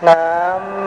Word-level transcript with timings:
Nam 0.00 0.77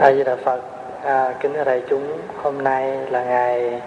A 0.00 0.12
Di 0.12 0.24
Đà 0.24 0.36
Phật 0.36 0.60
à, 1.04 1.34
kính 1.40 1.54
thưa 1.54 1.64
đại 1.64 1.82
chúng 1.88 2.18
hôm 2.42 2.64
nay 2.64 2.96
là 3.10 3.24
ngày 3.24 3.82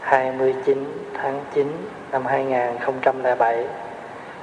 29 0.00 0.84
tháng 1.14 1.40
9 1.54 1.72
năm 2.12 2.26
2007 2.26 3.66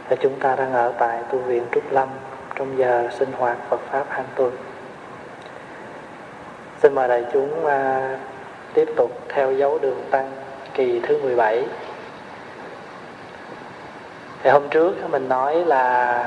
và 0.09 0.15
chúng 0.15 0.39
ta 0.39 0.55
đang 0.55 0.73
ở 0.73 0.93
tại 0.99 1.19
tu 1.31 1.39
viện 1.39 1.63
Trúc 1.71 1.91
Lâm 1.91 2.09
trong 2.55 2.77
giờ 2.77 3.09
sinh 3.19 3.31
hoạt 3.37 3.57
Phật 3.69 3.79
pháp 3.91 4.05
hàng 4.09 4.25
tuần. 4.35 4.51
Xin 6.81 6.95
mời 6.95 7.07
đại 7.07 7.25
chúng 7.33 7.65
à, 7.65 8.09
tiếp 8.73 8.89
tục 8.97 9.11
theo 9.29 9.51
dấu 9.51 9.79
đường 9.79 10.01
tăng 10.11 10.31
kỳ 10.73 10.99
thứ 10.99 11.19
17 11.23 11.63
thì 14.43 14.49
hôm 14.49 14.69
trước 14.69 15.09
mình 15.09 15.29
nói 15.29 15.65
là 15.65 16.23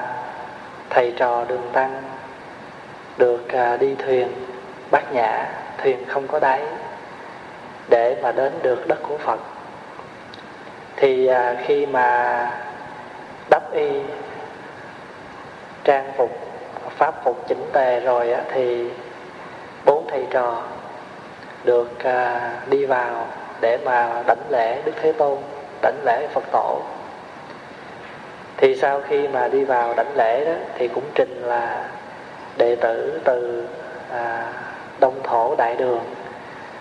thầy 0.91 1.15
trò 1.19 1.45
đường 1.45 1.71
tăng 1.73 2.03
được 3.19 3.49
à, 3.49 3.77
đi 3.77 3.95
thuyền 3.99 4.29
bát 4.91 5.13
nhã 5.13 5.47
thuyền 5.83 6.05
không 6.09 6.27
có 6.29 6.39
đáy 6.39 6.63
để 7.89 8.17
mà 8.23 8.33
đến 8.33 8.53
được 8.63 8.89
đất 8.89 8.99
của 9.09 9.19
phật. 9.19 9.41
Thì 10.97 11.27
à, 11.27 11.57
khi 11.67 11.87
mà 11.87 12.51
đắp 13.51 13.73
y 13.73 14.01
trang 15.85 16.13
phục 16.17 16.39
pháp 16.97 17.25
phục 17.25 17.49
chỉnh 17.49 17.71
tề 17.73 18.01
rồi 18.01 18.35
thì 18.53 18.91
bốn 19.85 20.07
thầy 20.11 20.27
trò 20.31 20.63
được 21.65 22.05
à, 22.05 22.51
đi 22.71 22.87
vào 22.87 23.27
để 23.61 23.79
mà 23.85 24.23
đảnh 24.27 24.51
lễ 24.51 24.83
đức 24.85 24.93
thế 25.03 25.13
tôn 25.13 25.39
đảnh 25.83 25.99
lễ 26.05 26.27
phật 26.33 26.45
tổ. 26.53 26.81
Thì 28.57 28.77
sau 28.77 29.01
khi 29.09 29.29
mà 29.29 29.49
đi 29.49 29.65
vào 29.65 29.95
đảnh 29.95 30.17
lễ 30.17 30.45
đó 30.45 30.53
thì 30.75 30.89
cũng 30.89 31.05
trình 31.15 31.43
là 31.43 31.85
đệ 32.57 32.77
tử 32.77 33.21
từ 33.25 33.69
à, 34.13 34.53
đông 35.01 35.21
thổ 35.25 35.55
đại 35.59 35.77
đường. 35.77 36.01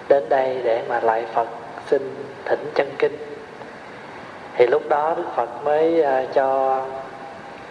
Đến 0.10 0.30
đây 0.30 0.62
để 0.64 0.84
mà 0.90 1.00
lại 1.00 1.26
phật 1.34 1.48
xin 1.86 2.16
thỉnh 2.46 2.72
chân 2.76 2.90
kinh. 3.00 3.18
Thì 4.56 4.68
lúc 4.68 4.90
đó 4.90 5.14
đức 5.18 5.26
phật 5.36 5.50
mới 5.64 6.04
à, 6.04 6.24
cho 6.34 6.82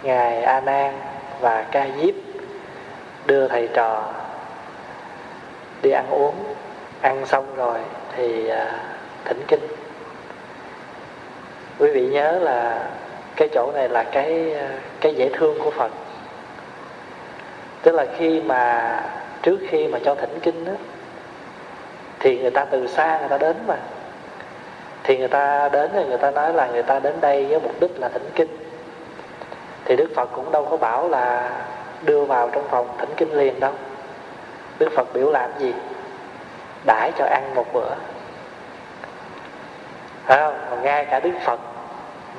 ngài 0.03 0.43
a 0.43 0.59
nan 0.59 0.93
và 1.39 1.65
ca 1.71 1.87
diếp 2.01 2.15
đưa 3.25 3.47
thầy 3.47 3.69
trò 3.73 4.03
đi 5.81 5.91
ăn 5.91 6.05
uống. 6.09 6.35
Ăn 7.01 7.25
xong 7.25 7.55
rồi 7.55 7.79
thì 8.15 8.49
à, 8.49 8.79
thỉnh 9.25 9.41
kinh. 9.47 9.67
Quý 11.79 11.91
vị 11.91 12.07
nhớ 12.07 12.39
là 12.39 12.87
cái 13.35 13.49
chỗ 13.53 13.71
này 13.73 13.89
là 13.89 14.03
cái 14.03 14.53
à, 14.53 14.69
cái 15.01 15.15
dễ 15.15 15.29
thương 15.33 15.59
của 15.63 15.71
phật. 15.71 15.91
Tức 17.81 17.91
là 17.91 18.05
khi 18.17 18.41
mà 18.41 18.91
trước 19.41 19.59
khi 19.69 19.87
mà 19.87 19.99
cho 20.05 20.15
thỉnh 20.15 20.39
kinh 20.41 20.65
đó, 20.65 20.71
thì 22.19 22.39
người 22.39 22.51
ta 22.51 22.65
từ 22.65 22.87
xa 22.87 23.19
người 23.19 23.29
ta 23.29 23.37
đến 23.37 23.55
mà. 23.67 23.75
Thì 25.03 25.17
người 25.17 25.27
ta 25.27 25.69
đến 25.69 25.89
thì 25.93 26.05
người 26.05 26.17
ta 26.17 26.31
nói 26.31 26.53
là 26.53 26.67
người 26.67 26.83
ta 26.83 26.99
đến 26.99 27.15
đây 27.21 27.45
với 27.45 27.59
mục 27.59 27.79
đích 27.79 27.99
là 27.99 28.09
thỉnh 28.09 28.29
kinh. 28.35 28.57
Thì 29.85 29.95
đức 29.95 30.09
phật 30.15 30.29
cũng 30.35 30.51
đâu 30.51 30.67
có 30.71 30.77
bảo 30.77 31.09
là 31.09 31.51
đưa 32.01 32.25
vào 32.25 32.49
trong 32.49 32.67
phòng 32.69 32.87
thỉnh 32.97 33.09
kinh 33.17 33.33
liền 33.33 33.59
đâu. 33.59 33.71
Đức 34.79 34.89
phật 34.95 35.13
biểu 35.13 35.31
làm 35.31 35.49
gì? 35.59 35.73
Đãi 36.85 37.11
cho 37.17 37.25
ăn 37.25 37.55
một 37.55 37.65
bữa. 37.73 37.89
Phải 40.25 40.37
không? 40.37 40.55
Mà 40.71 40.77
ngay 40.77 41.05
cả 41.05 41.19
đức 41.19 41.31
phật 41.45 41.59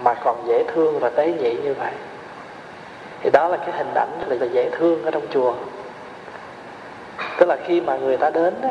mà 0.03 0.15
còn 0.15 0.47
dễ 0.47 0.65
thương 0.75 0.99
và 0.99 1.09
tế 1.09 1.33
nhị 1.33 1.57
như 1.57 1.75
vậy. 1.75 1.93
Thì 3.23 3.31
đó 3.31 3.49
là 3.49 3.57
cái 3.57 3.71
hình 3.73 3.95
ảnh 3.95 4.21
rất 4.29 4.37
là 4.41 4.47
dễ 4.53 4.71
thương 4.71 5.05
ở 5.05 5.11
trong 5.11 5.27
chùa 5.31 5.55
tức 7.39 7.49
là 7.49 7.57
khi 7.67 7.81
mà 7.81 7.97
người 7.97 8.17
ta 8.17 8.31
đến 8.31 8.55
đó, 8.63 8.71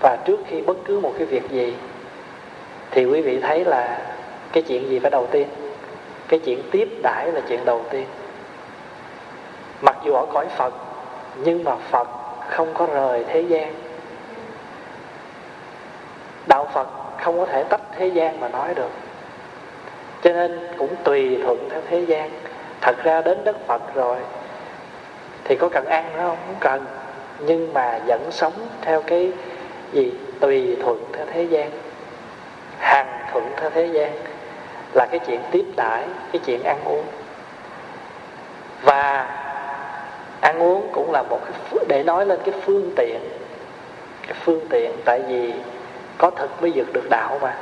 và 0.00 0.16
trước 0.16 0.40
khi 0.46 0.60
bất 0.60 0.76
cứ 0.84 1.00
một 1.00 1.12
cái 1.18 1.26
việc 1.26 1.50
gì 1.50 1.74
thì 2.90 3.04
quý 3.04 3.22
vị 3.22 3.40
thấy 3.40 3.64
là 3.64 3.98
cái 4.52 4.62
chuyện 4.62 4.88
gì 4.88 4.98
phải 4.98 5.10
đầu 5.10 5.26
tiên? 5.26 5.48
Cái 6.28 6.40
chuyện 6.44 6.62
tiếp 6.70 6.88
đãi 7.02 7.32
là 7.32 7.40
chuyện 7.48 7.64
đầu 7.64 7.84
tiên. 7.90 8.06
Mặc 9.80 9.96
dù 10.04 10.12
ở 10.12 10.26
cõi 10.32 10.46
phật 10.56 10.74
nhưng 11.36 11.64
mà 11.64 11.76
phật 11.76 12.08
không 12.48 12.74
có 12.74 12.86
rời 12.86 13.24
thế 13.28 13.40
gian. 13.40 13.74
Đạo 16.46 16.68
phật 16.72 16.88
không 17.22 17.38
có 17.38 17.46
thể 17.46 17.64
tách 17.64 17.80
thế 17.98 18.06
gian 18.06 18.40
mà 18.40 18.48
nói 18.48 18.74
được. 18.74 18.90
Cho 20.22 20.32
nên 20.32 20.68
cũng 20.78 20.94
tùy 21.04 21.38
thuận 21.42 21.68
theo 21.70 21.80
thế 21.90 22.00
gian. 22.00 22.30
Thật 22.80 22.96
ra 23.02 23.20
đến 23.20 23.44
đất 23.44 23.56
phật 23.66 23.94
rồi 23.94 24.16
thì 25.44 25.56
có 25.56 25.68
cần 25.68 25.84
ăn 25.84 26.04
nữa 26.12 26.20
không? 26.22 26.36
Không 26.46 26.56
cần 26.60 26.84
nhưng 27.38 27.74
mà 27.74 27.98
vẫn 28.06 28.20
sống 28.30 28.52
theo 28.82 29.02
cái 29.02 29.32
gì? 29.92 30.12
Tùy 30.40 30.76
thuận 30.82 31.04
theo 31.12 31.26
thế 31.32 31.42
gian. 31.42 31.70
Hàng 32.78 33.26
thuận 33.32 33.50
theo 33.56 33.70
thế 33.70 33.86
gian 33.86 34.12
là 34.92 35.06
cái 35.06 35.20
chuyện 35.26 35.40
tiếp 35.50 35.64
đãi 35.76 36.04
cái 36.32 36.40
chuyện 36.46 36.62
ăn 36.62 36.76
uống. 36.84 37.04
Và 38.82 39.28
ăn 40.40 40.62
uống 40.62 40.88
cũng 40.92 41.12
là 41.12 41.22
một 41.22 41.38
cái 41.44 41.84
để 41.88 42.02
nói 42.02 42.26
lên 42.26 42.40
cái 42.44 42.54
phương 42.64 42.92
tiện 42.96 43.20
cái 44.26 44.34
phương 44.40 44.66
tiện 44.70 44.92
tại 45.04 45.22
vì 45.28 45.52
có 46.18 46.30
thực 46.30 46.62
mới 46.62 46.72
vượt 46.74 46.92
được 46.92 47.10
đạo 47.10 47.38
mà. 47.42 47.56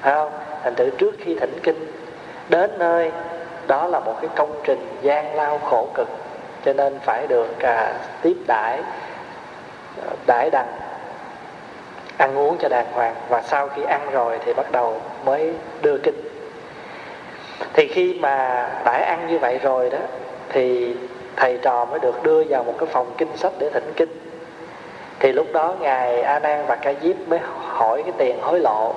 Phải 0.00 0.14
không? 0.14 0.32
Thành 0.62 0.74
thử 0.74 0.90
trước 0.90 1.14
khi 1.18 1.34
thỉnh 1.34 1.58
kinh 1.62 1.86
đến 2.48 2.70
nơi 2.78 3.12
đó 3.66 3.86
là 3.86 4.00
một 4.00 4.14
cái 4.20 4.30
công 4.36 4.60
trình 4.64 4.86
gian 5.02 5.34
lao 5.34 5.58
khổ 5.58 5.88
cực. 5.94 6.08
Cho 6.64 6.72
nên 6.72 6.98
phải 6.98 7.26
được 7.26 7.60
à, 7.60 7.94
tiếp 8.22 8.36
đãi 8.46 8.82
đãi 10.26 10.50
đằng 10.50 10.66
ăn 12.16 12.38
uống 12.38 12.56
cho 12.58 12.68
đàng 12.68 12.92
hoàng 12.92 13.14
và 13.28 13.42
sau 13.42 13.68
khi 13.68 13.82
ăn 13.82 14.10
rồi 14.10 14.38
thì 14.44 14.52
bắt 14.52 14.72
đầu 14.72 15.00
mới 15.24 15.54
đưa 15.82 15.98
kinh. 15.98 16.20
Thì 17.72 17.88
khi 17.88 18.14
mà 18.14 18.68
đã 18.84 18.92
ăn 18.92 19.26
như 19.28 19.38
vậy 19.38 19.58
rồi 19.62 19.90
đó 19.90 19.98
thì 20.48 20.96
thầy 21.36 21.58
trò 21.62 21.84
mới 21.84 22.00
được 22.00 22.22
đưa 22.22 22.44
vào 22.44 22.64
một 22.64 22.74
cái 22.78 22.88
phòng 22.92 23.14
kinh 23.18 23.36
sách 23.36 23.52
để 23.58 23.70
thỉnh 23.70 23.92
kinh. 23.96 24.08
Thì 25.18 25.32
lúc 25.32 25.46
đó 25.52 25.74
ngài 25.80 26.22
a 26.22 26.38
nan 26.38 26.66
và 26.66 26.76
ca 26.76 26.92
diếp 27.02 27.16
mới 27.28 27.38
hỏi 27.68 28.02
cái 28.02 28.12
tiền 28.18 28.38
hối 28.42 28.60
lộ 28.60 28.94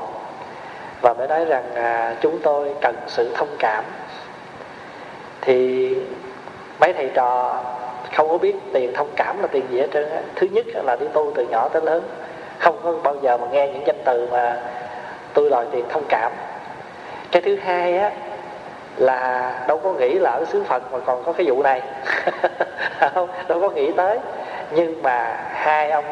và 1.02 1.14
mới 1.14 1.28
nói 1.28 1.46
rằng 1.46 1.76
à, 1.76 2.16
chúng 2.22 2.40
tôi 2.40 2.74
cần 2.82 2.96
sự 3.08 3.32
thông 3.36 3.56
cảm. 3.60 3.84
Thì 5.42 5.96
mấy 6.80 6.94
thầy 6.94 7.12
trò 7.14 7.64
không 8.16 8.30
có 8.30 8.38
biết 8.38 8.56
tiền 8.74 8.94
thông 8.94 9.10
cảm 9.16 9.42
là 9.42 9.48
tiền 9.48 9.64
gì 9.72 9.80
hết 9.80 9.88
trơn 9.94 10.10
á. 10.10 10.22
Thứ 10.36 10.48
nhất 10.52 10.66
là 10.86 10.96
đi 11.00 11.06
tu 11.14 11.32
từ 11.36 11.46
nhỏ 11.52 11.70
tới 11.70 11.82
lớn. 11.82 12.04
Không 12.60 12.80
có 12.84 12.94
bao 13.04 13.16
giờ 13.22 13.38
mà 13.38 13.48
nghe 13.52 13.68
những 13.68 13.84
danh 13.88 14.02
từ 14.06 14.28
mà 14.32 14.58
tôi 15.34 15.50
đòi 15.50 15.66
tiền 15.72 15.86
thông 15.90 16.04
cảm. 16.10 16.32
Cái 17.32 17.42
thứ 17.42 17.56
hai 17.56 17.98
á, 17.98 18.12
là 18.98 19.54
đâu 19.68 19.80
có 19.84 19.94
nghĩ 19.94 20.14
là 20.14 20.32
ở 20.32 20.46
xứ 20.46 20.64
phật 20.64 20.92
mà 20.92 21.00
còn 21.06 21.24
có 21.24 21.34
cái 21.34 21.46
vụ 21.50 21.64
này. 21.64 21.82
Không, 23.14 23.30
đâu 23.48 23.62
có 23.62 23.70
nghĩ 23.70 23.92
tới. 23.92 24.20
Nhưng 24.72 25.04
mà 25.04 25.38
hai 25.54 25.92
ông, 25.92 26.06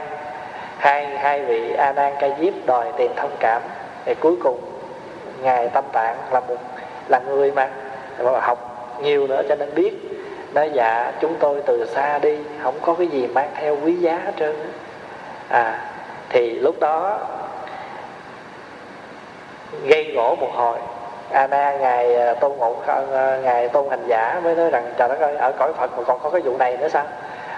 hai 0.78 1.06
hai 1.06 1.42
vị 1.42 1.74
a 1.74 1.94
nan 1.94 2.14
ca 2.19 2.30
diếp 2.40 2.54
đòi 2.66 2.86
tiền 2.98 3.12
thông 3.16 3.31
cảm. 3.40 3.62
Thì 4.06 4.16
cuối 4.16 4.36
cùng 4.44 4.60
ngài 5.42 5.69
tâm 5.69 5.84
tạng 5.92 6.16
là 6.31 6.40
một, 6.40 6.58
là 7.08 7.19
người 7.19 7.52
mà 7.52 7.69
học 8.42 8.75
nhiều 9.02 9.28
nữa 9.28 9.42
cho 9.50 9.56
nên 9.56 9.75
biết 9.75 10.15
nói 10.56 10.69
dạ 10.74 11.12
chúng 11.19 11.36
tôi 11.40 11.62
từ 11.66 11.86
xa 11.86 12.19
đi, 12.19 12.38
không 12.63 12.75
có 12.81 12.94
cái 12.94 13.07
gì 13.07 13.28
mang 13.28 13.52
theo 13.56 13.78
quý 13.84 13.94
giá 13.94 14.22
hết 14.25 14.31
trơn 14.40 14.56
à 15.50 15.92
thì 16.30 16.60
lúc 16.60 16.75
đó 16.80 17.19
gây 19.84 20.12
gỗ 20.16 20.36
một 20.36 20.52
hồi. 20.54 20.78
À, 21.31 21.42
Anna 21.42 21.78
ngài 21.78 22.16
à, 22.16 22.34
tôn 22.34 22.52
ngộ 22.57 22.75
à, 22.88 23.40
ngài 23.44 23.69
tôn 23.69 23.90
hành 23.90 24.04
giả 24.07 24.42
mới 24.44 24.56
nói 24.56 24.69
rằng, 24.69 24.94
trời 24.98 25.10
đất 25.10 25.19
ơi, 25.19 25.36
ở 25.36 25.52
cõi 25.60 25.74
phật 25.74 25.98
mà 25.98 26.04
còn 26.04 26.19
có 26.24 26.30
cái 26.30 26.42
vụ 26.42 26.57
này 26.57 26.78
nữa 26.78 26.88
sao? 26.88 27.06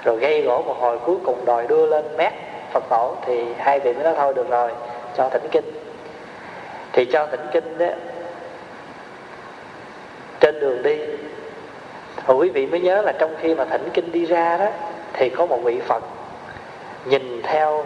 Rồi 0.03 0.17
gây 0.17 0.41
gỗ 0.41 0.61
một 0.61 0.75
hồi, 0.79 0.99
cuối 1.05 1.15
cùng 1.25 1.45
đòi 1.45 1.67
đưa 1.67 1.85
lên 1.85 2.17
mét 2.17 2.33
phật 2.71 2.83
tổ, 2.89 3.15
thì 3.25 3.45
hai 3.57 3.79
vị 3.79 3.93
mới 3.93 4.03
nói, 4.03 4.13
thôi, 4.17 4.33
được 4.33 4.49
rồi, 4.49 4.71
cho 5.17 5.29
thỉnh 5.29 5.47
kinh. 5.51 5.71
Thì 6.93 7.05
cho 7.05 7.27
thỉnh 7.31 7.47
kinh 7.51 7.77
đó 7.77 7.87
trên 10.39 10.59
đường 10.59 10.83
đi 10.83 10.99
mà 12.27 12.33
quý 12.33 12.49
vị 12.49 12.65
mới 12.65 12.79
nhớ 12.79 13.01
là 13.01 13.11
trong 13.11 13.35
khi 13.41 13.55
mà 13.55 13.65
thỉnh 13.65 13.89
kinh 13.93 14.11
đi 14.11 14.25
ra 14.25 14.57
đó, 14.57 14.67
thì 15.13 15.29
có 15.29 15.45
một 15.45 15.59
vị 15.63 15.79
phật 15.79 16.03
nhìn 17.05 17.41
theo 17.43 17.85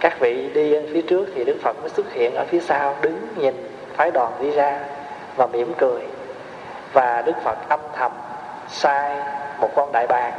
các 0.00 0.20
vị 0.20 0.50
đi 0.54 0.76
phía 0.92 1.02
trước 1.02 1.28
thì 1.34 1.44
đức 1.44 1.56
phật 1.62 1.76
mới 1.80 1.88
xuất 1.88 2.12
hiện 2.12 2.34
ở 2.34 2.44
phía 2.48 2.60
sau, 2.60 2.96
đứng 3.02 3.28
nhìn 3.36 3.54
phái 3.96 4.10
đoàn 4.10 4.32
đi 4.40 4.50
ra 4.50 4.80
và 5.36 5.46
mỉm 5.46 5.72
cười. 5.78 6.00
Và 6.92 7.22
đức 7.22 7.32
phật 7.44 7.58
âm 7.68 7.80
thầm 7.96 8.12
sai 8.68 9.16
một 9.60 9.70
con 9.76 9.92
đại 9.92 10.06
bàng. 10.06 10.32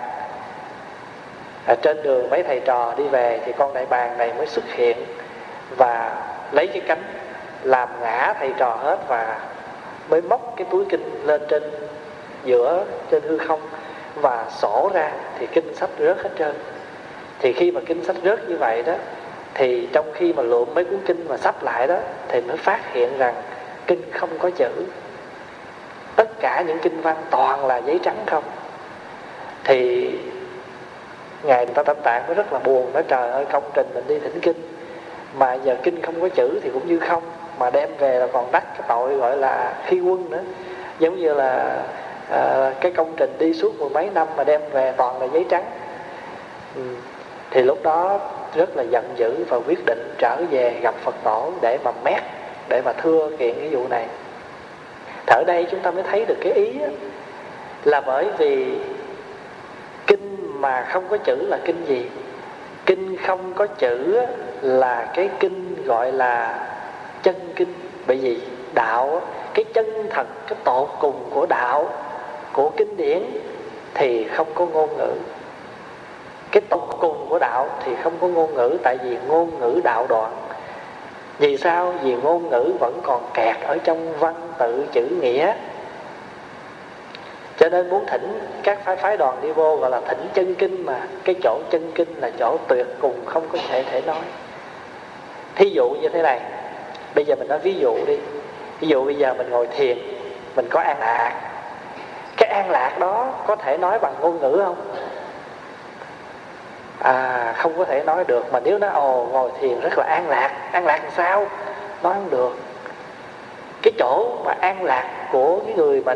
Ở 1.67 1.75
trên 1.81 2.03
đường 2.03 2.29
mấy 2.29 2.43
thầy 2.43 2.59
trò 2.59 2.93
đi 2.97 3.07
về 3.07 3.41
thì 3.45 3.53
con 3.57 3.73
đại 3.73 3.85
bàng 3.85 4.17
này 4.17 4.33
mới 4.37 4.47
xuất 4.47 4.65
hiện 4.65 4.97
và 5.77 6.23
lấy 6.51 6.67
cái 6.67 6.81
cánh 6.87 7.03
làm 7.63 7.89
ngã 8.01 8.33
thầy 8.39 8.53
trò 8.57 8.75
hết 8.75 8.97
và 9.07 9.39
mới 10.09 10.21
móc 10.21 10.53
cái 10.57 10.67
túi 10.71 10.85
kinh 10.89 11.21
lên 11.25 11.41
trên 11.49 11.63
giữa 12.45 12.85
trên 13.11 13.23
hư 13.23 13.37
không 13.37 13.59
và 14.15 14.45
sổ 14.61 14.91
ra 14.93 15.11
thì 15.39 15.47
kinh 15.47 15.75
sách 15.75 15.89
rớt 15.99 16.17
hết 16.17 16.29
trơn. 16.39 16.55
Thì 17.39 17.53
khi 17.53 17.71
mà 17.71 17.81
kinh 17.85 18.03
sách 18.03 18.15
rớt 18.23 18.49
như 18.49 18.57
vậy 18.57 18.83
đó, 18.83 18.93
thì 19.53 19.87
trong 19.93 20.11
khi 20.13 20.33
mà 20.33 20.43
lượm 20.43 20.67
mấy 20.75 20.85
cuốn 20.85 20.99
kinh 21.05 21.25
mà 21.29 21.37
sắp 21.37 21.63
lại 21.63 21.87
đó, 21.87 21.97
thì 22.27 22.41
mới 22.41 22.57
phát 22.57 22.93
hiện 22.93 23.17
rằng 23.17 23.35
kinh 23.87 24.11
không 24.11 24.29
có 24.39 24.49
chữ. 24.49 24.69
Tất 26.15 26.39
cả 26.39 26.63
những 26.67 26.79
kinh 26.79 27.01
văn 27.01 27.15
toàn 27.29 27.65
là 27.65 27.77
giấy 27.77 27.99
trắng 28.03 28.23
không. 28.25 28.43
Thì 29.63 30.11
ngài 31.43 31.65
ta 31.65 31.83
tâm 31.83 31.97
tạng 32.03 32.23
mới 32.27 32.35
rất 32.35 32.53
là 32.53 32.59
buồn, 32.59 32.93
nói 32.93 33.03
trời 33.07 33.31
ơi, 33.31 33.45
công 33.51 33.63
trình 33.73 33.87
mình 33.93 34.03
đi 34.07 34.19
thỉnh 34.19 34.39
kinh, 34.41 34.57
mà 35.37 35.53
giờ 35.53 35.75
kinh 35.83 36.01
không 36.01 36.21
có 36.21 36.29
chữ 36.29 36.59
thì 36.63 36.69
cũng 36.73 36.87
như 36.87 36.99
không, 36.99 37.23
mà 37.59 37.69
đem 37.69 37.89
về 37.97 38.19
là 38.19 38.27
còn 38.33 38.51
đắc 38.51 38.63
cái 38.77 38.87
tội 38.87 39.15
gọi 39.15 39.37
là 39.37 39.73
khi 39.85 39.99
quân 39.99 40.29
nữa. 40.29 40.41
Giống 40.99 41.19
như 41.19 41.33
là 41.33 41.81
à, 42.29 42.71
cái 42.81 42.91
công 42.91 43.13
trình 43.17 43.35
đi 43.39 43.53
suốt 43.53 43.79
mười 43.79 43.89
mấy 43.89 44.09
năm 44.13 44.27
mà 44.37 44.43
đem 44.43 44.61
về 44.71 44.93
toàn 44.97 45.21
là 45.21 45.27
giấy 45.33 45.45
trắng. 45.49 45.65
Ừ. 46.75 46.81
thì 47.51 47.61
lúc 47.61 47.83
đó 47.83 48.19
rất 48.55 48.77
là 48.77 48.83
giận 48.83 49.13
dữ 49.15 49.45
và 49.49 49.59
quyết 49.67 49.85
định 49.85 50.15
trở 50.17 50.37
về 50.51 50.79
gặp 50.81 50.95
phật 51.03 51.15
tổ 51.23 51.51
để 51.61 51.77
mà 51.83 51.91
mét 52.03 52.23
để 52.69 52.81
mà 52.85 52.93
thưa 52.93 53.29
kiện 53.39 53.55
cái 53.59 53.69
vụ 53.69 53.87
này. 53.87 54.07
Ở 55.27 55.43
đây 55.47 55.67
chúng 55.71 55.79
ta 55.79 55.91
mới 55.91 56.03
thấy 56.03 56.25
được 56.25 56.37
cái 56.41 56.53
ý 56.53 56.79
là 57.83 58.01
bởi 58.01 58.27
vì 58.37 58.77
kinh 60.07 60.37
mà 60.61 60.85
không 60.89 61.03
có 61.09 61.17
chữ 61.17 61.35
là 61.35 61.57
kinh 61.65 61.85
gì? 61.85 62.09
Kinh 62.85 63.17
không 63.17 63.53
có 63.53 63.67
chữ 63.67 64.19
là 64.61 65.11
cái 65.15 65.29
kinh 65.39 65.85
gọi 65.85 66.11
là 66.11 66.65
chân 67.23 67.35
kinh. 67.55 67.73
Bởi 68.07 68.17
vì 68.17 68.39
đạo 68.73 69.21
cái 69.53 69.65
chân 69.73 70.07
thật 70.09 70.27
cái 70.47 70.59
tột 70.63 70.89
cùng 70.99 71.29
của 71.29 71.45
đạo 71.45 71.89
của 72.53 72.69
kinh 72.77 72.97
điển 72.97 73.23
thì 73.93 74.23
không 74.23 74.47
có 74.55 74.65
ngôn 74.65 74.97
ngữ. 74.97 75.11
Cái 76.51 76.61
tột 76.69 76.89
cùng 76.99 77.25
của 77.29 77.39
đạo 77.39 77.69
thì 77.85 77.95
không 78.03 78.13
có 78.21 78.27
ngôn 78.27 78.53
ngữ, 78.53 78.77
tại 78.83 78.97
vì 79.03 79.17
ngôn 79.27 79.59
ngữ 79.59 79.81
đạo 79.83 80.05
đoạn. 80.09 80.31
Vì 81.39 81.57
sao? 81.57 81.93
Vì 82.03 82.15
ngôn 82.15 82.49
ngữ 82.49 82.73
vẫn 82.79 82.99
còn 83.03 83.29
kẹt 83.33 83.55
ở 83.61 83.77
trong 83.83 84.19
văn 84.19 84.35
tự 84.57 84.85
chữ 84.91 85.07
nghĩa. 85.21 85.53
Cho 87.57 87.69
nên 87.69 87.89
muốn 87.89 88.05
thỉnh 88.07 88.39
các 88.63 88.85
phái 88.85 88.95
phái 88.95 89.17
đoàn 89.17 89.37
đi 89.41 89.51
vô 89.51 89.77
gọi 89.77 89.89
là 89.89 90.01
thỉnh 90.07 90.27
chân 90.33 90.55
kinh 90.55 90.85
mà, 90.85 91.07
cái 91.23 91.35
chỗ 91.43 91.59
chân 91.69 91.91
kinh 91.95 92.15
là 92.21 92.31
chỗ 92.39 92.57
tuyệt 92.67 92.87
cùng 93.01 93.25
không 93.25 93.43
có 93.51 93.57
thể 93.69 93.83
thể 93.83 94.01
nói. 94.01 94.21
Thí 95.55 95.69
dụ 95.69 95.89
như 96.01 96.09
thế 96.09 96.21
này, 96.21 96.39
bây 97.15 97.25
giờ 97.25 97.35
mình 97.35 97.47
nói 97.47 97.59
ví 97.59 97.73
dụ 97.73 97.95
đi. 98.07 98.17
Ví 98.79 98.87
dụ 98.87 99.05
bây 99.05 99.15
giờ 99.15 99.33
mình 99.37 99.49
ngồi 99.49 99.67
thiền, 99.67 99.97
mình 100.55 100.67
có 100.69 100.79
an 100.79 100.99
lạc 100.99 101.52
an 102.53 102.69
lạc 102.69 102.99
đó 102.99 103.27
có 103.47 103.55
thể 103.55 103.77
nói 103.77 103.99
bằng 103.99 104.13
ngôn 104.21 104.39
ngữ 104.39 104.61
không? 104.65 104.75
À 106.99 107.53
không 107.57 107.77
có 107.77 107.85
thể 107.85 108.03
nói 108.03 108.23
được, 108.27 108.53
mà 108.53 108.59
nếu 108.59 108.77
nó 108.77 108.87
ồ 108.87 109.27
ngồi 109.31 109.51
thiền 109.59 109.79
rất 109.79 109.97
là 109.97 110.03
an 110.03 110.29
lạc. 110.29 110.51
An 110.71 110.85
lạc 110.85 111.03
làm 111.03 111.11
sao? 111.11 111.45
Nói 112.03 112.13
không 112.13 112.29
được. 112.29 112.57
Cái 113.81 113.93
chỗ 113.99 114.37
mà 114.45 114.53
an 114.61 114.83
lạc 114.83 115.27
của 115.31 115.59
cái 115.65 115.73
người 115.75 116.01
mà 116.05 116.13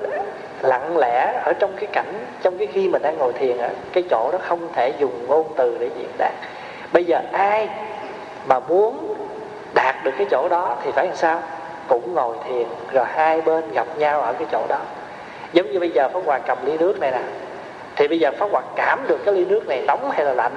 lặng 0.61 0.97
lẽ 0.97 1.41
ở 1.45 1.53
trong 1.59 1.73
cái 1.77 1.87
cảnh, 1.93 2.25
trong 2.41 2.57
cái 2.57 2.67
khi 2.67 2.89
mình 2.89 3.01
đang 3.01 3.17
ngồi 3.17 3.33
thiền 3.33 3.57
á, 3.57 3.69
cái 3.93 4.03
chỗ 4.09 4.29
đó 4.31 4.39
không 4.41 4.73
thể 4.73 4.93
dùng 4.99 5.27
ngôn 5.27 5.47
từ 5.55 5.77
để 5.79 5.89
diễn 5.97 6.09
đạt. 6.17 6.33
Bây 6.93 7.03
giờ 7.03 7.19
ai 7.31 7.69
mà 8.47 8.59
muốn 8.59 9.15
đạt 9.73 9.95
được 10.03 10.11
cái 10.17 10.27
chỗ 10.31 10.47
đó 10.49 10.75
thì 10.83 10.91
phải 10.91 11.05
làm 11.07 11.15
sao? 11.15 11.41
Cũng 11.87 12.13
ngồi 12.13 12.35
thiền, 12.47 12.67
rồi 12.91 13.05
hai 13.05 13.41
bên 13.41 13.71
gặp 13.71 13.87
nhau 13.97 14.21
ở 14.21 14.33
cái 14.33 14.47
chỗ 14.51 14.65
đó 14.69 14.79
giống 15.53 15.71
như 15.71 15.79
bây 15.79 15.89
giờ 15.89 16.09
pháp 16.13 16.19
hòa 16.25 16.39
cầm 16.39 16.57
ly 16.65 16.77
nước 16.77 16.99
này 16.99 17.11
nè, 17.11 17.21
thì 17.95 18.07
bây 18.07 18.19
giờ 18.19 18.31
pháp 18.39 18.47
hòa 18.51 18.61
cảm 18.75 18.99
được 19.07 19.17
cái 19.25 19.33
ly 19.33 19.45
nước 19.45 19.67
này 19.67 19.83
nóng 19.87 20.11
hay 20.11 20.25
là 20.25 20.33
lạnh? 20.33 20.55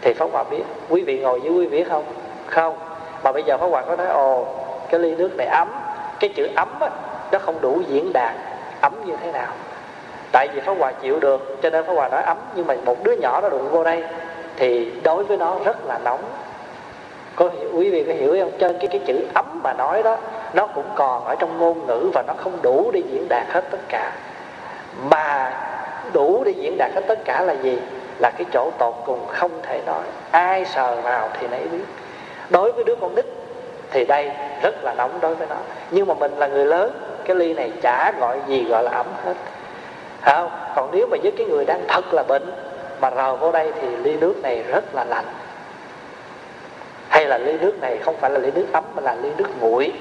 Thì 0.00 0.12
pháp 0.12 0.26
hòa 0.32 0.44
biết. 0.50 0.62
Quý 0.88 1.02
vị 1.02 1.18
ngồi 1.18 1.40
với 1.40 1.50
quý 1.50 1.66
vị 1.66 1.84
không? 1.84 2.04
Không. 2.46 2.76
Mà 3.24 3.32
bây 3.32 3.42
giờ 3.42 3.58
pháp 3.58 3.66
hòa 3.66 3.82
có 3.82 3.96
nói, 3.96 4.06
ồ, 4.06 4.46
cái 4.90 5.00
ly 5.00 5.14
nước 5.14 5.36
này 5.36 5.46
ấm. 5.46 5.68
Cái 6.20 6.30
chữ 6.36 6.48
ấm 6.56 6.68
á, 6.80 6.90
nó 7.32 7.38
không 7.38 7.60
đủ 7.60 7.80
diễn 7.88 8.12
đạt 8.12 8.34
ấm 8.80 8.92
như 9.06 9.16
thế 9.22 9.32
nào. 9.32 9.52
Tại 10.32 10.48
vì 10.54 10.60
pháp 10.60 10.74
hòa 10.78 10.92
chịu 10.92 11.20
được, 11.20 11.58
cho 11.62 11.70
nên 11.70 11.84
pháp 11.86 11.92
hòa 11.92 12.08
nói 12.08 12.22
ấm, 12.22 12.38
nhưng 12.54 12.66
mà 12.66 12.74
một 12.84 13.04
đứa 13.04 13.12
nhỏ 13.12 13.40
nó 13.40 13.48
đụng 13.48 13.68
vô 13.70 13.84
đây, 13.84 14.04
thì 14.56 14.92
đối 15.04 15.24
với 15.24 15.36
nó 15.36 15.56
rất 15.64 15.86
là 15.86 15.98
nóng 16.04 16.20
có 17.36 17.50
quý 17.74 17.90
vị 17.90 18.04
có 18.06 18.12
hiểu 18.12 18.36
không? 18.40 18.52
Trên 18.58 18.78
cái 18.78 18.88
cái 18.88 19.00
chữ 19.06 19.26
ấm 19.34 19.60
mà 19.62 19.72
nói 19.72 20.02
đó, 20.02 20.16
nó 20.54 20.66
cũng 20.66 20.84
còn 20.94 21.24
ở 21.24 21.34
trong 21.38 21.58
ngôn 21.58 21.86
ngữ 21.86 22.10
và 22.14 22.22
nó 22.26 22.34
không 22.36 22.58
đủ 22.62 22.90
để 22.94 23.02
diễn 23.10 23.26
đạt 23.28 23.46
hết 23.48 23.64
tất 23.70 23.78
cả. 23.88 24.12
Mà 25.10 25.52
đủ 26.12 26.44
để 26.44 26.52
diễn 26.52 26.78
đạt 26.78 26.90
hết 26.94 27.02
tất 27.08 27.24
cả 27.24 27.42
là 27.42 27.52
gì? 27.52 27.78
Là 28.18 28.30
cái 28.30 28.46
chỗ 28.52 28.70
tột 28.78 28.94
cùng 29.06 29.26
không 29.28 29.50
thể 29.62 29.80
nói. 29.86 30.02
Ai 30.30 30.64
sờ 30.64 31.00
vào 31.00 31.28
thì 31.40 31.46
nấy 31.46 31.60
biết. 31.72 31.84
Đối 32.50 32.72
với 32.72 32.84
đứa 32.84 32.94
con 32.94 33.14
nít 33.14 33.24
thì 33.90 34.04
đây 34.04 34.30
rất 34.62 34.84
là 34.84 34.94
nóng 34.94 35.18
đối 35.20 35.34
với 35.34 35.46
nó. 35.50 35.56
Nhưng 35.90 36.06
mà 36.06 36.14
mình 36.14 36.32
là 36.38 36.46
người 36.46 36.66
lớn, 36.66 36.92
cái 37.24 37.36
ly 37.36 37.54
này 37.54 37.72
chả 37.82 38.12
gọi 38.20 38.38
gì 38.46 38.64
gọi 38.64 38.82
là 38.82 38.90
ấm 38.90 39.06
hết. 39.24 39.34
Không? 40.22 40.50
Còn 40.76 40.88
nếu 40.92 41.06
mà 41.06 41.16
với 41.22 41.32
cái 41.38 41.46
người 41.46 41.64
đang 41.64 41.80
thật 41.88 42.14
là 42.14 42.22
bệnh 42.22 42.50
mà 43.00 43.10
rờ 43.10 43.36
vô 43.36 43.52
đây 43.52 43.72
thì 43.80 43.88
ly 43.96 44.16
nước 44.16 44.34
này 44.42 44.62
rất 44.62 44.94
là 44.94 45.04
lạnh 45.04 45.24
hay 47.14 47.26
là 47.26 47.38
ly 47.38 47.52
nước 47.60 47.80
này 47.80 47.98
không 47.98 48.14
phải 48.20 48.30
là 48.30 48.38
ly 48.38 48.50
nước 48.54 48.66
ấm, 48.72 48.84
mà 48.94 49.02
là 49.02 49.14
ly 49.14 49.30
nước 49.38 49.48
nguội. 49.60 49.92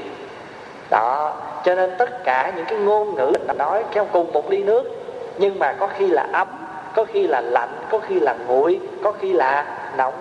Đó, 0.89 1.34
cho 1.65 1.75
nên 1.75 1.96
tất 1.98 2.24
cả 2.24 2.51
những 2.55 2.65
cái 2.65 2.77
ngôn 2.77 3.15
ngữ 3.15 3.32
mình 3.48 3.58
nói 3.58 3.84
theo 3.91 4.05
cùng 4.12 4.34
một 4.34 4.51
ly 4.51 4.63
nước, 4.63 4.84
nhưng 5.38 5.60
mà 5.60 5.74
có 5.74 5.88
khi 5.98 6.08
là 6.08 6.27
ấm, 6.32 6.48
có 6.96 7.05
khi 7.05 7.27
là 7.27 7.41
lạnh, 7.41 7.70
có 7.89 8.00
khi 8.00 8.20
là 8.20 8.36
nguội, 8.48 8.79
có 9.03 9.12
khi 9.12 9.34
là 9.34 9.65
nóng. 9.98 10.13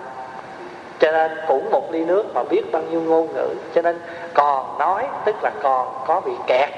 Cho 0.99 1.11
nên 1.11 1.31
cũng 1.47 1.71
một 1.71 1.91
ly 1.91 2.05
nước 2.05 2.25
mà 2.33 2.43
biết 2.49 2.61
bao 2.71 2.81
nhiêu 2.81 3.01
ngôn 3.01 3.33
ngữ. 3.33 3.47
Cho 3.75 3.81
nên 3.81 3.99
còn 4.33 4.77
nói, 4.79 5.07
tức 5.25 5.35
là 5.43 5.51
còn 5.61 5.87
có 6.07 6.21
bị 6.21 6.31
kẹt. 6.47 6.69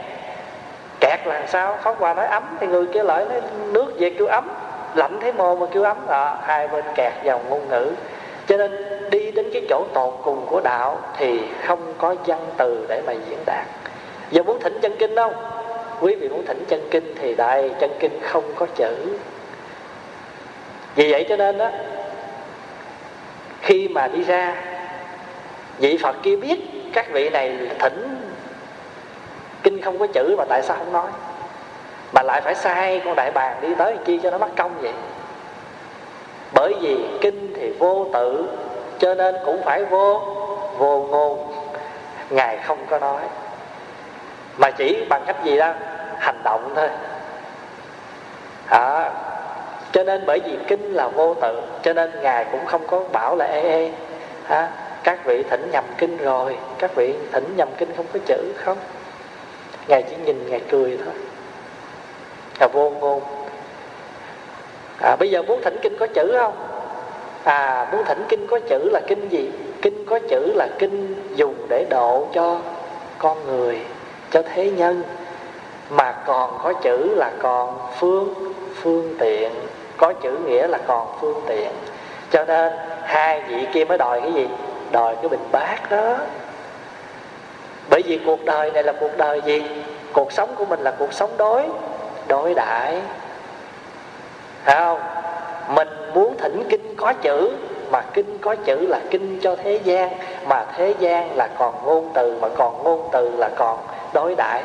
Kẹt 1.00 1.28
là 1.28 1.48
sao? 1.48 1.78
Phóng 1.84 1.96
qua 2.00 2.14
nói 2.14 2.28
ấm 2.28 2.44
thì 2.60 2.68
người 2.68 2.86
kia 2.86 3.04
lại 3.04 3.26
nói, 3.26 3.42
nước 3.72 3.94
về 4.00 4.10
kêu 4.10 4.28
ấm, 4.28 4.50
lạnh 4.96 5.18
thấy 5.22 5.34
mồ 5.34 5.56
mà 5.56 5.66
kêu 5.72 5.84
ấm. 5.84 5.98
Đó, 6.08 6.38
hai 6.42 6.68
bên 6.68 6.86
kẹt 6.96 7.14
vào 7.24 7.42
ngôn 7.50 7.70
ngữ. 7.70 7.92
Cho 8.48 8.58
nên 8.58 8.86
cái 9.56 9.66
chỗ 9.70 9.86
tột 9.94 10.14
cùng 10.24 10.46
của 10.46 10.62
đạo 10.64 11.00
thì 11.18 11.40
không 11.66 11.94
có 11.98 12.16
văn 12.26 12.40
từ 12.58 12.86
để 12.90 13.02
mà 13.08 13.14
diễn 13.14 13.40
đạt. 13.46 13.66
Giờ 14.32 14.44
muốn 14.44 14.60
thỉnh 14.60 14.80
chân 14.82 14.96
kinh 15.00 15.16
không? 15.16 15.34
Quý 16.02 16.16
vị 16.16 16.30
muốn 16.30 16.46
thỉnh 16.46 16.66
chân 16.68 16.88
kinh 16.92 17.16
thì 17.20 17.36
đây, 17.36 17.72
chân 17.80 17.92
kinh 18.00 18.20
không 18.22 18.44
có 18.56 18.66
chữ. 18.76 19.18
Vì 20.96 21.12
vậy 21.12 21.26
cho 21.30 21.36
nên 21.36 21.58
đó 21.58 21.70
khi 23.62 23.88
mà 23.88 24.08
đi 24.08 24.24
ra, 24.24 24.56
vị 25.78 25.98
phật 25.98 26.16
kia 26.24 26.36
biết 26.36 26.60
các 26.94 27.12
vị 27.12 27.30
này 27.30 27.58
thỉnh, 27.80 28.18
kinh 29.64 29.82
không 29.82 30.00
có 30.00 30.08
chữ 30.08 30.36
mà 30.38 30.44
tại 30.50 30.62
sao 30.64 30.78
không 30.78 30.94
nói? 30.94 31.08
Mà 32.14 32.22
lại 32.22 32.42
phải 32.42 32.56
sai 32.56 33.02
con 33.06 33.16
đại 33.16 33.32
bàng 33.32 33.58
đi 33.62 33.68
tới 33.78 33.98
chi 34.06 34.20
cho 34.24 34.32
nó 34.32 34.38
mất 34.38 34.50
công 34.56 34.72
vậy? 34.82 34.94
Bởi 36.54 36.74
vì 36.82 36.98
kinh 37.22 37.54
thì 37.56 37.74
vô 37.80 38.08
tự 38.14 38.48
cho 39.00 39.14
nên 39.14 39.36
cũng 39.46 39.62
phải 39.64 39.86
vô 39.86 40.22
vô 40.78 41.08
ngôn. 41.10 41.52
Ngài 42.30 42.58
không 42.58 42.86
có 42.90 43.00
nói. 43.00 43.22
Mà 44.58 44.72
chỉ 44.72 45.06
bằng 45.10 45.24
cách 45.28 45.44
gì 45.44 45.58
đó? 45.58 45.74
Hành 46.20 46.42
động 46.44 46.74
thôi. 46.76 46.90
À, 48.70 49.12
cho 49.92 50.04
nên 50.04 50.24
bởi 50.28 50.40
vì 50.46 50.58
kinh 50.68 50.94
là 50.94 51.08
vô 51.08 51.36
tự 51.42 51.62
cho 51.84 51.94
nên 51.94 52.12
ngài 52.22 52.46
cũng 52.52 52.66
không 52.66 52.88
có 52.88 53.04
bảo 53.12 53.36
là 53.36 53.46
ê 53.46 53.62
ê 53.62 53.92
à, 54.48 54.70
các 55.04 55.26
vị 55.26 55.44
thỉnh 55.50 55.70
nhầm 55.72 55.84
kinh 55.98 56.18
rồi 56.18 56.58
các 56.80 56.96
vị 56.96 57.14
thỉnh 57.32 57.54
nhầm 57.58 57.70
kinh 57.78 57.96
không 57.98 58.06
có 58.14 58.20
chữ 58.26 58.54
không? 58.56 58.78
Ngài 59.88 60.04
chỉ 60.04 60.16
nhìn 60.26 60.50
ngài 60.50 60.62
cười 60.70 61.00
thôi. 61.06 61.14
Là 62.60 62.68
vô 62.68 62.90
ngôn. 62.90 63.22
À, 65.02 65.16
bây 65.20 65.30
giờ 65.30 65.42
muốn 65.42 65.62
thỉnh 65.64 65.78
kinh 65.82 65.98
có 65.98 66.08
chữ 66.08 66.36
không? 66.40 66.75
À 67.46 67.88
muốn 67.92 68.06
thỉnh 68.06 68.26
kinh 68.30 68.48
có 68.48 68.60
chữ 68.70 68.90
là 68.92 69.02
kinh 69.08 69.30
gì? 69.30 69.52
Kinh 69.82 70.06
có 70.06 70.20
chữ 70.30 70.54
là 70.56 70.68
kinh 70.80 71.16
dùng 71.36 71.56
để 71.70 71.86
độ 71.90 72.28
cho 72.34 72.58
con 73.18 73.48
người, 73.48 73.80
cho 74.32 74.42
thế 74.54 74.72
nhân. 74.72 75.04
Mà 75.90 76.12
còn 76.26 76.60
có 76.64 76.74
chữ 76.74 77.16
là 77.16 77.32
còn 77.42 77.78
phương 78.00 78.54
phương 78.76 79.16
tiện. 79.20 79.52
Có 79.98 80.14
chữ 80.14 80.38
nghĩa 80.46 80.68
là 80.68 80.78
còn 80.88 81.08
phương 81.22 81.42
tiện. 81.48 81.72
Cho 82.32 82.46
nên, 82.46 82.74
hai 83.04 83.42
vị 83.42 83.68
kia 83.74 83.86
mới 83.86 83.98
đòi 83.98 84.22
cái 84.22 84.34
gì? 84.34 84.48
Đòi 84.92 85.16
cái 85.16 85.30
bình 85.30 85.48
bát 85.52 85.78
đó. 85.90 86.16
Bởi 87.90 88.02
vì 88.06 88.20
cuộc 88.26 88.46
đời 88.46 88.72
này 88.72 88.84
là 88.84 88.94
cuộc 89.00 89.18
đời 89.18 89.42
gì? 89.46 89.64
Cuộc 90.14 90.32
sống 90.32 90.56
của 90.56 90.66
mình 90.66 90.80
là 90.80 90.92
cuộc 90.92 91.14
sống 91.14 91.30
đối 91.38 91.64
đối 92.28 92.54
đãi. 92.54 93.02
Phải 94.64 94.76
không? 94.76 95.00
Mình 95.70 95.88
muốn 96.14 96.38
thỉnh 96.38 96.64
kinh 96.70 96.96
có 96.98 97.14
chữ 97.14 97.52
mà 97.92 98.02
kinh 98.14 98.38
có 98.42 98.56
chữ 98.56 98.88
là 98.88 99.00
kinh 99.12 99.40
cho 99.42 99.56
thế 99.56 99.80
gian 99.84 100.10
mà 100.48 100.66
thế 100.78 100.94
gian 101.00 101.36
là 101.36 101.48
còn 101.58 101.74
ngôn 101.84 102.12
từ 102.14 102.38
mà 102.42 102.48
còn 102.58 102.84
ngôn 102.84 103.10
từ 103.12 103.32
là 103.38 103.50
còn 103.58 103.80
đối 104.14 104.36
đãi. 104.36 104.64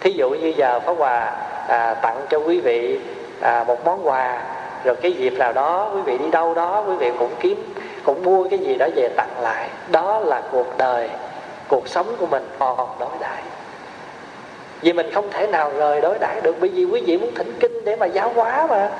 Thí 0.00 0.10
dụ 0.10 0.30
như 0.30 0.52
giờ 0.56 0.80
pháp 0.80 0.92
hòa 0.98 1.32
à, 1.68 1.94
tặng 1.94 2.26
cho 2.30 2.38
quý 2.38 2.60
vị 2.60 3.00
à, 3.40 3.64
một 3.66 3.84
món 3.84 4.08
quà 4.08 4.42
rồi 4.84 4.96
cái 5.02 5.12
dịp 5.12 5.32
nào 5.38 5.52
đó 5.52 5.90
quý 5.94 6.00
vị 6.00 6.18
đi 6.18 6.30
đâu 6.30 6.54
đó 6.54 6.84
quý 6.88 6.94
vị 6.96 7.10
cũng 7.18 7.30
kiếm 7.40 7.74
cũng 8.04 8.24
mua 8.24 8.48
cái 8.48 8.58
gì 8.58 8.74
đó 8.74 8.86
về 8.96 9.08
tặng 9.16 9.40
lại. 9.40 9.68
Đó 9.90 10.18
là 10.18 10.42
cuộc 10.52 10.78
đời 10.78 11.10
cuộc 11.68 11.88
sống 11.88 12.06
của 12.18 12.26
mình 12.26 12.48
còn 12.58 12.88
đối 13.00 13.10
đãi. 13.20 13.42
Vì 14.80 14.92
mình 14.92 15.10
không 15.14 15.30
thể 15.30 15.46
nào 15.46 15.72
rời 15.78 16.00
đối 16.00 16.18
đãi 16.18 16.40
được 16.40 16.56
bởi 16.60 16.68
vì 16.68 16.84
quý 16.84 17.02
vị 17.06 17.18
muốn 17.18 17.34
thỉnh 17.34 17.52
kinh 17.60 17.84
để 17.84 17.96
mà 17.96 18.06
giáo 18.06 18.32
hóa 18.34 18.66
mà 18.70 18.90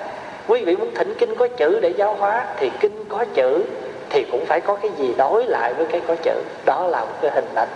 quý 0.49 0.65
vị 0.65 0.77
muốn 0.77 0.95
thỉnh 0.95 1.15
kinh 1.19 1.35
có 1.35 1.49
chữ 1.49 1.81
để 1.81 1.89
giáo 1.97 2.15
hóa 2.15 2.47
thì 2.59 2.71
kinh 2.81 3.05
có 3.09 3.25
chữ 3.35 3.63
thì 4.11 4.25
cũng 4.33 4.45
phải 4.47 4.61
có 4.61 4.75
cái 4.75 4.91
gì 4.99 5.15
đối 5.19 5.45
lại 5.45 5.75
với 5.75 5.87
cái 5.87 6.01
có 6.09 6.15
chữ. 6.23 6.35
Đó 6.65 6.87
là 6.87 7.01
một 7.01 7.15
cái 7.23 7.31
hình 7.35 7.55
ảnh 7.55 7.69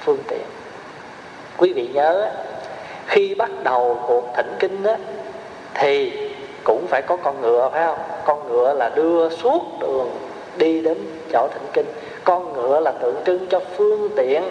phương 0.00 0.18
tiện. 0.28 0.42
Quý 1.56 1.72
vị 1.72 1.88
nhớ 1.94 2.30
khi 3.06 3.34
bắt 3.34 3.50
đầu 3.62 3.98
cuộc 4.06 4.24
thỉnh 4.36 4.54
kinh 4.58 4.84
á, 4.84 4.96
thì 5.74 6.12
cũng 6.64 6.86
phải 6.86 7.02
có 7.02 7.16
con 7.16 7.40
ngựa 7.40 7.70
phải 7.72 7.86
không? 7.86 7.98
Con 8.24 8.48
ngựa 8.48 8.74
là 8.74 8.90
đưa 8.94 9.28
suốt 9.28 9.62
đường 9.80 10.10
đi 10.56 10.80
đến 10.80 10.98
chỗ 11.32 11.48
thỉnh 11.52 11.66
kinh. 11.72 11.86
Con 12.24 12.52
ngựa 12.52 12.80
là 12.80 12.90
tượng 12.90 13.16
trưng 13.26 13.46
cho 13.46 13.60
phương 13.76 14.10
tiện 14.16 14.42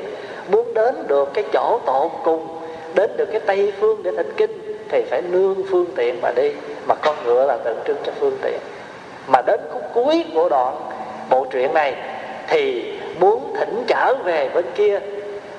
muốn 0.52 0.74
đến 0.74 0.96
được 1.08 1.30
cái 1.34 1.44
chỗ 1.54 1.80
tột 1.86 2.12
cùng 2.24 2.48
đến 2.96 3.12
được 3.18 3.30
cái 3.32 3.40
tây 3.40 3.74
phương 3.80 4.04
để 4.04 4.12
thỉnh 4.18 4.34
kinh 4.38 4.80
thì 4.90 5.04
phải 5.10 5.22
nương 5.22 5.56
phương 5.72 5.86
tiện 5.96 6.22
mà 6.22 6.32
đi 6.36 6.52
mà 6.88 6.96
con 6.96 7.16
ngựa 7.26 7.46
là 7.46 7.58
tượng 7.58 7.80
trưng 7.88 7.98
cho 8.06 8.12
phương 8.20 8.38
tiện. 8.42 8.60
Mà 9.28 9.42
đến 9.42 9.60
khúc 9.74 9.82
cuối 9.94 10.26
của 10.34 10.50
đoạn 10.50 10.76
bộ 11.30 11.46
truyện 11.52 11.74
này 11.74 11.96
thì 12.48 12.94
muốn 13.20 13.54
thỉnh 13.60 13.84
trở 13.88 14.16
về 14.24 14.50
bên 14.54 14.66
kia, 14.76 15.00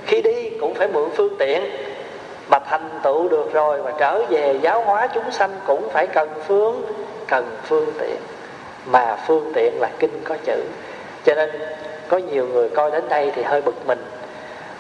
khi 0.07 0.23
đi 0.23 0.51
cũng 0.61 0.75
phải 0.75 0.89
mượn 0.89 1.11
phương 1.17 1.37
tiện. 1.39 1.63
Mà 2.49 2.59
thành 2.59 2.89
tựu 3.03 3.29
được 3.29 3.53
rồi 3.53 3.83
mà 3.83 3.91
trở 3.99 4.25
về 4.29 4.59
giáo 4.63 4.83
hóa 4.85 5.07
chúng 5.07 5.31
sanh 5.31 5.51
cũng 5.67 5.89
phải 5.91 6.07
cần 6.07 6.29
phương 6.47 6.83
cần 7.29 7.57
phương 7.65 7.93
tiện. 7.99 8.17
Mà 8.87 9.17
phương 9.27 9.53
tiện 9.55 9.81
là 9.81 9.89
kinh 9.99 10.21
có 10.25 10.37
chữ. 10.45 10.63
Cho 11.25 11.35
nên 11.35 11.51
có 12.09 12.19
nhiều 12.19 12.47
người 12.47 12.69
coi 12.69 12.91
đến 12.91 13.09
đây 13.09 13.33
thì 13.37 13.43
hơi 13.43 13.63
bực 13.63 13.87
mình. 13.87 14.05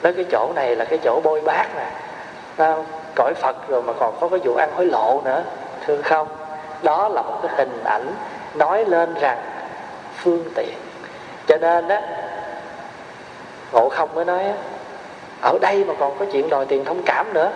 Nói 0.03 0.13
cái 0.13 0.25
chỗ 0.31 0.53
này 0.55 0.77
là 0.77 0.85
cái 0.85 0.99
chỗ 1.05 1.21
bôi 1.25 1.41
bát 1.41 1.67
nè. 1.77 1.91
Cõi 3.17 3.35
phật 3.35 3.69
rồi 3.69 3.83
mà 3.83 3.93
còn 3.93 4.15
có 4.21 4.29
cái 4.29 4.41
vụ 4.45 4.55
ăn 4.55 4.71
hối 4.77 4.87
lộ 4.87 5.21
nữa 5.25 5.43
thương 5.87 6.03
không? 6.03 6.29
Đó 6.83 7.09
là 7.09 7.23
một 7.23 7.39
cái 7.43 7.53
hình 7.57 7.85
ảnh 7.85 8.15
nói 8.55 8.85
lên 8.85 9.15
rằng 9.21 9.39
phương 10.17 10.45
tiện. 10.55 10.75
Cho 11.47 11.57
nên 11.57 11.89
đó 11.89 11.97
ngộ 13.73 13.89
không 13.89 14.15
mới 14.15 14.25
nói 14.25 14.45
ở 15.43 15.59
đây 15.61 15.85
mà 15.85 15.95
còn 15.99 16.19
có 16.19 16.27
chuyện 16.33 16.51
đòi 16.51 16.67
tiền 16.67 16.85
thông 16.85 17.03
cảm 17.07 17.33
nữa. 17.33 17.51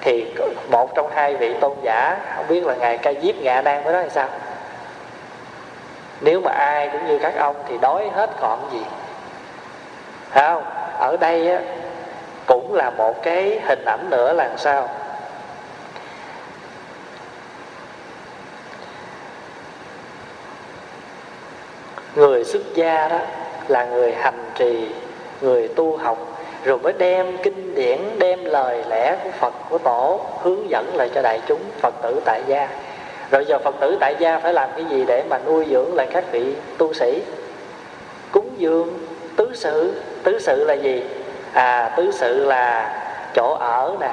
Thì 0.00 0.34
một 0.70 0.94
trong 0.94 1.10
hai 1.14 1.36
vị 1.36 1.54
tôn 1.60 1.72
giả 1.82 2.16
không 2.36 2.44
biết 2.48 2.66
là 2.66 2.74
ngài 2.74 2.98
ca 2.98 3.12
diếp 3.22 3.34
ngạ 3.36 3.62
đang 3.62 3.84
mới 3.84 3.92
nói 3.92 4.02
là 4.02 4.08
sao? 4.08 4.28
Nếu 6.20 6.40
mà 6.40 6.50
ai 6.50 6.88
cũng 6.92 7.06
như 7.06 7.18
các 7.18 7.34
ông 7.38 7.56
thì 7.68 7.78
đói 7.78 8.10
hết 8.14 8.30
còn 8.40 8.68
gì. 8.72 8.82
Thấy 10.30 10.46
không? 10.46 10.64
Ở 10.98 11.16
đây 11.20 11.50
á, 11.50 11.58
cũng 12.46 12.74
là 12.74 12.90
một 12.90 13.22
cái 13.22 13.60
hình 13.64 13.84
ảnh 13.84 14.10
nữa 14.10 14.32
là 14.32 14.50
sao? 14.56 14.88
Người 22.14 22.44
xuất 22.44 22.62
gia 22.74 23.08
đó 23.08 23.18
là 23.68 23.84
người 23.84 24.12
hành 24.12 24.50
trì, 24.54 24.88
người 25.40 25.68
tu 25.68 25.96
học, 25.96 26.18
rồi 26.64 26.78
mới 26.78 26.92
đem 26.98 27.38
kinh 27.42 27.74
điển, 27.74 27.98
đem 28.18 28.44
lời 28.44 28.84
lẽ 28.88 29.16
của 29.24 29.30
phật, 29.30 29.54
của 29.70 29.78
tổ 29.78 30.20
hướng 30.42 30.70
dẫn 30.70 30.96
lại 30.96 31.10
cho 31.14 31.22
đại 31.22 31.40
chúng 31.46 31.60
phật 31.80 31.94
tử 32.02 32.20
tại 32.24 32.42
gia. 32.46 32.68
Rồi 33.30 33.44
giờ 33.48 33.58
phật 33.58 33.74
tử 33.80 33.96
tại 34.00 34.16
gia 34.18 34.38
phải 34.38 34.52
làm 34.52 34.70
cái 34.76 34.84
gì 34.84 35.04
để 35.08 35.22
mà 35.30 35.38
nuôi 35.46 35.66
dưỡng 35.70 35.94
lại 35.94 36.06
các 36.12 36.24
vị 36.32 36.54
tu 36.78 36.92
sĩ? 36.92 37.22
Cúng 38.32 38.50
dường, 38.56 38.98
tứ 39.36 39.50
sự. 39.54 40.02
Tứ 40.22 40.38
sự 40.38 40.64
là 40.64 40.74
gì? 40.74 41.02
À 41.52 41.94
tứ 41.96 42.10
sự 42.12 42.44
là 42.44 42.94
chỗ 43.34 43.56
ở 43.60 43.96
nè, 44.00 44.10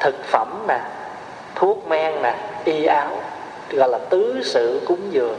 thực 0.00 0.24
phẩm 0.24 0.64
nè, 0.68 0.78
thuốc 1.54 1.88
men 1.88 2.22
nè, 2.22 2.34
y 2.64 2.84
áo, 2.84 3.08
gọi 3.70 3.88
là 3.88 3.98
tứ 3.98 4.40
sự 4.44 4.80
cúng 4.86 5.00
dường 5.10 5.36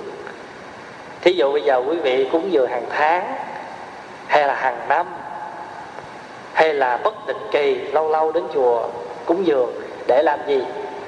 thí 1.26 1.34
dụ 1.34 1.52
bây 1.52 1.62
giờ 1.62 1.82
quý 1.90 1.98
vị 1.98 2.28
cúng 2.32 2.52
dường 2.52 2.70
hàng 2.70 2.86
tháng, 2.90 3.36
hay 4.28 4.48
là 4.48 4.56
hàng 4.56 4.80
năm, 4.90 5.06
hay 6.54 6.74
là 6.74 6.98
bất 6.98 7.28
định 7.28 7.48
kỳ, 7.52 7.76
lâu 7.76 8.10
lâu 8.10 8.32
đến 8.32 8.44
chùa 8.54 8.88
cúng 9.26 9.48
dường 9.48 9.74
để 10.08 10.24
làm 10.24 10.40
gì? 10.48 10.64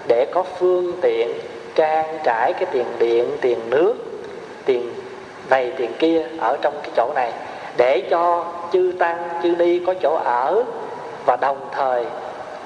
Để 0.08 0.26
có 0.34 0.44
phương 0.44 0.94
tiện 1.02 1.40
trang 1.76 2.18
trải 2.24 2.54
cái 2.54 2.66
tiền 2.72 2.86
điện, 3.00 3.38
tiền 3.42 3.60
nước, 3.70 3.94
tiền 4.66 4.94
này, 5.50 5.72
tiền 5.78 5.92
kia 6.00 6.26
ở 6.40 6.58
trong 6.62 6.74
cái 6.84 6.92
chỗ 6.96 7.12
này, 7.16 7.32
để 7.78 8.02
cho 8.10 8.46
chư 8.74 8.94
tăng, 9.00 9.30
chư 9.44 9.50
ni 9.50 9.80
có 9.88 9.94
chỗ 10.02 10.20
ở. 10.24 10.64
Và 11.26 11.36
đồng 11.36 11.70
thời, 11.72 12.06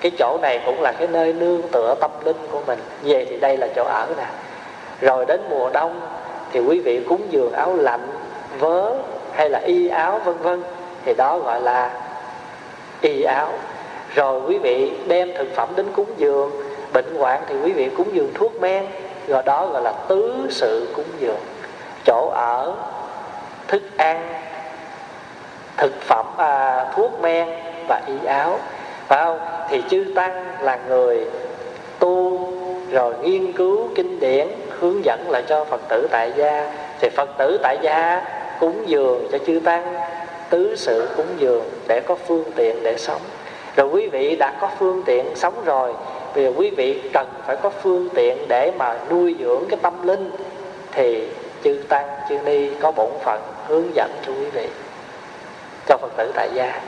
cái 0.02 0.12
chỗ 0.20 0.38
này 0.42 0.60
cũng 0.66 0.82
là 0.82 0.92
cái 0.92 1.08
nơi 1.08 1.34
nương 1.34 1.62
tựa 1.62 1.96
tâm 2.02 2.12
linh 2.24 2.48
của 2.52 2.62
mình. 2.68 2.80
Về 3.04 3.26
thì 3.30 3.40
đây 3.40 3.58
là 3.58 3.68
chỗ 3.76 3.84
ở 3.84 4.08
nè. 4.18 4.26
Rồi 5.02 5.26
đến 5.26 5.42
mùa 5.50 5.70
đông 5.70 6.02
thì 6.52 6.60
quý 6.60 6.80
vị 6.80 7.04
cúng 7.10 7.22
dường 7.30 7.54
áo 7.54 7.76
lạnh 7.76 8.08
vớ 8.60 8.94
hay 9.34 9.50
là 9.50 9.60
y 9.60 9.88
áo 9.88 10.22
vân 10.26 10.38
vân. 10.38 10.64
Thì 11.06 11.14
đó 11.14 11.40
gọi 11.40 11.62
là 11.62 11.90
y 13.02 13.24
áo. 13.24 13.50
Rồi 14.16 14.42
quý 14.48 14.58
vị 14.58 14.92
đem 15.08 15.32
thực 15.38 15.56
phẩm 15.56 15.70
đến 15.76 15.86
cúng 15.94 16.10
dường. 16.18 16.52
Bệnh 16.94 17.16
hoạn 17.18 17.42
thì 17.48 17.56
quý 17.64 17.72
vị 17.72 17.90
cúng 17.98 18.08
dường 18.14 18.34
thuốc 18.34 18.62
men. 18.62 18.86
Rồi 19.28 19.44
đó 19.46 19.68
gọi 19.68 19.82
là 19.82 19.94
tứ 20.08 20.48
sự 20.50 20.88
cúng 20.96 21.06
dường. 21.20 21.40
Chỗ 22.06 22.30
ở 22.34 22.74
thức 23.68 23.82
ăn 23.98 24.34
thực 25.78 26.02
phẩm 26.02 26.26
à, 26.38 26.86
thuốc 26.96 27.22
men 27.22 27.48
và 27.88 28.02
y 28.08 28.26
áo. 28.28 28.60
Phải 29.08 29.24
không? 29.24 29.40
Thì 29.70 29.84
chư 29.90 30.06
tăng 30.16 30.46
là 30.62 30.80
người 30.88 31.26
tu 32.00 32.40
rồi 32.92 33.14
nghiên 33.22 33.54
cứu 33.54 33.90
kinh 33.96 34.20
điển 34.20 34.48
hướng 34.82 35.06
dẫn 35.06 35.30
lại 35.30 35.44
cho 35.48 35.66
phật 35.66 35.82
tử 35.90 36.08
tại 36.12 36.32
gia. 36.36 36.72
Thì 37.00 37.10
phật 37.10 37.30
tử 37.38 37.60
tại 37.64 37.78
gia 37.82 38.22
cúng 38.60 38.84
dường 38.86 39.28
cho 39.32 39.38
chư 39.38 39.60
tăng, 39.64 39.96
tứ 40.50 40.76
sự 40.76 41.10
cúng 41.18 41.28
dường 41.38 41.64
để 41.88 42.00
có 42.00 42.16
phương 42.28 42.52
tiện 42.56 42.84
để 42.84 42.98
sống. 42.98 43.22
Rồi 43.76 43.88
quý 43.88 44.08
vị 44.08 44.36
đã 44.40 44.54
có 44.62 44.70
phương 44.80 45.04
tiện 45.06 45.26
sống 45.36 45.54
rồi 45.66 45.94
vì 46.34 46.48
quý 46.48 46.70
vị 46.70 47.02
cần 47.14 47.28
phải 47.48 47.56
có 47.56 47.70
phương 47.70 48.10
tiện 48.16 48.38
để 48.48 48.72
mà 48.78 48.96
nuôi 49.10 49.36
dưỡng 49.40 49.64
cái 49.70 49.80
tâm 49.82 50.08
linh. 50.08 50.32
Thì 50.92 51.28
chư 51.64 51.80
tăng, 51.90 52.08
chư 52.30 52.36
ni 52.46 52.70
có 52.82 52.92
bổn 52.92 53.12
phận 53.24 53.42
hướng 53.68 53.96
dẫn 53.96 54.12
cho 54.28 54.34
quý 54.34 54.50
vị, 54.54 54.68
cho 55.88 55.98
phật 55.98 56.12
tử 56.18 56.32
tại 56.36 56.50
gia. 56.54 56.82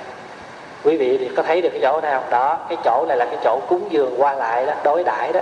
Quý 0.83 0.97
vị 0.97 1.17
thì 1.17 1.29
có 1.35 1.43
thấy 1.43 1.61
được 1.61 1.69
cái 1.69 1.81
chỗ 1.81 2.01
nào? 2.01 2.23
Đó, 2.29 2.57
cái 2.69 2.77
chỗ 2.85 3.05
này 3.07 3.17
là 3.17 3.25
cái 3.25 3.37
chỗ 3.43 3.59
cúng 3.69 3.87
dường 3.89 4.21
qua 4.21 4.33
lại 4.33 4.65
đó, 4.65 4.73
đối 4.83 5.03
đãi 5.03 5.33
đó. 5.33 5.39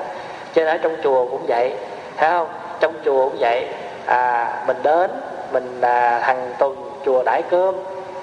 Cho 0.55 0.63
nên 0.63 0.67
ở 0.67 0.77
trong 0.77 0.96
chùa 1.03 1.25
cũng 1.25 1.46
vậy 1.48 1.74
thấy 2.22 2.30
không 2.30 2.48
trong 2.80 2.94
chùa 3.06 3.30
cũng 3.30 3.38
vậy. 3.40 3.66
À 4.06 4.54
mình 4.68 4.78
đến 4.84 5.12
mình 5.51 5.82
à, 5.82 6.20
hàng 6.24 6.54
tuần 6.60 6.75
chùa 7.06 7.24
đãi 7.24 7.42
cơm 7.50 7.75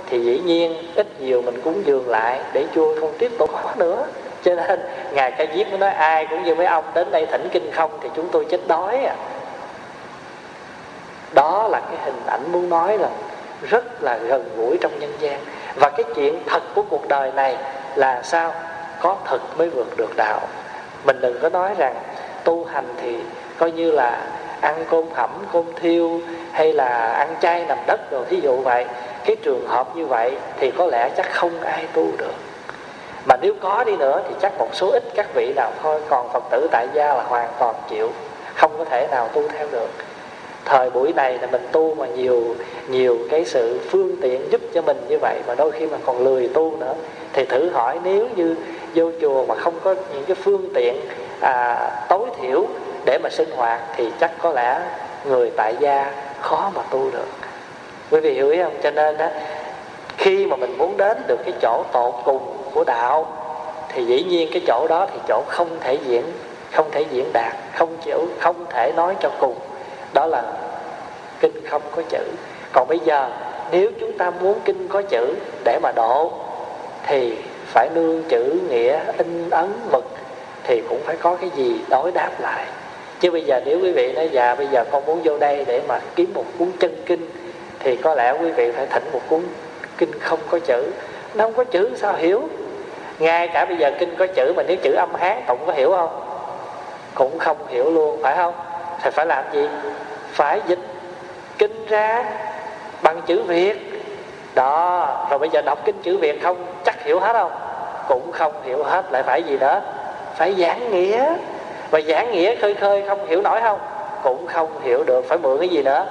thì 0.07 0.25
dĩ 0.25 0.41
nhiên 0.45 0.75
ít 0.95 1.21
nhiều 1.21 1.43
mình 1.43 1.61
cúng 1.61 1.83
dường 1.87 2.09
lại 2.09 2.41
để 2.53 2.65
chùa 2.75 3.01
không 3.01 3.13
tiếp 3.19 3.33
tục 3.39 3.51
khó 3.63 3.71
nữa. 3.77 4.07
Cho 4.43 4.55
nên 4.55 4.81
ngài 5.13 5.31
ca 5.31 5.45
diếp 5.55 5.69
mới 5.69 5.79
nói 5.79 5.91
ai 5.91 6.27
cũng 6.31 6.43
như 6.43 6.55
mấy 6.55 6.67
ông 6.67 6.85
đến 6.95 7.11
đây 7.11 7.27
thỉnh 7.27 7.49
kinh 7.53 7.71
không 7.73 7.91
thì 8.03 8.09
chúng 8.17 8.29
tôi 8.29 8.47
chết 8.51 8.61
đói 8.69 9.05
à. 9.05 9.15
Đó 11.35 11.69
là 11.69 11.81
cái 11.81 11.99
hình 12.05 12.23
ảnh 12.27 12.53
muốn 12.53 12.71
nói 12.71 12.99
là 12.99 13.09
rất 13.63 14.03
là 14.03 14.17
gần 14.17 14.45
gũi 14.57 14.79
trong 14.81 14.93
nhân 15.01 15.13
gian. 15.19 15.41
Và 15.75 15.91
cái 15.91 16.05
chuyện 16.15 16.39
thật 16.47 16.63
của 16.75 16.83
cuộc 16.91 17.09
đời 17.09 17.33
này 17.33 17.57
là 17.95 18.23
sao? 18.23 18.55
Có 19.01 19.17
thật 19.25 19.39
mới 19.57 19.71
vượt 19.71 19.97
được 19.97 20.17
đạo. 20.17 20.41
Mình 21.05 21.21
đừng 21.21 21.39
có 21.43 21.49
nói 21.49 21.75
rằng 21.79 21.95
tu 22.45 22.65
hành 22.65 22.95
thì 23.03 23.17
coi 23.59 23.71
như 23.71 23.91
là 23.91 24.27
ăn 24.61 24.85
cơm 24.91 25.05
hẩm 25.15 25.31
cơm 25.53 25.65
thiêu 25.81 26.21
hay 26.53 26.73
là 26.73 27.13
ăn 27.13 27.35
chay 27.41 27.65
nằm 27.69 27.79
đất 27.87 28.01
rồi 28.11 28.25
thí 28.31 28.41
dụ 28.41 28.57
vậy. 28.57 28.85
Cái 29.25 29.37
trường 29.37 29.67
hợp 29.69 29.97
như 29.97 30.07
vậy 30.07 30.33
thì 30.61 30.71
có 30.71 30.87
lẽ 30.87 31.11
chắc 31.17 31.33
không 31.33 31.61
ai 31.61 31.85
tu 31.93 32.07
được. 32.19 32.35
Mà 33.27 33.37
nếu 33.43 33.55
có 33.61 33.85
đi 33.85 33.97
nữa 33.97 34.23
thì 34.29 34.35
chắc 34.41 34.59
một 34.59 34.69
số 34.73 34.91
ít 34.91 35.03
các 35.15 35.27
vị 35.35 35.53
nào 35.57 35.71
thôi. 35.83 36.01
Còn 36.09 36.29
phật 36.33 36.45
tử 36.51 36.69
tại 36.71 36.87
gia 36.95 37.15
là 37.15 37.23
hoàn 37.23 37.49
toàn 37.59 37.75
chịu 37.91 38.09
không 38.55 38.73
có 38.79 38.85
thể 38.85 39.07
nào 39.11 39.29
tu 39.29 39.43
theo 39.49 39.67
được. 39.73 39.89
Thời 40.65 40.91
buổi 40.91 41.13
này 41.13 41.39
là 41.39 41.47
mình 41.53 41.67
tu 41.73 41.95
mà 41.95 42.07
nhiều 42.07 42.55
nhiều 42.89 43.19
cái 43.31 43.45
sự 43.45 43.81
phương 43.91 44.17
tiện 44.23 44.51
giúp 44.51 44.61
cho 44.75 44.83
mình 44.83 44.97
như 45.09 45.19
vậy 45.19 45.41
mà 45.47 45.55
đôi 45.55 45.71
khi 45.71 45.87
mà 45.87 45.97
còn 46.07 46.25
lười 46.25 46.49
tu 46.49 46.77
nữa. 46.77 46.95
Thì 47.33 47.45
thử 47.45 47.71
hỏi 47.71 47.99
nếu 48.05 48.29
như 48.37 48.55
vô 48.95 49.11
chùa 49.21 49.45
mà 49.47 49.55
không 49.55 49.75
có 49.85 49.95
những 50.13 50.25
cái 50.25 50.37
phương 50.43 50.69
tiện 50.75 50.97
à, 51.41 51.91
tối 52.09 52.27
thiểu 52.41 52.65
để 53.09 53.19
mà 53.19 53.31
sinh 53.31 53.51
hoạt 53.57 53.81
thì 53.97 54.11
chắc 54.21 54.31
có 54.39 54.53
lẽ 54.53 54.81
người 55.25 55.51
tại 55.57 55.75
gia 55.81 56.13
khó 56.41 56.71
mà 56.75 56.83
tu 56.91 57.11
được. 57.11 57.27
Quý 58.11 58.21
vị 58.21 58.35
hiểu 58.35 58.51
ý 58.51 58.63
không? 58.63 58.75
Cho 58.83 58.91
nên 58.91 59.17
á, 59.17 59.31
khi 60.17 60.47
mà 60.47 60.57
mình 60.57 60.79
muốn 60.79 60.97
đến 60.97 61.23
được 61.27 61.39
cái 61.45 61.53
chỗ 61.63 61.85
tột 61.93 62.15
cùng 62.25 62.57
của 62.75 62.85
đạo, 62.85 63.27
thì 63.89 64.05
dĩ 64.05 64.23
nhiên 64.23 64.49
cái 64.53 64.63
chỗ 64.67 64.87
đó 64.89 65.07
thì 65.13 65.19
chỗ 65.29 65.43
không 65.49 65.69
thể 65.81 65.99
diễn, 66.07 66.25
không 66.73 66.91
thể 66.91 67.05
diễn 67.11 67.33
đạt, 67.33 67.53
không 67.75 67.97
chịu, 68.05 68.29
không 68.41 68.65
thể 68.71 68.93
nói 68.97 69.15
cho 69.21 69.31
cùng. 69.41 69.59
Đó 70.13 70.27
là 70.27 70.43
kinh 71.41 71.67
không 71.67 71.83
có 71.97 72.03
chữ. 72.09 72.25
Còn 72.73 72.89
bây 72.89 72.99
giờ, 72.99 73.31
nếu 73.71 73.91
chúng 74.01 74.19
ta 74.19 74.31
muốn 74.31 74.61
kinh 74.65 74.89
có 74.89 75.03
chữ 75.03 75.35
để 75.65 75.79
mà 75.83 75.93
độ, 75.97 76.33
thì 77.07 77.37
phải 77.67 77.89
nương 77.95 78.23
chữ 78.29 78.61
nghĩa 78.69 79.01
in 79.19 79.51
ấn 79.51 79.73
mực, 79.93 80.05
thì 80.65 80.83
cũng 80.89 81.01
phải 81.05 81.17
có 81.17 81.37
cái 81.37 81.51
gì 81.57 81.81
đối 81.91 82.13
đáp 82.13 82.31
lại 82.39 82.67
chứ 83.21 83.31
bây 83.31 83.43
giờ 83.43 83.61
nếu 83.65 83.81
quý 83.83 83.93
vị 83.93 84.13
nói 84.13 84.29
dạ 84.33 84.55
bây 84.55 84.67
giờ 84.67 84.85
con 84.91 85.07
muốn 85.07 85.21
vô 85.25 85.39
đây 85.39 85.65
để 85.67 85.81
mà 85.89 85.99
kiếm 86.17 86.33
một 86.35 86.45
cuốn 86.59 86.69
chân 86.81 87.03
kinh, 87.07 87.31
thì 87.79 87.97
có 87.97 88.15
lẽ 88.15 88.33
quý 88.41 88.51
vị 88.51 88.73
phải 88.73 88.87
thỉnh 88.87 89.05
một 89.13 89.21
cuốn 89.29 89.43
kinh 89.99 90.19
không 90.21 90.39
có 90.51 90.59
chữ. 90.59 90.85
Nó 91.35 91.45
không 91.45 91.55
có 91.55 91.65
chữ 91.65 91.91
sao 91.97 92.15
hiểu? 92.17 92.43
Ngay 93.19 93.49
cả 93.49 93.65
bây 93.65 93.77
giờ 93.77 93.91
kinh 93.99 94.15
có 94.19 94.27
chữ 94.27 94.53
mà 94.57 94.63
nếu 94.67 94.77
chữ 94.77 94.93
âm 94.93 95.15
hán 95.15 95.43
tụng 95.47 95.59
có 95.67 95.73
hiểu 95.73 95.91
không? 95.91 96.21
Cũng 97.15 97.39
không 97.39 97.57
hiểu 97.69 97.91
luôn, 97.91 98.23
phải 98.23 98.37
không? 98.37 98.55
Thì 99.03 99.11
phải 99.11 99.27
làm 99.27 99.45
gì? 99.53 99.69
Phải 100.33 100.61
dịch 100.67 100.79
kinh 101.59 101.87
ra 101.89 102.25
bằng 103.03 103.21
chữ 103.27 103.43
việt. 103.43 104.05
Đó, 104.55 105.27
rồi 105.31 105.39
bây 105.39 105.49
giờ 105.53 105.63
đọc 105.63 105.79
kinh 105.85 106.03
chữ 106.03 106.19
việt 106.19 106.43
không? 106.43 106.57
Chắc 106.85 107.05
hiểu 107.05 107.21
hết 107.21 107.33
không? 107.33 107.53
Cũng 108.09 108.33
không 108.33 108.53
hiểu 108.65 108.85
hết, 108.85 109.05
lại 109.11 109.23
phải 109.23 109.43
gì 109.43 109.59
nữa? 109.59 109.81
Phải 110.37 110.55
giảng 110.59 110.91
nghĩa 110.91 111.35
và 111.91 112.01
giảng 112.01 112.33
nghĩa 112.33 112.55
khơi 112.55 112.75
khơi, 112.75 113.05
không 113.09 113.27
hiểu 113.27 113.43
nổi 113.43 113.61
không? 113.61 113.79
Cũng 114.23 114.47
không 114.47 114.81
hiểu 114.83 115.05
được. 115.05 115.25
Phải 115.29 115.39
mượn 115.39 115.59
cái 115.59 115.69
gì 115.69 115.83
nữa? 115.83 116.07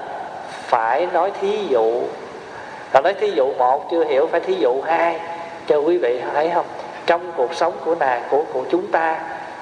Phải 0.50 1.08
nói 1.14 1.32
thí 1.42 1.58
dụ. 1.70 2.02
Và 2.92 3.02
nói 3.02 3.14
thí 3.14 3.32
dụ 3.32 3.54
một, 3.58 3.88
chưa 3.92 4.04
hiểu 4.04 4.28
phải 4.32 4.40
thí 4.40 4.54
dụ 4.54 4.82
hai. 4.86 5.20
Cho 5.68 5.78
quý 5.78 5.98
vị 5.98 6.22
thấy 6.34 6.52
không? 6.54 6.66
Trong 7.06 7.32
cuộc 7.38 7.54
sống 7.54 7.74
của 7.86 7.96
nàng, 7.96 8.24
của 8.30 8.44
của 8.54 8.64
chúng 8.70 8.92
ta, 8.92 9.20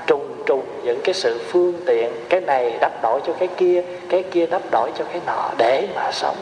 trùng 0.07 0.43
trùng 0.45 0.65
những 0.84 1.00
cái 1.03 1.13
sự 1.13 1.41
phương 1.51 1.74
tiện, 1.86 2.12
cái 2.29 2.41
này 2.41 2.77
đắp 2.81 2.91
đổi 3.01 3.19
cho 3.27 3.34
cái 3.39 3.48
kia 3.57 3.84
cái 4.10 4.24
kia 4.24 4.45
đắp 4.45 4.62
đổi 4.72 4.91
cho 4.98 5.05
cái 5.12 5.22
nọ 5.27 5.50
để 5.57 5.88
mà 5.95 6.12
sống. 6.12 6.36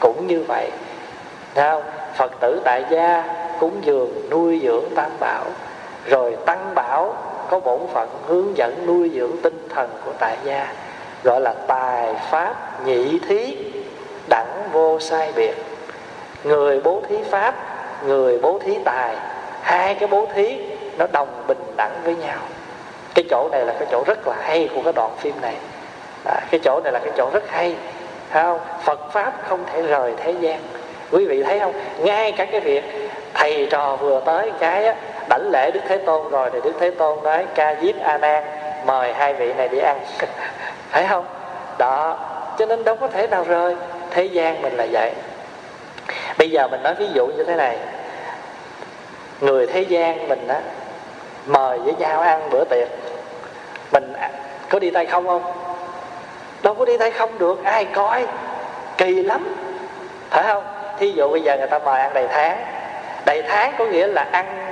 Cũng 0.00 0.26
như 0.26 0.44
vậy. 0.48 0.70
Nào 1.54 1.82
phật 2.14 2.32
tử 2.40 2.60
tại 2.64 2.84
gia, 2.90 3.24
cúng 3.60 3.72
dường, 3.82 4.30
nuôi 4.30 4.60
dưỡng 4.62 4.84
tam 4.94 5.10
bảo. 5.20 5.44
Rồi 6.06 6.36
tăng 6.46 6.74
bảo 6.74 7.14
có 7.50 7.60
bổn 7.60 7.80
phận 7.92 8.08
hướng 8.26 8.56
dẫn 8.56 8.86
nuôi 8.86 9.10
dưỡng 9.14 9.36
tinh 9.42 9.68
thần 9.74 9.90
của 10.04 10.12
tại 10.18 10.36
gia 10.44 10.72
gọi 11.24 11.40
là 11.40 11.54
tài 11.66 12.14
pháp 12.30 12.54
nhị 12.86 13.18
thí 13.28 13.56
đẳng 14.28 14.68
vô 14.72 15.00
sai 15.00 15.32
biệt. 15.36 15.54
Người 16.44 16.80
bố 16.80 17.02
thí 17.08 17.16
pháp 17.30 17.54
người 18.06 18.38
bố 18.38 18.58
thí 18.58 18.78
tài 18.84 19.16
hai 19.62 19.94
cái 19.94 20.08
bố 20.08 20.26
thí 20.34 20.58
nó 20.98 21.06
đồng 21.12 21.44
bình 21.46 21.72
đẳng 21.76 22.00
với 22.04 22.16
nhau. 22.16 22.38
Cái 23.14 23.24
chỗ 23.30 23.48
này 23.52 23.64
là 23.64 23.74
cái 23.78 23.88
chỗ 23.90 24.04
rất 24.06 24.28
là 24.28 24.34
hay 24.40 24.68
của 24.74 24.80
cái 24.84 24.92
đoạn 24.92 25.10
phim 25.18 25.34
này. 25.42 25.54
À, 26.24 26.40
cái 26.50 26.60
chỗ 26.64 26.80
này 26.84 26.92
là 26.92 26.98
cái 26.98 27.12
chỗ 27.16 27.30
rất 27.32 27.50
hay 27.50 27.76
thấy 28.30 28.42
không? 28.42 28.60
Phật 28.84 29.12
pháp 29.12 29.32
không 29.48 29.64
thể 29.72 29.82
rời 29.82 30.14
thế 30.16 30.34
gian. 30.40 30.60
Quý 31.10 31.26
vị 31.26 31.42
thấy 31.42 31.60
không? 31.60 31.72
Ngay 31.98 32.32
cả 32.32 32.44
cái 32.44 32.60
việc 32.60 32.84
thầy 33.34 33.68
trò 33.70 33.96
vừa 33.96 34.20
tới 34.20 34.52
cái 34.60 34.86
á, 34.86 34.94
đảnh 35.28 35.50
lễ 35.50 35.70
đức 35.70 35.80
thế 35.88 35.96
tôn 35.96 36.30
rồi 36.30 36.50
thì 36.52 36.58
đức 36.64 36.72
thế 36.80 36.90
tôn 36.90 37.22
nói, 37.22 37.46
ca 37.54 37.74
diếp 37.82 37.94
a 38.02 38.18
nan, 38.18 38.44
mời 38.86 39.12
hai 39.12 39.34
vị 39.34 39.52
này 39.52 39.68
đi 39.68 39.78
ăn. 39.78 40.00
Phải 40.90 41.06
không? 41.06 41.24
Đó, 41.78 42.16
cho 42.58 42.66
nên 42.66 42.84
đâu 42.84 42.96
có 42.96 43.08
thể 43.08 43.26
nào 43.26 43.44
rơi. 43.48 43.76
Thế 44.10 44.24
gian 44.24 44.62
mình 44.62 44.76
là 44.76 44.86
vậy. 44.92 45.12
Bây 46.38 46.50
giờ 46.50 46.68
mình 46.68 46.82
nói 46.82 46.94
ví 46.94 47.06
dụ 47.14 47.26
như 47.26 47.44
thế 47.44 47.54
này. 47.54 47.78
Người 49.40 49.66
thế 49.66 49.80
gian 49.80 50.28
mình 50.28 50.48
á, 50.48 50.60
mời 51.46 51.78
với 51.78 51.94
nhau 51.98 52.20
ăn 52.20 52.50
bữa 52.50 52.64
tiệc, 52.64 52.88
mình 53.92 54.12
à, 54.12 54.30
có 54.68 54.78
đi 54.78 54.90
tay 54.90 55.06
không 55.06 55.26
không? 55.26 55.42
Đâu 56.62 56.74
có 56.74 56.84
đi 56.84 56.98
tay 56.98 57.10
không 57.10 57.38
được, 57.38 57.64
ai 57.64 57.84
coi? 57.84 58.26
Kỳ 58.96 59.22
lắm. 59.22 59.56
Phải 60.30 60.42
không? 60.42 60.64
Thí 60.98 61.12
dụ 61.12 61.30
bây 61.30 61.40
giờ 61.40 61.56
người 61.56 61.66
ta 61.66 61.78
mời 61.78 62.00
ăn 62.00 62.14
đầy 62.14 62.28
tháng. 62.28 62.64
Đầy 63.26 63.42
tháng 63.48 63.74
có 63.78 63.84
nghĩa 63.84 64.06
là 64.06 64.26
ăn 64.32 64.67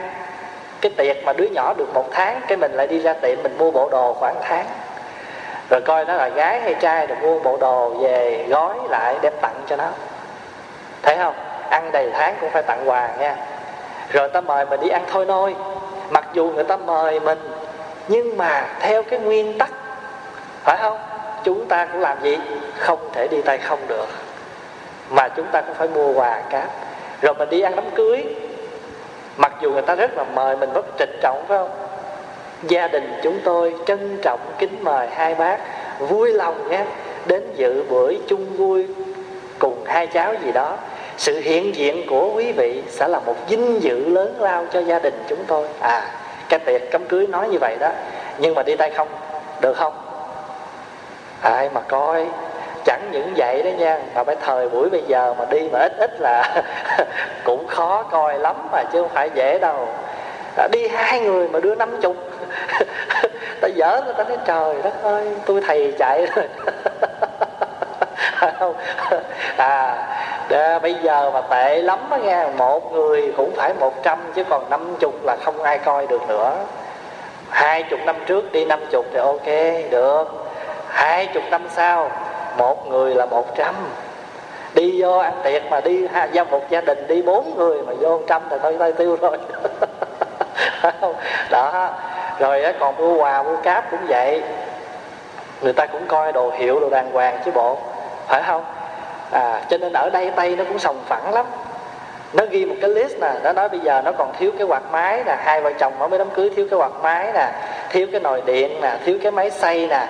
cái 0.80 0.92
tiệc 0.96 1.16
mà 1.24 1.32
đứa 1.32 1.44
nhỏ 1.44 1.74
được 1.76 1.94
một 1.94 2.04
tháng, 2.10 2.40
cái 2.48 2.56
mình 2.56 2.72
lại 2.72 2.86
đi 2.86 2.98
ra 2.98 3.12
tiệm 3.12 3.42
mình 3.42 3.58
mua 3.58 3.70
bộ 3.70 3.88
đồ 3.88 4.12
khoảng 4.12 4.36
tháng. 4.42 4.66
Rồi 5.70 5.80
coi 5.80 6.04
nó 6.04 6.14
là 6.14 6.28
gái 6.28 6.60
hay 6.60 6.74
trai 6.74 7.06
rồi 7.06 7.18
mua 7.22 7.38
bộ 7.38 7.56
đồ 7.56 7.88
về 7.88 8.44
gói 8.48 8.74
lại 8.88 9.16
đem 9.22 9.32
tặng 9.40 9.62
cho 9.68 9.76
nó. 9.76 9.88
Thấy 11.02 11.16
không? 11.16 11.34
Ăn 11.70 11.92
đầy 11.92 12.10
tháng 12.12 12.34
cũng 12.40 12.50
phải 12.50 12.62
tặng 12.62 12.90
quà 12.90 13.08
nha. 13.18 13.36
Rồi 14.12 14.28
ta 14.28 14.40
mời 14.40 14.66
mình 14.66 14.80
đi 14.80 14.88
ăn 14.88 15.04
thôi 15.10 15.26
nôi. 15.26 15.54
Mặc 16.10 16.28
dù 16.32 16.50
người 16.50 16.64
ta 16.64 16.76
mời 16.76 17.20
mình, 17.20 17.38
nhưng 18.08 18.36
mà 18.36 18.66
theo 18.80 19.02
cái 19.02 19.18
nguyên 19.18 19.58
tắc, 19.58 19.70
phải 20.64 20.76
không? 20.76 20.98
Chúng 21.44 21.66
ta 21.68 21.86
cũng 21.92 22.00
làm 22.00 22.22
gì? 22.22 22.38
Không 22.78 23.10
thể 23.12 23.28
đi 23.28 23.42
tay 23.42 23.58
không 23.58 23.78
được. 23.88 24.06
Mà 25.10 25.28
chúng 25.28 25.46
ta 25.52 25.60
cũng 25.60 25.74
phải 25.74 25.88
mua 25.88 26.12
quà 26.12 26.40
cáp. 26.50 26.68
Rồi 27.22 27.34
mình 27.34 27.50
đi 27.50 27.60
ăn 27.60 27.76
đám 27.76 27.90
cưới 27.90 28.24
mặc 29.36 29.52
dù 29.60 29.70
người 29.70 29.82
ta 29.82 29.94
rất 29.94 30.16
là 30.16 30.24
mời 30.24 30.56
mình 30.56 30.72
rất 30.74 30.86
trịnh 30.98 31.18
trọng, 31.22 31.44
phải 31.48 31.58
không? 31.58 31.70
Gia 32.62 32.88
đình 32.88 33.12
chúng 33.22 33.38
tôi 33.44 33.74
trân 33.86 34.18
trọng, 34.22 34.40
kính 34.58 34.84
mời 34.84 35.08
hai 35.08 35.34
bác, 35.34 35.58
vui 35.98 36.32
lòng 36.32 36.68
nhé, 36.68 36.84
đến 37.26 37.42
dự 37.56 37.84
buổi 37.90 38.18
chung 38.28 38.56
vui 38.56 38.86
cùng 39.58 39.84
hai 39.86 40.06
cháu 40.06 40.34
gì 40.44 40.52
đó. 40.52 40.76
Sự 41.16 41.40
hiện 41.40 41.74
diện 41.74 42.06
của 42.10 42.30
quý 42.34 42.52
vị 42.52 42.82
sẽ 42.88 43.08
là 43.08 43.20
một 43.20 43.34
vinh 43.48 43.82
dự 43.82 44.08
lớn 44.08 44.34
lao 44.40 44.66
cho 44.72 44.80
gia 44.80 44.98
đình 44.98 45.24
chúng 45.28 45.44
tôi. 45.46 45.68
À 45.80 46.02
cái 46.48 46.58
tiệc 46.58 46.82
cấm 46.90 47.04
cưới 47.04 47.26
nói 47.26 47.48
như 47.48 47.58
vậy 47.60 47.76
đó, 47.80 47.90
nhưng 48.38 48.54
mà 48.54 48.62
đi 48.62 48.76
tay 48.76 48.90
không, 48.90 49.08
được 49.60 49.76
không? 49.76 49.92
Ai 51.40 51.70
mà 51.74 51.80
coi? 51.80 52.26
Chẳng 52.86 53.00
những 53.12 53.34
vậy 53.36 53.62
đó 53.62 53.70
nha 53.78 53.98
mà 54.14 54.24
phải 54.24 54.36
thời 54.40 54.68
buổi 54.68 54.88
bây 54.88 55.02
giờ 55.06 55.34
mà 55.38 55.44
đi 55.50 55.68
mà 55.72 55.78
ít 55.78 55.92
ít 55.98 56.20
là 56.20 56.62
cũng 57.44 57.66
khó 57.66 58.02
coi 58.02 58.38
lắm 58.38 58.56
mà 58.72 58.82
chứ 58.92 59.02
không 59.02 59.10
phải 59.14 59.30
dễ 59.34 59.58
đâu. 59.58 59.88
À, 60.56 60.68
đi 60.72 60.88
hai 60.88 61.20
người 61.20 61.48
mà 61.48 61.60
đưa 61.60 61.74
năm 61.74 62.00
chục 62.00 62.16
ta 63.60 63.68
dở 63.68 64.00
người 64.04 64.14
ta 64.14 64.24
nói 64.24 64.38
trời 64.46 64.74
đất 64.82 65.02
ơi 65.02 65.26
tôi 65.46 65.60
thầy 65.66 65.92
chạy 65.98 66.26
rồi. 66.26 66.44
Không 68.58 68.74
à 69.56 70.06
Đà, 70.48 70.78
bây 70.78 70.94
giờ 71.02 71.30
mà 71.30 71.40
tệ 71.40 71.82
lắm 71.82 71.98
á 72.10 72.18
nghe 72.18 72.46
một 72.56 72.92
người 72.92 73.32
cũng 73.36 73.54
phải 73.56 73.74
một 73.74 74.02
trăm 74.02 74.18
chứ 74.34 74.44
còn 74.44 74.70
năm 74.70 74.96
chục 75.00 75.14
là 75.24 75.36
không 75.44 75.62
ai 75.62 75.78
coi 75.78 76.06
được 76.06 76.28
nữa. 76.28 76.56
Hai 77.50 77.82
chục 77.82 78.00
năm 78.06 78.16
trước 78.26 78.52
đi 78.52 78.64
năm 78.64 78.80
chục 78.90 79.06
thì 79.12 79.18
ok 79.18 79.46
được. 79.90 80.24
Hai 80.88 81.26
chục 81.26 81.42
năm 81.50 81.62
sau 81.70 82.10
một 82.56 82.90
người 82.90 83.14
là 83.14 83.26
một 83.26 83.56
trăm. 83.56 83.74
Đi 84.74 85.02
vô 85.02 85.18
ăn 85.18 85.32
tiệc 85.44 85.62
mà 85.70 85.80
đi 85.80 86.06
ha, 86.06 86.24
do 86.24 86.44
một 86.44 86.70
gia 86.70 86.80
đình 86.80 87.06
đi 87.08 87.22
bốn 87.22 87.56
người 87.56 87.82
mà 87.82 87.92
vô 88.00 88.20
trăm 88.26 88.42
thì 88.50 88.56
thôi 88.62 88.76
tay 88.78 88.92
tiêu 88.92 89.16
rồi. 89.20 89.38
Đó. 91.50 91.90
Rồi 92.38 92.64
còn 92.80 92.96
mua 92.96 93.14
quà 93.14 93.42
mua 93.42 93.56
cáp 93.56 93.90
cũng 93.90 94.00
vậy. 94.08 94.42
Người 95.60 95.72
ta 95.72 95.86
cũng 95.86 96.06
coi 96.06 96.32
đồ 96.32 96.50
hiệu 96.58 96.80
đồ 96.80 96.88
đàng 96.90 97.12
hoàng 97.12 97.38
chứ 97.44 97.50
bộ. 97.50 97.78
Phải 98.26 98.42
không? 98.46 98.64
À 99.32 99.60
cho 99.70 99.78
nên 99.78 99.92
ở 99.92 100.10
đây 100.12 100.30
tây 100.36 100.56
nó 100.56 100.64
cũng 100.64 100.78
sòng 100.78 101.00
phẳng 101.06 101.34
lắm. 101.34 101.46
Nó 102.32 102.44
ghi 102.50 102.64
một 102.64 102.74
cái 102.80 102.90
list 102.90 103.18
nè 103.20 103.32
nó 103.42 103.52
nói 103.52 103.68
bây 103.68 103.80
giờ 103.80 104.02
nó 104.04 104.12
còn 104.12 104.32
thiếu 104.38 104.50
cái 104.58 104.66
quạt 104.66 104.82
máy 104.92 105.22
nè 105.26 105.36
hai 105.38 105.60
vợ 105.60 105.72
chồng 105.78 105.98
mới 105.98 106.08
mới 106.08 106.18
đám 106.18 106.30
cưới 106.30 106.50
thiếu 106.56 106.66
cái 106.70 106.78
quạt 106.78 106.92
máy 107.02 107.32
nè 107.34 107.48
thiếu 107.90 108.06
cái 108.12 108.20
nồi 108.20 108.42
điện 108.46 108.80
nè 108.80 108.96
thiếu 109.04 109.18
cái 109.22 109.32
máy 109.32 109.50
xay 109.50 109.86
nè. 109.86 110.06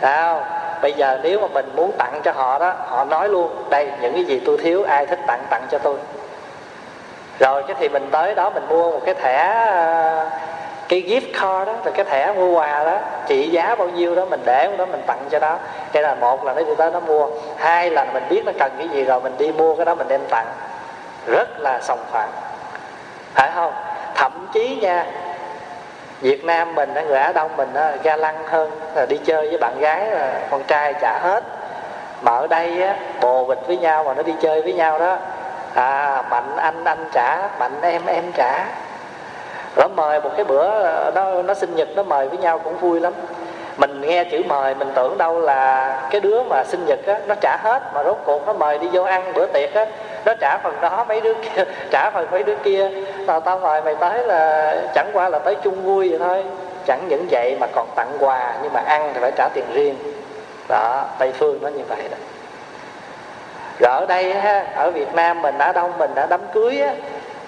Đó 0.00 0.40
bây 0.82 0.92
giờ 0.92 1.18
nếu 1.22 1.40
mà 1.40 1.46
mình 1.46 1.70
muốn 1.76 1.92
tặng 1.98 2.20
cho 2.24 2.32
họ 2.32 2.58
đó, 2.58 2.72
họ 2.86 3.04
nói 3.04 3.28
luôn, 3.28 3.64
đây, 3.70 3.90
những 4.00 4.12
cái 4.12 4.24
gì 4.24 4.42
tôi 4.46 4.58
thiếu, 4.58 4.84
ai 4.84 5.06
thích 5.06 5.18
tặng 5.26 5.44
tặng 5.50 5.66
cho 5.70 5.78
tôi. 5.78 5.96
Rồi 7.38 7.62
cái 7.66 7.76
thì 7.80 7.88
mình 7.88 8.08
tới 8.10 8.34
đó 8.34 8.50
mình 8.50 8.66
mua 8.68 8.90
một 8.90 9.00
cái 9.04 9.14
thẻ 9.14 9.66
ờ, 9.70 10.30
cái 10.88 11.02
gift 11.02 11.32
card 11.32 11.66
đó, 11.66 11.74
rồi 11.84 11.94
cái 11.94 12.04
thẻ 12.04 12.32
mua 12.32 12.58
quà 12.58 12.84
đó, 12.84 12.98
trị 13.26 13.48
giá 13.48 13.74
bao 13.74 13.88
nhiêu 13.88 14.14
đó 14.14 14.24
mình 14.24 14.40
để 14.44 14.76
đó 14.78 14.86
mình 14.86 15.02
tặng 15.06 15.24
cho 15.30 15.38
đó. 15.38 15.58
Đây 15.92 16.02
là 16.02 16.14
một 16.14 16.44
là 16.44 16.52
nó 16.52 16.62
đi 16.62 16.74
tới 16.78 16.90
nó 16.90 17.00
mua. 17.00 17.28
Hai 17.56 17.90
là 17.90 18.04
mình 18.04 18.22
biết 18.28 18.42
nó 18.46 18.52
cần 18.58 18.72
cái 18.78 18.88
gì 18.88 19.04
rồi 19.04 19.20
mình 19.20 19.34
đi 19.38 19.52
mua 19.52 19.74
cái 19.74 19.84
đó 19.84 19.94
mình 19.94 20.08
đem 20.08 20.20
tặng. 20.30 20.46
Rất 21.26 21.60
là 21.60 21.80
sòng 21.82 22.04
phẳng. 22.12 22.30
Phải 23.34 23.50
không? 23.54 23.72
Thậm 24.14 24.46
chí 24.52 24.78
nha 24.82 25.06
Việt 26.20 26.44
Nam 26.44 26.74
mình 26.74 26.94
người 27.08 27.18
Á 27.18 27.32
Đông 27.32 27.56
mình 27.56 27.68
ga 28.02 28.16
lăng 28.16 28.46
hơn 28.46 28.70
là 28.94 29.06
đi 29.06 29.16
chơi 29.24 29.48
với 29.48 29.58
bạn 29.58 29.80
gái 29.80 30.10
là 30.10 30.40
con 30.50 30.62
trai 30.62 30.94
trả 31.00 31.18
hết. 31.22 31.44
Mà 32.22 32.32
ở 32.32 32.46
đây 32.46 32.82
á, 32.82 32.96
bồ 33.20 33.44
bịch 33.44 33.66
với 33.66 33.76
nhau 33.76 34.04
mà 34.04 34.14
nó 34.14 34.22
đi 34.22 34.34
chơi 34.40 34.62
với 34.62 34.72
nhau 34.72 34.98
đó 34.98 35.16
à 35.74 36.22
mạnh 36.30 36.56
anh 36.56 36.84
anh 36.84 37.04
trả 37.12 37.48
mạnh 37.58 37.80
em 37.82 38.06
em 38.06 38.24
trả. 38.36 38.64
Nó 39.76 39.88
mời 39.88 40.20
một 40.20 40.30
cái 40.36 40.44
bữa 40.44 40.84
à, 40.84 41.10
nó 41.14 41.42
nó 41.42 41.54
sinh 41.54 41.74
nhật 41.76 41.88
nó 41.96 42.02
mời 42.02 42.28
với 42.28 42.38
nhau 42.38 42.58
cũng 42.58 42.76
vui 42.76 43.00
lắm. 43.00 43.12
Mình 43.76 44.00
nghe 44.00 44.24
chữ 44.24 44.42
mời 44.48 44.74
mình 44.74 44.92
tưởng 44.94 45.18
đâu 45.18 45.40
là 45.40 45.90
cái 46.10 46.20
đứa 46.20 46.42
mà 46.42 46.64
sinh 46.64 46.86
nhật 46.86 47.06
á 47.06 47.18
nó 47.26 47.34
trả 47.40 47.56
hết 47.56 47.82
mà 47.94 48.04
rốt 48.04 48.18
cuộc 48.24 48.46
nó 48.46 48.52
mời 48.52 48.78
đi 48.78 48.88
vô 48.92 49.02
ăn 49.02 49.32
bữa 49.34 49.46
tiệc 49.46 49.74
á 49.74 49.86
nó 50.24 50.34
trả 50.40 50.58
phần 50.58 50.74
đó 50.80 51.04
mấy 51.08 51.20
đứa 51.20 51.34
kia 51.34 51.64
trả 51.90 52.10
phần 52.10 52.26
mấy 52.30 52.42
đứa 52.42 52.56
kia 52.64 52.90
tao 53.26 53.40
tao 53.40 53.58
mời 53.58 53.82
mày 53.82 53.94
tới 53.94 54.24
là 54.24 54.74
chẳng 54.94 55.10
qua 55.12 55.28
là 55.28 55.38
tới 55.38 55.54
chung 55.54 55.84
vui 55.84 56.08
vậy 56.08 56.18
thôi. 56.18 56.44
Chẳng 56.86 57.08
những 57.08 57.26
vậy 57.30 57.56
mà 57.60 57.66
còn 57.74 57.88
tặng 57.96 58.16
quà 58.20 58.54
nhưng 58.62 58.72
mà 58.72 58.80
ăn 58.80 59.10
thì 59.14 59.20
phải 59.20 59.32
trả 59.36 59.48
tiền 59.54 59.64
riêng. 59.72 59.96
Đó 60.68 61.04
tây 61.18 61.32
phương 61.38 61.58
nó 61.62 61.68
như 61.68 61.84
vậy 61.88 62.02
đó. 62.10 62.16
Rồi 63.78 63.92
ở 63.92 64.06
đây 64.06 64.34
ha 64.34 64.66
ở 64.76 64.90
việt 64.90 65.14
nam 65.14 65.42
mình 65.42 65.58
đã 65.58 65.72
đông 65.72 65.98
mình 65.98 66.14
đã 66.14 66.26
đám 66.26 66.40
cưới 66.52 66.80
á 66.80 66.92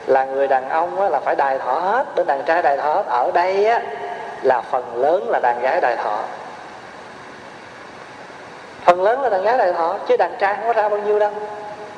là 0.06 0.24
người 0.24 0.48
đàn 0.48 0.68
ông 0.68 1.00
á, 1.00 1.08
là 1.08 1.20
phải 1.20 1.34
đài 1.34 1.58
thọ 1.58 1.72
hết 1.72 2.06
bên 2.16 2.26
đàn 2.26 2.42
trai 2.42 2.62
đài 2.62 2.76
thọ 2.76 2.94
hết. 2.94 3.06
Ở 3.06 3.30
đây 3.34 3.66
á 3.66 3.80
là 4.42 4.60
phần 4.60 4.96
lớn 4.96 5.28
là 5.28 5.40
đàn 5.42 5.60
gái 5.62 5.80
đài 5.80 5.96
thọ. 5.96 6.18
Phần 8.84 9.02
lớn 9.02 9.22
là 9.22 9.28
đàn 9.28 9.42
gái 9.42 9.58
đài 9.58 9.72
thọ 9.72 9.96
chứ 10.08 10.16
đàn 10.16 10.36
trai 10.38 10.54
không 10.54 10.66
có 10.66 10.72
ra 10.72 10.88
bao 10.88 10.98
nhiêu 10.98 11.18
đâu. 11.18 11.30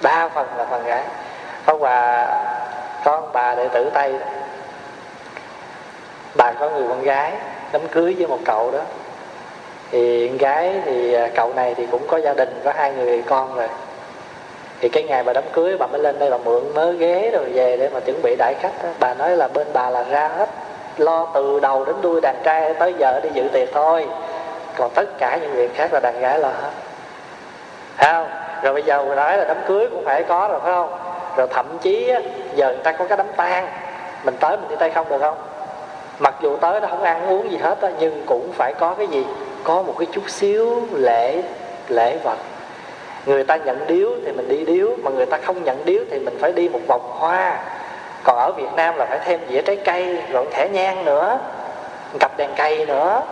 Đa 0.03 0.29
phần 0.29 0.47
là 0.57 0.65
phần 0.71 0.85
gái. 0.85 1.03
Hôm 1.67 1.79
qua 1.79 2.27
con 3.05 3.33
bà 3.33 3.55
đệ 3.55 3.69
tử 3.69 3.91
Tây. 3.95 4.13
Bà 6.35 6.53
có 6.53 6.71
người 6.71 6.89
con 6.89 7.03
gái, 7.03 7.33
đám 7.73 7.89
cưới 7.89 8.15
với 8.19 8.27
một 8.27 8.39
cậu 8.45 8.71
đó. 8.71 8.81
Thì 9.91 10.29
con 10.29 10.39
gái 10.39 10.75
thì 10.85 11.15
à, 11.15 11.29
cậu 11.35 11.53
này 11.55 11.75
thì 11.75 11.87
cũng 11.91 12.07
có 12.09 12.17
gia 12.17 12.35
đình, 12.35 12.61
có 12.65 12.73
hai 12.77 12.93
người 12.93 13.23
con 13.23 13.57
rồi. 13.57 13.69
Thì 14.81 14.89
cái 14.89 15.03
ngày 15.03 15.23
bà 15.23 15.33
đám 15.33 15.45
cưới, 15.53 15.77
bà 15.79 15.87
mới 15.87 16.01
lên 16.01 16.19
đây 16.19 16.31
bà 16.31 16.39
mượn 16.39 16.75
mớ 16.75 16.93
ghế 16.93 17.31
rồi 17.33 17.45
về 17.45 17.77
để 17.77 17.89
mà 17.89 18.01
chuẩn 18.01 18.23
bị 18.23 18.37
đại 18.39 18.55
khách 18.61 18.83
đó. 18.83 18.89
bà 19.01 19.15
nói 19.15 19.37
là 19.37 19.49
bên 19.49 19.67
bà 19.73 19.91
là 19.91 20.03
ra 20.03 20.29
hết, 20.29 20.49
lo 20.97 21.27
từ 21.35 21.61
đầu 21.61 21.85
đến 21.85 21.97
đuôi 22.03 22.21
đàn 22.21 22.37
trai 22.43 22.75
tới 22.75 22.95
giờ 22.99 23.21
đi 23.23 23.29
dự 23.35 23.49
tiệc 23.53 23.69
thôi. 23.73 24.07
Còn 24.77 24.91
tất 24.95 25.19
cả 25.19 25.39
những 25.43 25.53
việc 25.53 25.75
khác 25.75 25.93
là 25.93 26.01
đàn 26.01 26.21
gái 26.21 26.39
lo 26.39 26.49
hết. 26.49 26.71
Không? 27.99 28.29
Rồi 28.63 28.73
bây 28.73 28.83
giờ 28.83 29.05
mình 29.05 29.17
nói 29.17 29.39
là 29.39 29.45
đám 29.45 29.57
cưới 29.69 29.87
cũng 29.91 30.05
phải 30.05 30.23
có 30.23 30.49
rồi, 30.51 30.61
phải 30.61 30.73
không? 30.73 31.00
Rồi 31.37 31.47
thậm 31.51 31.67
chí 31.81 32.09
á, 32.09 32.21
giờ 32.55 32.67
người 32.67 32.83
ta 32.85 32.93
có 32.93 33.05
cái 33.05 33.19
đám 33.19 33.27
tang 33.37 33.69
mình 34.25 34.35
tới 34.41 34.57
mình 34.57 34.69
đi 34.69 34.77
tay 34.79 34.91
không 34.91 35.09
được 35.09 35.19
không? 35.21 35.39
Mặc 36.19 36.35
dù 36.43 36.57
tới 36.57 36.81
nó 36.81 36.89
không 36.89 37.03
ăn 37.03 37.29
uống 37.29 37.51
gì 37.51 37.57
hết 37.57 37.79
nhưng 37.99 38.23
cũng 38.27 38.53
phải 38.53 38.73
có 38.79 38.95
cái 38.95 39.07
gì? 39.07 39.27
Có 39.65 39.83
một 39.83 39.95
cái 39.99 40.07
chút 40.13 40.31
xíu 40.31 40.87
lễ 40.93 41.43
lễ 41.89 42.19
vật. 42.25 42.39
Người 43.27 43.45
ta 43.45 43.57
nhận 43.57 43.87
điếu 43.87 44.11
thì 44.27 44.33
mình 44.33 44.49
đi 44.49 44.65
điếu 44.65 44.89
mà 45.03 45.11
người 45.11 45.27
ta 45.27 45.39
không 45.39 45.65
nhận 45.65 45.85
điếu 45.85 46.03
thì 46.11 46.19
mình 46.19 46.39
phải 46.41 46.53
đi 46.53 46.69
một 46.69 46.81
vòng 46.89 47.11
hoa. 47.19 47.59
Còn 48.25 48.39
ở 48.39 48.53
việt 48.53 48.73
nam 48.77 48.97
là 48.97 49.07
phải 49.07 49.19
thêm 49.25 49.41
dĩa 49.51 49.63
trái 49.63 49.77
cây 49.77 50.19
rồi 50.33 50.47
thẻ 50.53 50.69
nhang 50.69 51.05
nữa 51.05 51.39
cặp 52.19 52.37
đèn 52.37 52.51
cây 52.57 52.87
nữa 52.87 53.23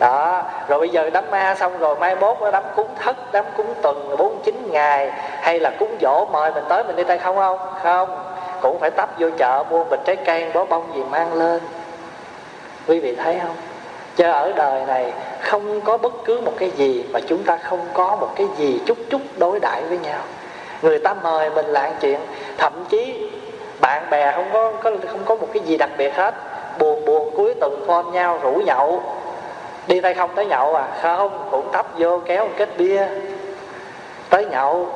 đó 0.00 0.42
rồi 0.68 0.78
bây 0.78 0.88
giờ 0.88 1.10
đám 1.12 1.24
ma 1.30 1.54
xong 1.54 1.78
rồi 1.78 1.96
mai 1.96 2.16
mốt 2.16 2.36
đám 2.52 2.62
cúng 2.76 2.88
thất 2.98 3.16
đám 3.32 3.44
cúng 3.56 3.74
tuần 3.82 4.16
bốn 4.18 4.40
chín 4.44 4.68
ngày 4.70 5.10
hay 5.40 5.60
là 5.60 5.70
cúng 5.78 5.96
dỗ 6.00 6.24
mời 6.32 6.52
mình 6.54 6.64
tới 6.68 6.84
mình 6.84 6.96
đi 6.96 7.04
tay 7.04 7.18
không 7.18 7.36
không? 7.36 7.58
Không 7.82 8.08
cũng 8.62 8.78
phải 8.80 8.90
tấp 8.90 9.08
vô 9.18 9.30
chợ 9.38 9.64
mua 9.70 9.84
bịch 9.84 10.00
trái 10.04 10.16
cây 10.16 10.50
bó 10.54 10.64
bông 10.64 10.84
gì 10.94 11.02
mang 11.10 11.34
lên. 11.34 11.60
Quý 12.88 13.00
vị 13.00 13.16
thấy 13.16 13.38
không? 13.42 13.56
Chứ 14.16 14.24
ở 14.24 14.52
đời 14.52 14.86
này 14.86 15.12
không 15.40 15.80
có 15.80 15.98
bất 15.98 16.12
cứ 16.24 16.40
một 16.40 16.52
cái 16.58 16.70
gì 16.70 17.04
mà 17.12 17.20
chúng 17.28 17.42
ta 17.42 17.56
không 17.56 17.80
có 17.94 18.16
một 18.16 18.28
cái 18.36 18.46
gì 18.56 18.80
chút 18.86 18.98
chút 19.10 19.20
đối 19.36 19.60
đãi 19.60 19.82
với 19.82 19.98
nhau. 19.98 20.20
Người 20.82 20.98
ta 20.98 21.14
mời 21.14 21.50
mình 21.50 21.66
làm 21.66 21.90
chuyện 22.00 22.20
thậm 22.58 22.72
chí 22.88 23.30
bạn 23.80 24.10
bè 24.10 24.32
không 24.32 24.48
có, 24.52 24.72
có 24.82 24.90
không 25.08 25.24
có 25.24 25.34
một 25.34 25.46
cái 25.52 25.62
gì 25.62 25.76
đặc 25.76 25.90
biệt 25.96 26.14
hết. 26.16 26.34
Buồn 26.78 27.04
buồn 27.04 27.30
cuối 27.36 27.54
tuần 27.60 27.84
phone 27.86 28.04
nhau 28.12 28.38
rủ 28.42 28.52
nhậu 28.52 29.02
đi 29.86 30.00
tay 30.00 30.14
không 30.14 30.30
tới 30.34 30.46
nhậu 30.46 30.74
à? 30.74 30.84
Không, 31.02 31.48
cũng 31.50 31.68
tấp 31.72 31.86
vô 31.98 32.20
kéo 32.26 32.44
một 32.44 32.52
kết 32.56 32.68
bia. 32.78 33.06
Tới 34.30 34.44
nhậu. 34.44 34.88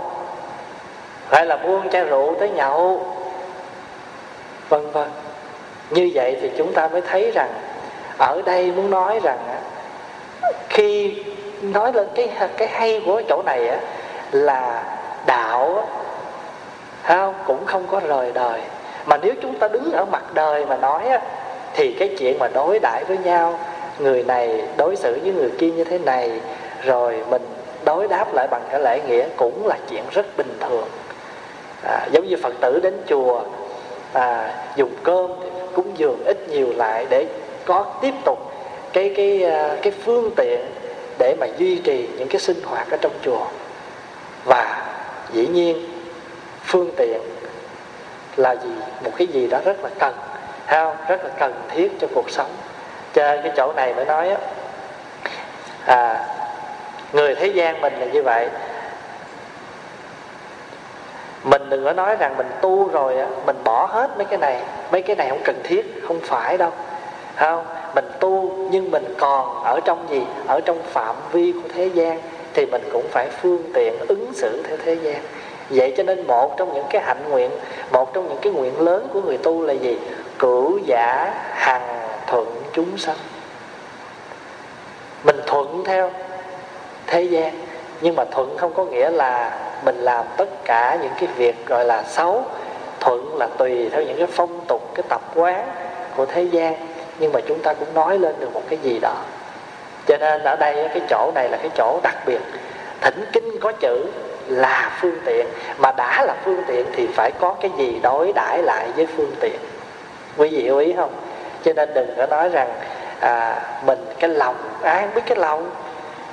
Hay 1.30 1.46
là 1.46 1.56
buông 1.56 1.90
chai 1.90 2.04
rượu 2.04 2.34
tới 2.40 2.50
nhậu. 2.50 3.06
Vân 4.68 4.90
vân. 4.90 5.08
Như 5.90 6.10
vậy 6.14 6.36
thì 6.40 6.50
chúng 6.58 6.72
ta 6.72 6.88
mới 6.88 7.00
thấy 7.00 7.30
rằng, 7.30 7.52
ở 8.18 8.42
đây 8.46 8.72
muốn 8.76 8.90
nói 8.90 9.20
rằng 9.22 9.38
khi 10.68 11.22
nói 11.62 11.92
lên 11.92 12.08
cái 12.14 12.30
cái 12.56 12.68
hay 12.68 13.02
của 13.06 13.22
chỗ 13.28 13.42
này 13.46 13.68
á, 13.68 13.76
là 14.30 14.82
đạo 15.26 15.88
không? 17.02 17.34
Cũng 17.46 17.66
không 17.66 17.86
có 17.90 18.00
rời 18.06 18.32
đời. 18.32 18.60
Mà 19.06 19.16
nếu 19.16 19.34
chúng 19.42 19.58
ta 19.58 19.68
đứng 19.68 19.92
ở 19.92 20.04
mặt 20.04 20.34
đời 20.34 20.66
mà 20.66 20.76
nói 20.76 21.08
á, 21.08 21.20
thì 21.74 21.96
cái 21.98 22.16
chuyện 22.18 22.38
mà 22.38 22.48
đối 22.54 22.78
đãi 22.78 23.04
với 23.04 23.18
nhau 23.18 23.58
người 23.98 24.22
này 24.22 24.62
đối 24.76 24.96
xử 24.96 25.18
với 25.22 25.32
người 25.32 25.50
kia 25.58 25.70
như 25.70 25.84
thế 25.84 25.98
này 25.98 26.40
rồi 26.84 27.24
mình 27.30 27.42
đối 27.84 28.08
đáp 28.08 28.34
lại 28.34 28.48
bằng 28.50 28.62
cái 28.70 28.80
lễ 28.80 29.00
nghĩa 29.08 29.28
cũng 29.36 29.66
là 29.66 29.76
chuyện 29.90 30.02
rất 30.10 30.36
bình 30.36 30.58
thường. 30.60 30.88
À, 31.82 32.06
giống 32.12 32.28
như 32.28 32.36
phật 32.42 32.54
tử 32.60 32.80
đến 32.82 32.94
chùa 33.08 33.42
à, 34.12 34.54
dùng 34.76 34.90
cơm 35.02 35.30
cúng 35.74 35.92
dường 35.96 36.22
ít 36.24 36.48
nhiều 36.48 36.68
lại 36.76 37.06
để 37.10 37.26
có 37.64 37.86
tiếp 38.02 38.14
tục 38.24 38.38
cái 38.92 39.14
cái 39.16 39.44
à, 39.44 39.76
cái 39.82 39.92
phương 40.04 40.30
tiện 40.36 40.60
để 41.18 41.36
mà 41.40 41.46
duy 41.58 41.76
trì 41.76 42.08
những 42.18 42.28
cái 42.28 42.40
sinh 42.40 42.62
hoạt 42.64 42.90
ở 42.90 42.96
trong 43.00 43.12
chùa. 43.24 43.46
Và 44.44 44.86
dĩ 45.32 45.46
nhiên 45.46 45.86
phương 46.64 46.90
tiện 46.96 47.20
là 48.36 48.56
gì? 48.56 48.70
Một 49.04 49.10
cái 49.16 49.26
gì 49.26 49.46
đó 49.46 49.60
rất 49.64 49.82
là 49.82 49.90
cần 49.98 50.14
ha 50.66 50.96
rất 51.08 51.24
là 51.24 51.30
cần 51.38 51.52
thiết 51.68 51.92
cho 52.00 52.06
cuộc 52.14 52.30
sống 52.30 52.50
trên 53.14 53.42
cái 53.42 53.52
chỗ 53.56 53.72
này 53.76 53.94
mới 53.94 54.04
nói 54.04 54.28
á. 54.28 54.36
À, 55.86 56.24
người 57.12 57.34
thế 57.34 57.46
gian 57.46 57.80
mình 57.80 57.92
là 58.00 58.06
như 58.06 58.22
vậy. 58.22 58.48
Mình 61.44 61.70
đừng 61.70 61.84
có 61.84 61.92
nói 61.92 62.16
rằng 62.16 62.36
mình 62.36 62.46
tu 62.60 62.88
rồi 62.88 63.18
á 63.18 63.26
mình 63.46 63.56
bỏ 63.64 63.86
hết 63.86 64.10
mấy 64.16 64.24
cái 64.24 64.38
này 64.38 64.62
mấy 64.92 65.02
cái 65.02 65.16
này 65.16 65.28
không 65.28 65.42
cần 65.44 65.60
thiết 65.64 66.02
không 66.08 66.20
phải 66.20 66.58
đâu. 66.58 66.70
Không 67.36 67.64
mình 67.94 68.10
tu 68.20 68.52
nhưng 68.70 68.90
mình 68.90 69.14
còn 69.18 69.64
ở 69.64 69.80
trong 69.84 70.06
gì? 70.10 70.26
Ở 70.46 70.60
trong 70.60 70.82
phạm 70.82 71.14
vi 71.32 71.52
của 71.52 71.68
thế 71.74 71.86
gian 71.86 72.20
thì 72.54 72.66
mình 72.66 72.82
cũng 72.92 73.06
phải 73.10 73.28
phương 73.42 73.62
tiện 73.74 73.94
ứng 74.08 74.32
xử 74.34 74.62
theo 74.68 74.76
thế 74.84 74.94
gian. 74.94 75.16
Vậy 75.70 75.94
cho 75.96 76.02
nên 76.02 76.26
một 76.26 76.56
trong 76.56 76.74
những 76.74 76.86
cái 76.90 77.02
hạnh 77.02 77.30
nguyện 77.30 77.50
một 77.92 78.14
trong 78.14 78.28
những 78.28 78.38
cái 78.42 78.52
nguyện 78.52 78.80
lớn 78.80 79.08
của 79.12 79.20
người 79.20 79.38
tu 79.38 79.62
là 79.62 79.72
gì? 79.72 79.98
Cửu 80.38 80.78
giả 80.86 81.32
hằng 81.52 81.98
thuận 82.26 82.63
chúng 82.74 82.98
sanh. 82.98 83.16
Mình 85.24 85.40
thuận 85.46 85.84
theo 85.84 86.10
thế 87.06 87.22
gian, 87.22 87.52
nhưng 88.00 88.16
mà 88.16 88.24
thuận 88.24 88.56
không 88.58 88.74
có 88.74 88.84
nghĩa 88.84 89.10
là 89.10 89.58
mình 89.84 89.96
làm 89.96 90.24
tất 90.36 90.64
cả 90.64 90.98
những 91.02 91.12
cái 91.20 91.28
việc 91.36 91.66
gọi 91.66 91.84
là 91.84 92.02
xấu. 92.02 92.44
Thuận 93.00 93.38
là 93.38 93.46
tùy 93.58 93.88
theo 93.92 94.02
những 94.02 94.18
cái 94.18 94.26
phong 94.26 94.60
tục, 94.68 94.82
cái 94.94 95.04
tập 95.08 95.20
quán 95.34 95.68
của 96.16 96.26
thế 96.26 96.42
gian, 96.42 96.74
nhưng 97.18 97.32
mà 97.32 97.40
chúng 97.48 97.58
ta 97.62 97.74
cũng 97.74 97.94
nói 97.94 98.18
lên 98.18 98.34
được 98.40 98.52
một 98.54 98.62
cái 98.68 98.78
gì 98.82 98.98
đó. 99.02 99.16
Cho 100.06 100.16
nên 100.16 100.42
ở 100.42 100.56
đây, 100.56 100.88
cái 100.88 101.00
chỗ 101.08 101.32
này 101.34 101.48
là 101.48 101.56
cái 101.56 101.70
chỗ 101.76 102.00
đặc 102.02 102.16
biệt. 102.26 102.40
Thỉnh 103.00 103.24
kinh 103.32 103.60
có 103.60 103.72
chữ 103.72 104.06
là 104.46 104.98
phương 105.00 105.18
tiện, 105.24 105.46
mà 105.78 105.92
đã 105.92 106.24
là 106.26 106.36
phương 106.44 106.62
tiện 106.66 106.86
thì 106.96 107.06
phải 107.06 107.30
có 107.40 107.54
cái 107.60 107.70
gì 107.78 108.00
đối 108.02 108.32
đãi 108.32 108.62
lại 108.62 108.88
với 108.96 109.06
phương 109.06 109.34
tiện. 109.40 109.56
Quý 110.36 110.48
vị 110.48 110.62
hiểu 110.62 110.78
ý 110.78 110.92
không? 110.92 111.12
Cho 111.64 111.72
nên 111.72 111.94
đừng 111.94 112.14
có 112.16 112.26
nói 112.26 112.48
rằng 112.48 112.68
à, 113.20 113.62
mình 113.86 113.98
cái 114.18 114.30
lòng 114.30 114.56
ai 114.82 115.02
không 115.02 115.14
biết 115.14 115.22
cái 115.26 115.38
lòng 115.38 115.70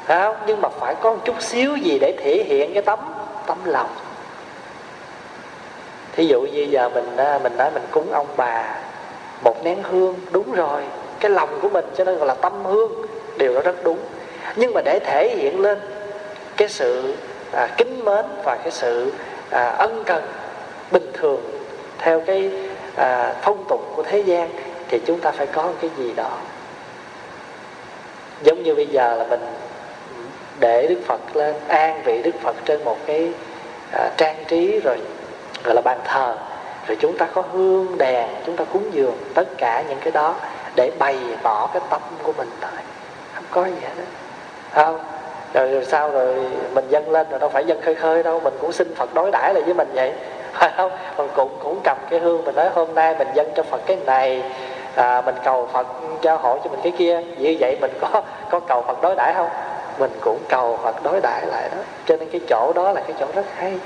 không? 0.08 0.36
nhưng 0.48 0.62
mà 0.62 0.70
phải 0.70 0.96
có 0.96 1.12
một 1.12 1.20
chút 1.26 1.42
xíu 1.42 1.76
gì 1.76 2.00
để 2.02 2.14
thể 2.24 2.44
hiện 2.48 2.74
cái 2.74 2.84
tấm 2.84 3.00
tấm 3.48 3.58
lòng 3.66 3.90
thí 6.16 6.26
dụ 6.26 6.42
như 6.42 6.68
giờ 6.70 6.90
mình 6.90 7.18
à, 7.18 7.40
mình 7.44 7.58
nói 7.58 7.72
mình 7.74 7.84
cúng 7.92 8.12
ông 8.14 8.28
bà 8.38 8.76
một 9.44 9.64
nén 9.64 9.84
hương 9.84 10.16
đúng 10.32 10.52
rồi 10.52 10.82
cái 11.20 11.32
lòng 11.32 11.60
của 11.62 11.70
mình 11.70 11.86
cho 11.96 12.04
nên 12.04 12.18
gọi 12.18 12.28
là 12.28 12.34
tâm 12.34 12.66
hương 12.66 12.92
điều 13.38 13.54
đó 13.54 13.62
rất 13.62 13.84
đúng 13.84 13.98
nhưng 14.56 14.74
mà 14.74 14.82
để 14.86 15.00
thể 15.06 15.36
hiện 15.38 15.62
lên 15.62 15.80
cái 16.58 16.70
sự 16.70 17.16
à, 17.52 17.68
kính 17.78 18.06
mến 18.06 18.26
và 18.44 18.56
cái 18.56 18.72
sự 18.72 19.14
à, 19.50 19.64
ân 19.70 20.04
cần 20.06 20.24
bình 20.92 21.12
thường 21.14 21.42
theo 22.00 22.22
cái 22.22 22.52
à, 22.96 23.34
phong 23.42 23.64
tục 23.70 23.82
của 23.96 24.04
thế 24.04 24.20
gian 24.20 24.50
thì 24.92 25.00
chúng 25.06 25.20
ta 25.20 25.32
phải 25.32 25.48
có 25.48 25.70
cái 25.82 25.90
gì 25.98 26.14
đó. 26.16 26.30
Giống 28.44 28.64
như 28.64 28.76
bây 28.76 28.88
giờ 28.88 29.16
là 29.16 29.26
mình 29.30 29.40
để 30.60 30.88
đức 30.90 31.00
phật 31.06 31.36
lên 31.36 31.56
an 31.68 32.02
vị 32.06 32.22
đức 32.24 32.36
phật 32.42 32.56
trên 32.66 32.84
một 32.84 32.98
cái 33.06 33.32
à, 33.92 34.10
trang 34.18 34.36
trí 34.48 34.80
rồi 34.84 34.98
gọi 35.64 35.76
là 35.76 35.82
bàn 35.82 36.00
thờ. 36.06 36.38
Rồi 36.88 36.98
chúng 37.02 37.18
ta 37.18 37.28
có 37.34 37.44
hương 37.52 37.98
đèn 37.98 38.30
chúng 38.46 38.56
ta 38.58 38.64
cúng 38.74 38.90
dường 38.92 39.18
tất 39.34 39.48
cả 39.58 39.84
những 39.90 39.98
cái 40.02 40.12
đó 40.12 40.36
để 40.76 40.92
bày 41.00 41.18
tỏ 41.44 41.70
cái 41.74 41.82
tâm 41.90 42.02
của 42.24 42.34
mình 42.38 42.50
thôi 42.62 42.72
không 43.34 43.44
có 43.52 43.66
gì 43.66 43.82
hết 43.82 44.04
không? 44.72 45.00
Rồi, 45.54 45.72
rồi 45.72 45.86
sao 45.86 46.12
rồi 46.12 46.36
mình 46.74 46.86
dâng 46.90 47.12
lên 47.12 47.30
rồi 47.30 47.40
đâu 47.40 47.50
phải 47.50 47.66
dâng 47.66 47.82
khơi 47.82 47.96
khơi 47.96 48.24
đâu 48.24 48.40
mình 48.40 48.54
cũng 48.62 48.72
xin 48.72 48.96
phật 48.96 49.14
đối 49.14 49.32
đãi 49.32 49.54
lại 49.54 49.64
với 49.64 49.74
mình 49.74 49.88
vậy. 49.94 50.14
Phải 50.54 50.72
không? 50.78 50.92
Mình 51.18 51.30
cũng 51.36 51.58
cũng 51.64 51.80
cầm 51.84 51.98
cái 52.10 52.20
hương 52.20 52.46
mình 52.46 52.56
nói 52.56 52.70
hôm 52.76 52.96
nay 52.96 53.16
mình 53.18 53.28
dâng 53.36 53.52
cho 53.56 53.64
phật 53.64 53.82
cái 53.86 53.98
này 54.06 54.44
à, 54.96 55.22
mình 55.22 55.36
cầu 55.44 55.70
phật 55.74 55.88
cho 56.22 56.36
hộ 56.36 56.58
cho 56.64 56.70
mình 56.70 56.80
cái 56.84 56.94
kia. 56.98 57.22
Như 57.38 57.58
vậy 57.60 57.78
mình 57.82 57.92
có 58.02 58.22
có 58.50 58.60
cầu 58.60 58.82
phật 58.88 59.02
đối 59.02 59.16
đãi 59.16 59.34
không? 59.34 59.50
Mình 59.98 60.12
cũng 60.22 60.40
cầu 60.50 60.80
phật 60.84 61.04
đối 61.04 61.20
đãi 61.22 61.46
lại 61.46 61.70
đó. 61.72 61.78
Cho 62.06 62.18
nên 62.18 62.30
cái 62.32 62.42
chỗ 62.50 62.74
đó 62.76 62.92
là 62.92 63.02
cái 63.02 63.16
chỗ 63.20 63.26
rất 63.36 63.46
hay. 63.56 63.80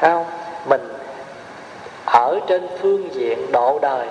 Không? 0.00 0.24
Mình 0.66 0.88
ở 2.06 2.38
trên 2.46 2.68
phương 2.80 3.14
diện 3.14 3.52
độ 3.52 3.78
đời 3.82 4.06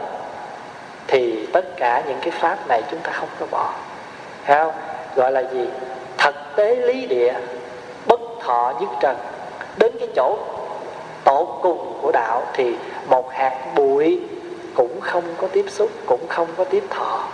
thì 1.08 1.48
tất 1.54 1.66
cả 1.78 2.04
những 2.08 2.18
cái 2.22 2.32
pháp 2.32 2.68
này 2.68 2.82
chúng 2.92 3.00
ta 3.00 3.12
không 3.12 3.30
có 3.40 3.46
bỏ. 3.52 3.74
Không? 4.48 4.72
Gọi 5.16 5.32
là 5.32 5.42
gì? 5.42 5.68
Thật 6.18 6.36
tế 6.56 6.76
lý 6.76 7.06
địa 7.06 7.34
bất 8.06 8.20
thọ 8.40 8.74
nhất 8.80 8.90
trần. 9.00 9.18
Đến 9.78 9.96
cái 10.00 10.10
chỗ 10.16 10.38
tổ 11.24 11.60
cùng 11.62 12.00
của 12.02 12.12
đạo 12.12 12.42
thì 12.54 12.76
một 13.10 13.32
hạt 13.32 13.56
bụi 13.76 14.22
cũng 14.80 15.02
không 15.02 15.24
có 15.38 15.48
tiếp 15.48 15.65
xúc, 15.68 15.89
cũng 16.06 16.28
không 16.30 16.48
có 16.58 16.63
tiếp 16.63 16.84
thọ. 16.89 17.28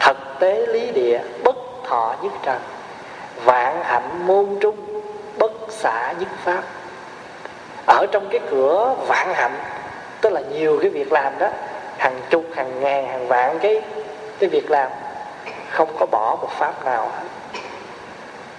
Thực 0.00 0.16
tế 0.40 0.66
lý 0.66 0.90
địa, 0.90 1.20
bất 1.44 1.56
thọ 1.84 2.14
nhất 2.22 2.32
trần. 2.42 2.58
Vạn 3.44 3.82
hạnh 3.82 4.26
môn 4.26 4.46
trung, 4.60 4.76
bất 5.38 5.52
xả 5.68 6.14
nhất 6.18 6.28
pháp. 6.44 6.62
Ở 7.86 8.06
trong 8.12 8.28
cái 8.30 8.40
cửa 8.50 8.94
vạn 9.06 9.34
hạnh, 9.34 9.56
tức 10.20 10.32
là 10.32 10.40
nhiều 10.40 10.78
cái 10.82 10.90
việc 10.90 11.12
làm 11.12 11.38
đó, 11.38 11.48
hàng 11.98 12.20
chục, 12.30 12.44
hàng 12.54 12.80
ngàn, 12.80 13.08
hàng 13.08 13.28
vạn 13.28 13.58
cái 13.58 13.82
cái 14.38 14.48
việc 14.48 14.70
làm, 14.70 14.90
không 15.70 15.88
có 15.98 16.06
bỏ 16.06 16.36
một 16.40 16.50
pháp 16.50 16.84
nào 16.84 17.10
hết. 17.16 17.28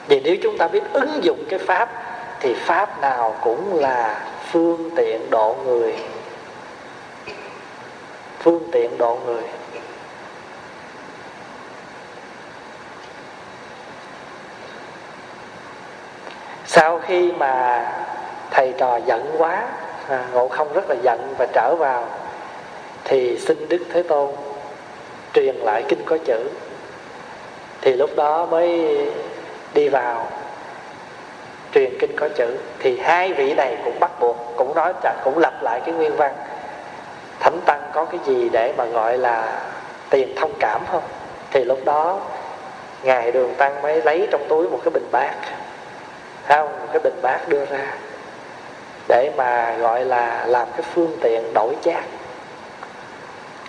Vì 0.08 0.20
nếu 0.20 0.36
chúng 0.44 0.58
ta 0.58 0.68
biết 0.68 0.84
ứng 0.94 1.24
dụng 1.24 1.44
cái 1.50 1.60
pháp, 1.60 1.90
thì 2.40 2.54
pháp 2.54 3.02
nào 3.02 3.36
cũng 3.42 3.76
là 3.76 4.20
phương 4.52 4.90
tiện 4.96 5.30
độ 5.30 5.56
người 5.66 5.96
phương 8.40 8.70
tiện 8.72 8.98
độ 8.98 9.18
người. 9.26 9.44
Sau 16.66 17.00
khi 17.00 17.32
mà 17.32 17.86
thầy 18.52 18.74
trò 18.78 19.00
giận 19.06 19.36
quá 19.38 19.68
à, 20.10 20.26
ngộ 20.34 20.48
không 20.48 20.74
rất 20.74 20.90
là 20.90 20.96
giận 21.04 21.36
và 21.38 21.48
trở 21.54 21.76
vào 21.80 22.06
thì 23.04 23.38
xin 23.40 23.70
đức 23.70 23.86
thế 23.94 24.04
tôn 24.04 24.32
truyền 25.34 25.56
lại 25.56 25.84
kinh 25.88 26.06
có 26.06 26.18
chữ. 26.26 26.50
Thì 27.82 27.94
lúc 27.94 28.10
đó 28.16 28.46
mới 28.46 28.98
đi 29.74 29.90
vào 29.90 30.28
truyền 31.74 31.98
kinh 32.00 32.16
có 32.18 32.30
chữ. 32.36 32.58
Thì 32.80 33.00
hai 33.00 33.34
vị 33.34 33.54
này 33.54 33.78
cũng 33.86 34.00
bắt 34.00 34.12
buộc 34.20 34.38
cũng 34.58 34.76
nói 34.76 34.94
cũng 35.24 35.38
lặp 35.38 35.64
lại 35.64 35.82
cái 35.86 35.96
nguyên 35.96 36.16
văn 36.16 36.34
thánh 37.40 37.60
tăng 37.66 37.82
có 37.94 38.06
cái 38.06 38.20
gì 38.26 38.50
để 38.50 38.74
mà 38.78 38.86
gọi 38.86 39.18
là 39.18 39.62
tiền 40.10 40.36
thông 40.36 40.54
cảm 40.60 40.82
không? 40.92 41.04
Thì 41.52 41.64
lúc 41.64 41.80
đó 41.86 42.20
ngài 43.04 43.32
đường 43.32 43.56
tăng 43.56 43.82
mới 43.82 44.02
lấy 44.02 44.28
trong 44.32 44.46
túi 44.50 44.70
một 44.70 44.80
cái 44.84 44.92
bình 44.92 45.08
bát 45.12 45.36
không 46.48 46.68
một 46.80 46.88
cái 46.94 47.00
bình 47.04 47.20
bát 47.22 47.50
đưa 47.50 47.66
ra 47.66 47.94
để 49.08 49.32
mà 49.38 49.76
gọi 49.80 50.06
là 50.06 50.46
làm 50.48 50.68
cái 50.72 50.82
phương 50.94 51.18
tiện 51.22 51.54
đổi 51.54 51.76
chát, 51.84 52.04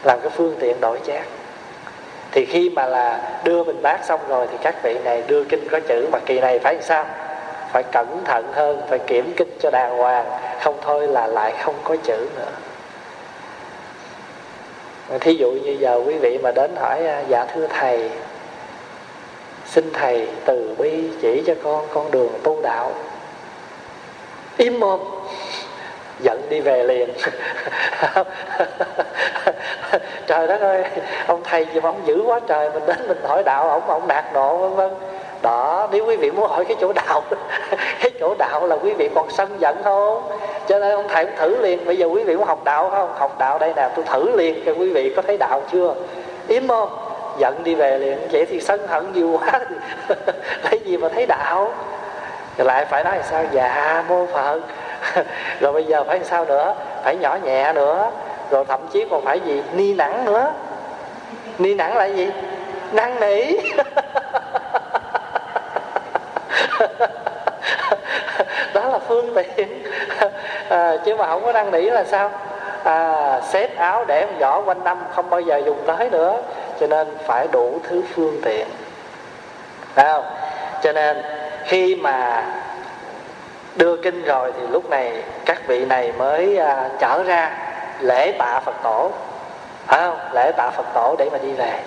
làm 0.02 0.20
cái 0.20 0.30
phương 0.30 0.56
tiện 0.60 0.80
đổi 0.80 0.98
chát. 1.06 1.22
thì 2.32 2.44
khi 2.44 2.70
mà 2.70 2.86
là 2.86 3.20
đưa 3.44 3.64
bình 3.64 3.82
bát 3.82 4.04
xong 4.04 4.20
rồi 4.28 4.46
thì 4.50 4.58
các 4.62 4.82
vị 4.82 4.98
này 5.04 5.22
đưa 5.26 5.44
kinh 5.44 5.68
có 5.70 5.80
chữ 5.88 6.08
mà 6.12 6.18
kỳ 6.26 6.40
này 6.40 6.58
phải 6.58 6.74
làm 6.74 6.82
sao? 6.82 7.06
Phải 7.72 7.82
cẩn 7.92 8.22
thận 8.24 8.52
hơn 8.52 8.82
phải 8.88 8.98
kiểm 8.98 9.32
kinh 9.36 9.58
cho 9.62 9.70
đàng 9.70 9.96
hoàng 9.96 10.26
không 10.60 10.78
thôi 10.82 11.08
là 11.08 11.26
lại 11.26 11.54
không 11.62 11.74
có 11.84 11.96
chữ 12.04 12.28
nữa 12.36 12.50
thí 15.18 15.34
dụ 15.34 15.50
như 15.50 15.76
giờ 15.80 16.00
quý 16.06 16.18
vị 16.18 16.38
mà 16.42 16.52
đến 16.52 16.76
hỏi 16.76 17.06
à, 17.06 17.22
dạ 17.28 17.44
thưa 17.54 17.66
thầy, 17.66 18.10
xin 19.66 19.90
thầy 19.92 20.28
từ 20.44 20.74
bi 20.78 21.04
chỉ 21.22 21.42
cho 21.46 21.54
con 21.62 21.86
con 21.94 22.10
đường 22.10 22.32
tu 22.42 22.62
đạo. 22.62 22.92
Im 24.56 24.80
mồm, 24.80 25.00
giận 26.20 26.42
đi 26.48 26.60
về 26.60 26.84
liền. 26.84 27.10
Trời 30.26 30.46
đất 30.46 30.60
ơi, 30.60 30.84
ông 31.26 31.40
thầy 31.44 31.66
gì 31.74 31.80
mà 31.80 31.88
ông 31.88 32.02
dữ 32.06 32.22
quá 32.26 32.40
trời, 32.48 32.70
mình 32.70 32.86
đến 32.86 33.08
mình 33.08 33.18
hỏi 33.22 33.42
đạo, 33.42 33.68
ông 33.68 33.90
ông 33.90 34.08
đạt 34.08 34.24
nộ 34.34 34.56
vân 34.56 34.74
vân 34.74 34.90
đó, 35.42 35.88
nếu 35.92 36.06
quý 36.06 36.16
vị 36.16 36.30
muốn 36.30 36.50
hỏi 36.50 36.64
cái 36.64 36.76
chỗ 36.80 36.92
đạo, 36.92 37.22
cái 38.00 38.10
chỗ 38.20 38.34
đạo 38.38 38.66
là 38.66 38.76
quý 38.76 38.92
vị 38.92 39.08
còn 39.14 39.30
sân 39.30 39.56
giận 39.60 39.76
không? 39.84 40.22
Cho 40.68 40.78
nên 40.78 40.90
ông 40.90 41.08
thầy 41.08 41.24
cũng 41.24 41.34
thử 41.38 41.56
liền, 41.62 41.86
bây 41.86 41.96
giờ 41.96 42.06
quý 42.06 42.24
vị 42.24 42.36
muốn 42.36 42.46
học 42.46 42.64
đạo 42.64 42.90
không? 42.90 43.14
Học 43.18 43.38
đạo 43.38 43.58
đây 43.58 43.72
nè, 43.76 43.88
tôi 43.96 44.04
thử 44.04 44.36
liền 44.36 44.62
cho 44.66 44.72
quý 44.72 44.90
vị 44.90 45.12
có 45.16 45.22
thấy 45.22 45.36
đạo 45.38 45.62
chưa? 45.72 45.94
Yếm 46.48 46.68
không? 46.68 46.88
Giận 47.38 47.62
đi 47.64 47.74
về 47.74 47.98
liền, 47.98 48.18
vậy 48.32 48.46
thì 48.46 48.60
sân 48.60 48.86
hận 48.86 49.12
nhiều 49.12 49.40
quá 49.40 49.60
lấy 50.70 50.80
gì 50.84 50.96
mà 50.96 51.08
thấy 51.08 51.26
đạo? 51.26 51.72
Rồi 52.58 52.66
lại 52.66 52.84
phải 52.84 53.04
nói 53.04 53.18
sao? 53.30 53.44
Dạ 53.52 54.04
mô 54.08 54.26
phật. 54.26 54.60
Rồi 55.60 55.72
bây 55.72 55.84
giờ 55.84 56.04
phải 56.04 56.18
làm 56.18 56.24
sao 56.24 56.44
nữa? 56.44 56.74
Phải 57.04 57.16
nhỏ 57.16 57.38
nhẹ 57.44 57.72
nữa. 57.72 58.10
Rồi 58.50 58.64
thậm 58.64 58.80
chí 58.92 59.04
còn 59.10 59.24
phải 59.24 59.40
gì? 59.40 59.62
Ni 59.72 59.94
nắng 59.94 60.24
nữa. 60.24 60.52
Ni 61.58 61.74
nắng 61.74 61.96
là 61.96 62.04
gì? 62.04 62.30
Năn 62.92 63.20
nỉ. 63.20 63.56
đó 68.74 68.88
là 68.88 68.98
phương 68.98 69.34
tiện. 69.34 69.82
À, 70.68 70.96
chứ 71.04 71.16
mà 71.16 71.26
không 71.26 71.44
có 71.44 71.52
năn 71.52 71.70
nỉ 71.70 71.80
là 71.80 72.04
sao? 72.04 72.30
À, 72.84 73.40
xếp 73.40 73.76
áo 73.76 74.04
để 74.08 74.26
một 74.26 74.32
giỏ 74.40 74.62
quanh 74.66 74.84
năm 74.84 74.98
không 75.14 75.30
bao 75.30 75.40
giờ 75.40 75.62
dùng 75.66 75.78
tới 75.86 76.10
nữa. 76.10 76.36
Cho 76.80 76.86
nên 76.86 77.08
phải 77.26 77.48
đủ 77.52 77.78
thứ 77.88 78.02
phương 78.14 78.40
tiện. 78.44 78.66
Đấy 79.96 80.12
không? 80.12 80.24
Cho 80.82 80.92
nên 80.92 81.22
khi 81.64 81.94
mà 81.94 82.44
đưa 83.76 83.96
kinh 83.96 84.24
rồi 84.24 84.52
thì 84.60 84.66
lúc 84.66 84.90
này 84.90 85.22
các 85.46 85.66
vị 85.66 85.84
này 85.84 86.12
mới 86.18 86.56
à, 86.56 86.88
trở 86.98 87.22
ra 87.22 87.50
lễ 88.00 88.32
tạ 88.38 88.60
phật 88.64 88.74
tổ. 88.82 89.10
Phải 89.86 90.00
không? 90.00 90.18
Lễ 90.32 90.52
tạ 90.56 90.70
phật 90.70 90.86
tổ 90.94 91.16
để 91.18 91.28
mà 91.32 91.38
đi 91.42 91.52
về. 91.52 91.80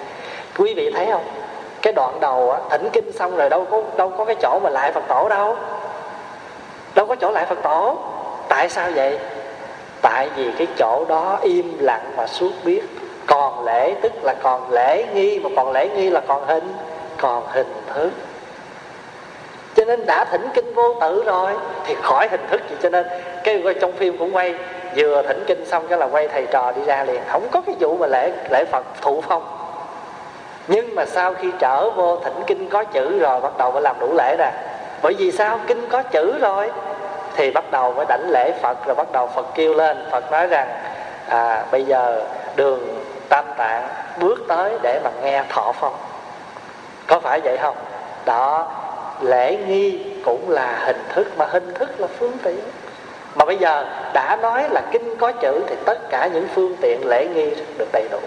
Quý 0.57 0.73
vị 0.73 0.91
thấy 0.95 1.07
không? 1.11 1.42
Cái 1.83 1.93
đoạn 1.93 2.19
đầu 2.19 2.51
á, 2.51 2.59
thỉnh 2.69 2.89
kinh 2.93 3.11
xong 3.11 3.37
rồi 3.37 3.49
đâu 3.49 3.65
có 3.71 3.81
đâu 3.97 4.11
có 4.17 4.25
cái 4.25 4.35
chỗ 4.41 4.59
mà 4.63 4.69
lại 4.69 4.91
phật 4.91 5.03
tổ 5.07 5.27
đâu. 5.29 5.55
Đâu 6.95 7.05
có 7.05 7.15
chỗ 7.15 7.31
lại 7.31 7.45
phật 7.45 7.61
tổ. 7.63 7.97
Tại 8.47 8.69
sao 8.69 8.89
vậy? 8.95 9.19
Tại 10.01 10.29
vì 10.35 10.51
cái 10.57 10.67
chỗ 10.77 11.05
đó 11.09 11.37
im 11.41 11.77
lặng 11.79 12.13
mà 12.17 12.27
suốt 12.27 12.51
biết. 12.63 12.81
Còn 13.27 13.65
lễ 13.65 13.95
tức 14.01 14.11
là 14.23 14.35
còn 14.43 14.71
lễ 14.71 15.05
nghi 15.13 15.39
mà 15.39 15.49
còn 15.55 15.71
lễ 15.71 15.89
nghi 15.95 16.09
là 16.09 16.21
còn 16.27 16.47
hình 16.47 16.73
còn 17.17 17.43
hình 17.47 17.73
thức. 17.93 18.09
Cho 19.75 19.85
nên 19.85 20.05
đã 20.05 20.25
thỉnh 20.25 20.49
kinh 20.53 20.73
vô 20.73 20.95
tử 21.01 21.23
rồi 21.25 21.51
thì 21.85 21.95
khỏi 22.01 22.27
hình 22.31 22.47
thức 22.49 22.61
gì. 22.69 22.75
Cho 22.83 22.89
nên 22.89 23.05
cái 23.43 23.63
trong 23.81 23.91
phim 23.91 24.17
cũng 24.17 24.35
quay 24.35 24.55
vừa 24.95 25.21
thỉnh 25.27 25.43
kinh 25.47 25.65
xong 25.65 25.87
cái 25.87 25.99
là 25.99 26.05
quay 26.05 26.27
thầy 26.27 26.45
trò 26.51 26.71
đi 26.71 26.81
ra 26.85 27.03
liền. 27.03 27.21
Không 27.27 27.47
có 27.51 27.61
cái 27.61 27.75
vụ 27.79 27.97
mà 27.97 28.07
lễ 28.07 28.31
lễ 28.49 28.65
phật 28.71 28.83
thụ 29.01 29.21
phong 29.27 29.62
mà 30.95 31.05
sau 31.05 31.33
khi 31.33 31.47
trở 31.59 31.89
vô 31.89 32.17
thỉnh 32.23 32.43
kinh 32.47 32.69
có 32.69 32.83
chữ 32.83 33.19
rồi 33.19 33.41
bắt 33.41 33.57
đầu 33.57 33.71
mới 33.71 33.81
làm 33.81 33.95
đủ 33.99 34.13
lễ 34.17 34.35
nè. 34.39 34.51
Bởi 35.01 35.13
vì 35.17 35.31
sao? 35.31 35.59
Kinh 35.67 35.89
có 35.89 36.03
chữ 36.03 36.39
rồi. 36.39 36.71
Thì 37.35 37.51
bắt 37.51 37.71
đầu 37.71 37.93
mới 37.93 38.05
đảnh 38.09 38.29
lễ 38.29 38.51
phật 38.61 38.77
rồi 38.85 38.95
bắt 38.95 39.11
đầu 39.11 39.27
phật 39.27 39.45
kêu 39.55 39.73
lên. 39.73 39.97
Phật 40.11 40.31
nói 40.31 40.47
rằng 40.47 40.67
à, 41.27 41.65
bây 41.71 41.83
giờ 41.83 42.21
đường 42.55 43.05
tam 43.29 43.45
tạng 43.57 43.87
bước 44.19 44.39
tới 44.47 44.77
để 44.81 44.99
mà 45.03 45.09
nghe 45.21 45.43
thọ 45.49 45.71
phong. 45.79 45.95
Có 47.07 47.19
phải 47.19 47.39
vậy 47.39 47.57
không? 47.57 47.75
Đó 48.25 48.67
lễ 49.21 49.57
nghi 49.67 50.05
cũng 50.25 50.49
là 50.49 50.83
hình 50.85 51.03
thức 51.09 51.27
mà 51.37 51.45
hình 51.45 51.73
thức 51.73 51.89
là 51.99 52.07
phương 52.19 52.37
tiện. 52.43 52.59
Mà 53.35 53.45
bây 53.45 53.57
giờ 53.57 53.85
đã 54.13 54.35
nói 54.41 54.69
là 54.69 54.81
kinh 54.91 55.17
có 55.17 55.31
chữ 55.31 55.63
thì 55.67 55.75
tất 55.85 56.09
cả 56.09 56.27
những 56.33 56.47
phương 56.55 56.75
tiện 56.81 57.01
lễ 57.05 57.27
nghi 57.33 57.55
được 57.77 57.87
đầy 57.93 58.07
đủ 58.11 58.19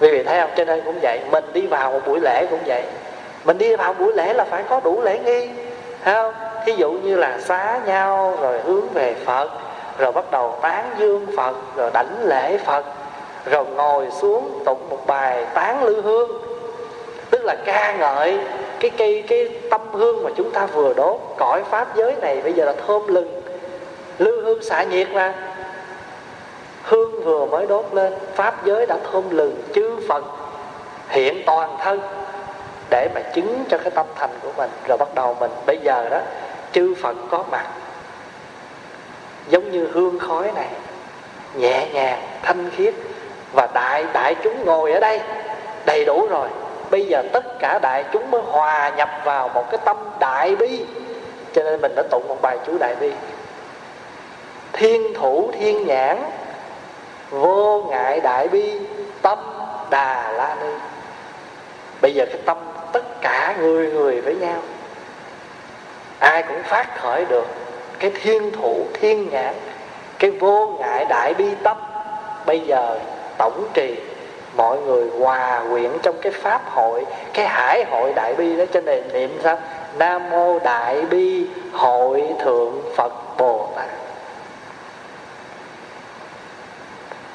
quý 0.00 0.10
vị 0.10 0.22
thấy 0.22 0.40
không? 0.40 0.50
Cho 0.56 0.64
nên 0.64 0.80
cũng 0.84 0.98
vậy. 1.02 1.20
Mình 1.30 1.44
đi 1.52 1.66
vào 1.66 1.92
một 1.92 2.00
buổi 2.06 2.20
lễ 2.20 2.46
cũng 2.50 2.60
vậy. 2.66 2.82
Mình 3.44 3.58
đi 3.58 3.76
vào 3.76 3.94
buổi 3.94 4.12
lễ 4.12 4.34
là 4.34 4.44
phải 4.44 4.62
có 4.68 4.80
đủ 4.84 5.02
lễ 5.02 5.18
nghi. 5.18 5.48
Thấy 6.04 6.14
không? 6.14 6.34
Thí 6.66 6.72
dụ 6.76 6.90
như 6.90 7.16
là 7.16 7.38
xá 7.40 7.80
nhau, 7.86 8.38
rồi 8.40 8.60
hướng 8.60 8.88
về 8.88 9.14
phật, 9.24 9.50
rồi 9.98 10.12
bắt 10.12 10.30
đầu 10.30 10.58
tán 10.62 10.90
dương 10.98 11.26
phật, 11.36 11.56
rồi 11.76 11.90
đảnh 11.94 12.16
lễ 12.24 12.58
phật, 12.58 12.84
rồi 13.50 13.64
ngồi 13.64 14.06
xuống 14.20 14.62
tụng 14.64 14.88
một 14.90 15.06
bài 15.06 15.46
tán 15.54 15.84
lư 15.84 16.00
hương. 16.00 16.30
Tức 17.30 17.44
là 17.44 17.56
ca 17.64 17.96
ngợi 17.98 18.38
cái 18.80 18.90
cây 18.90 19.24
cái 19.28 19.48
tâm 19.70 19.80
hương 19.92 20.24
mà 20.24 20.30
chúng 20.36 20.50
ta 20.50 20.66
vừa 20.66 20.94
đốt. 20.94 21.16
Cõi 21.38 21.62
pháp 21.70 21.96
giới 21.96 22.14
này 22.20 22.40
bây 22.42 22.52
giờ 22.52 22.64
là 22.64 22.72
thơm 22.86 23.06
lừng. 23.06 23.42
Lư 24.18 24.44
hương 24.44 24.62
xả 24.62 24.82
nhiệt 24.82 25.08
mà 25.12 25.34
hương 26.82 27.24
vừa 27.24 27.46
mới 27.46 27.66
đốt 27.66 27.84
lên, 27.92 28.12
pháp 28.34 28.64
giới 28.64 28.86
đã 28.86 28.96
thơm 29.12 29.30
lừng 29.30 29.62
chư 29.74 29.96
phật, 30.08 30.24
hiện 31.08 31.42
toàn 31.46 31.76
thân, 31.80 32.00
để 32.90 33.08
mà 33.14 33.20
chứng 33.34 33.64
cho 33.68 33.78
cái 33.78 33.90
tâm 33.90 34.06
thành 34.16 34.30
của 34.42 34.52
mình. 34.56 34.70
Rồi 34.88 34.98
bắt 34.98 35.14
đầu 35.14 35.36
mình, 35.40 35.50
bây 35.66 35.78
giờ 35.78 36.08
đó, 36.10 36.20
chư 36.72 36.94
phật 37.02 37.16
có 37.30 37.44
mặt. 37.50 37.66
Giống 39.48 39.70
như 39.70 39.88
hương 39.92 40.18
khói 40.18 40.52
này, 40.54 40.68
nhẹ 41.54 41.88
nhàng, 41.92 42.22
thanh 42.42 42.70
khiết, 42.76 42.94
và 43.52 43.68
đại 43.74 44.04
đại 44.12 44.34
chúng 44.42 44.64
ngồi 44.64 44.92
ở 44.92 45.00
đây, 45.00 45.20
đầy 45.86 46.04
đủ 46.04 46.26
rồi. 46.30 46.48
Bây 46.90 47.06
giờ 47.06 47.22
tất 47.32 47.44
cả 47.58 47.78
đại 47.82 48.04
chúng 48.12 48.30
mới 48.30 48.42
hòa 48.42 48.92
nhập 48.96 49.08
vào 49.24 49.48
một 49.48 49.64
cái 49.70 49.80
tâm 49.84 49.96
đại 50.20 50.56
bi. 50.56 50.84
Cho 51.54 51.62
nên 51.62 51.80
mình 51.80 51.92
đã 51.96 52.02
tụng 52.10 52.28
một 52.28 52.38
bài 52.42 52.58
chú 52.66 52.78
đại 52.78 52.94
bi. 53.00 53.12
Thiên 54.72 55.14
thủ, 55.14 55.50
thiên 55.52 55.86
nhãn 55.86 56.18
vô 57.32 57.84
ngại 57.90 58.20
đại 58.20 58.48
bi, 58.48 58.78
tâm 59.22 59.38
đà 59.90 60.32
la 60.32 60.56
ni. 60.60 60.72
Bây 62.00 62.14
giờ 62.14 62.26
cái 62.26 62.40
tâm 62.44 62.56
tất 62.92 63.20
cả 63.20 63.54
người 63.58 63.90
người 63.90 64.20
với 64.20 64.34
nhau. 64.34 64.58
Ai 66.18 66.42
cũng 66.42 66.62
phát 66.62 67.00
khởi 67.00 67.24
được 67.24 67.46
cái 67.98 68.10
thiên 68.22 68.52
thủ, 68.52 68.86
thiên 68.94 69.30
nhãn, 69.30 69.54
cái 70.18 70.30
vô 70.30 70.76
ngại 70.78 71.04
đại 71.08 71.34
bi 71.34 71.48
tâm. 71.62 71.76
Bây 72.46 72.60
giờ 72.60 72.98
tổng 73.38 73.64
trì, 73.74 73.96
mọi 74.56 74.78
người 74.78 75.10
hòa 75.18 75.62
quyện 75.70 75.90
trong 76.02 76.16
cái 76.22 76.32
pháp 76.32 76.60
hội, 76.70 77.04
cái 77.32 77.46
hải 77.46 77.84
hội 77.90 78.12
đại 78.12 78.34
bi 78.34 78.56
đó. 78.56 78.64
Cho 78.72 78.80
nên 78.80 79.02
niệm 79.12 79.38
sao? 79.42 79.58
Nam 79.98 80.30
mô 80.30 80.58
đại 80.58 81.02
bi 81.02 81.46
hội 81.72 82.24
thượng 82.44 82.82
phật 82.96 83.12
bồ 83.38 83.68
tát 83.76 83.86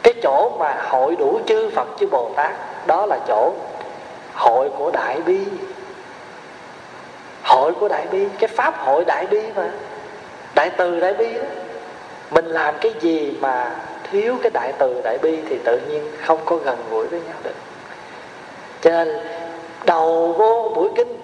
cái 0.07 0.13
chỗ 0.27 0.51
mà 0.59 0.75
hội 0.89 1.15
đủ 1.15 1.39
chư 1.45 1.69
phật, 1.75 1.87
chư 1.99 2.07
bồ 2.07 2.29
tát, 2.35 2.51
đó 2.87 3.05
là 3.05 3.19
chỗ 3.27 3.51
hội 4.35 4.69
của 4.77 4.91
đại 4.91 5.17
bi. 5.25 5.39
Hội 7.43 7.73
của 7.79 7.87
đại 7.87 8.05
bi, 8.11 8.25
cái 8.39 8.47
pháp 8.47 8.77
hội 8.77 9.05
đại 9.05 9.25
bi 9.25 9.41
mà. 9.55 9.69
Đại 10.55 10.69
từ 10.69 10.99
đại 10.99 11.13
bi 11.13 11.33
đó. 11.33 11.43
Mình 12.31 12.45
làm 12.45 12.75
cái 12.81 12.93
gì 12.99 13.37
mà 13.41 13.71
thiếu 14.11 14.35
cái 14.43 14.51
đại 14.53 14.73
từ 14.77 15.01
đại 15.03 15.17
bi 15.17 15.39
thì 15.49 15.57
tự 15.65 15.79
nhiên 15.89 16.11
không 16.21 16.39
có 16.45 16.55
gần 16.55 16.77
gũi 16.91 17.07
với 17.07 17.19
nhau 17.19 17.37
được. 17.43 17.55
Cho 18.81 18.89
nên, 18.89 19.19
đầu 19.85 20.35
vô 20.37 20.71
buổi 20.75 20.89
kinh 20.95 21.21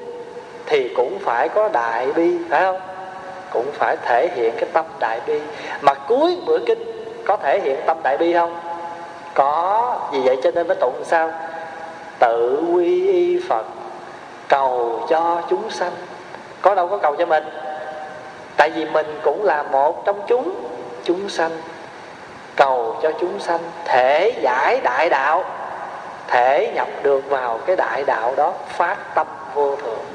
thì 0.66 0.94
cũng 0.96 1.20
phải 1.20 1.50
có 1.50 1.70
đại 1.74 2.08
bi, 2.16 2.38
phải 2.50 2.62
không? 2.62 2.80
Cũng 3.52 3.72
phải 3.74 3.98
thể 4.06 4.30
hiện 4.36 4.54
cái 4.58 4.70
tâm 4.74 4.86
đại 5.00 5.22
bi. 5.28 5.40
Mà 5.82 5.94
cuối 5.94 6.38
bữa 6.46 6.60
kinh 6.66 6.84
có 7.26 7.38
thể 7.38 7.60
hiện 7.64 7.80
tâm 7.86 7.98
đại 8.04 8.18
bi 8.18 8.34
không? 8.34 8.73
Có. 9.34 9.96
Vì 10.12 10.20
vậy 10.20 10.38
cho 10.44 10.52
nên 10.52 10.68
mới 10.68 10.78
tụng 10.80 11.04
sao? 11.04 11.32
Tự 12.20 12.64
quy 12.74 13.12
y 13.12 13.40
phật, 13.50 13.66
cầu 14.48 15.06
cho 15.10 15.42
chúng 15.50 15.70
sanh. 15.70 15.92
Có 16.62 16.76
đâu 16.76 16.88
có 16.88 16.98
cầu 16.98 17.16
cho 17.16 17.26
mình. 17.26 17.44
Tại 18.58 18.70
vì 18.70 18.86
mình 18.86 19.20
cũng 19.24 19.44
là 19.44 19.64
một 19.64 20.06
trong 20.06 20.22
chúng 20.28 20.56
chúng 21.04 21.30
sanh. 21.30 21.52
Cầu 22.56 22.96
cho 23.02 23.12
chúng 23.20 23.40
sanh 23.40 23.60
thể 23.86 24.34
giải 24.42 24.80
đại 24.84 25.10
đạo, 25.10 25.44
thể 26.28 26.72
nhập 26.76 26.88
được 27.04 27.30
vào 27.30 27.60
cái 27.66 27.76
đại 27.76 28.04
đạo 28.04 28.34
đó, 28.38 28.54
phát 28.68 29.16
tâm 29.16 29.28
vô 29.54 29.76
thượng 29.76 30.06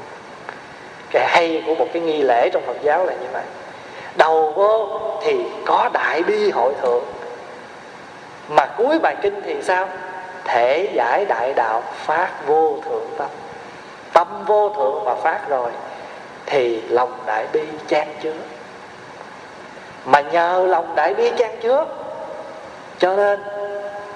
cái 1.11 1.27
hay 1.27 1.63
của 1.65 1.75
một 1.75 1.87
cái 1.93 2.01
nghi 2.01 2.21
lễ 2.21 2.49
trong 2.53 2.63
phật 2.65 2.77
giáo 2.81 3.05
là 3.05 3.13
như 3.13 3.27
vậy. 3.31 3.43
Đầu 4.15 4.53
vô 4.55 4.87
thì 5.21 5.45
có 5.65 5.89
đại 5.93 6.23
bi 6.23 6.51
hội 6.51 6.73
thượng 6.81 7.03
mà 8.49 8.65
cuối 8.65 8.99
bài 8.99 9.15
kinh 9.21 9.41
thì 9.45 9.61
sao? 9.61 9.87
Thể 10.45 10.91
giải 10.93 11.25
đại 11.25 11.53
đạo, 11.55 11.83
phát 11.95 12.29
vô 12.47 12.77
thượng 12.85 13.07
tâm. 13.17 13.27
Tâm 14.13 14.45
vô 14.45 14.69
thượng 14.69 15.05
mà 15.05 15.15
phát 15.15 15.49
rồi, 15.49 15.71
thì 16.45 16.81
lòng 16.81 17.13
đại 17.25 17.47
bi 17.53 17.61
chan 17.87 18.07
chứa. 18.21 18.33
Mà 20.05 20.21
nhờ 20.21 20.65
lòng 20.69 20.95
đại 20.95 21.13
bi 21.13 21.31
chan 21.37 21.59
chứa, 21.61 21.85
cho 22.99 23.15
nên 23.15 23.39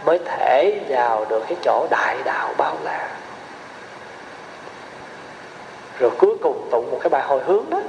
mới 0.05 0.19
thể 0.25 0.79
vào 0.89 1.25
được 1.29 1.43
cái 1.47 1.57
chỗ 1.63 1.87
đại 1.89 2.17
đạo 2.25 2.53
bao 2.57 2.75
la. 2.83 3.09
Rồi 5.99 6.11
cuối 6.17 6.35
cùng 6.41 6.67
tụng 6.71 6.91
một 6.91 6.97
cái 7.01 7.09
bài 7.09 7.23
hồi 7.27 7.41
hướng 7.45 7.69
đó. 7.69 7.79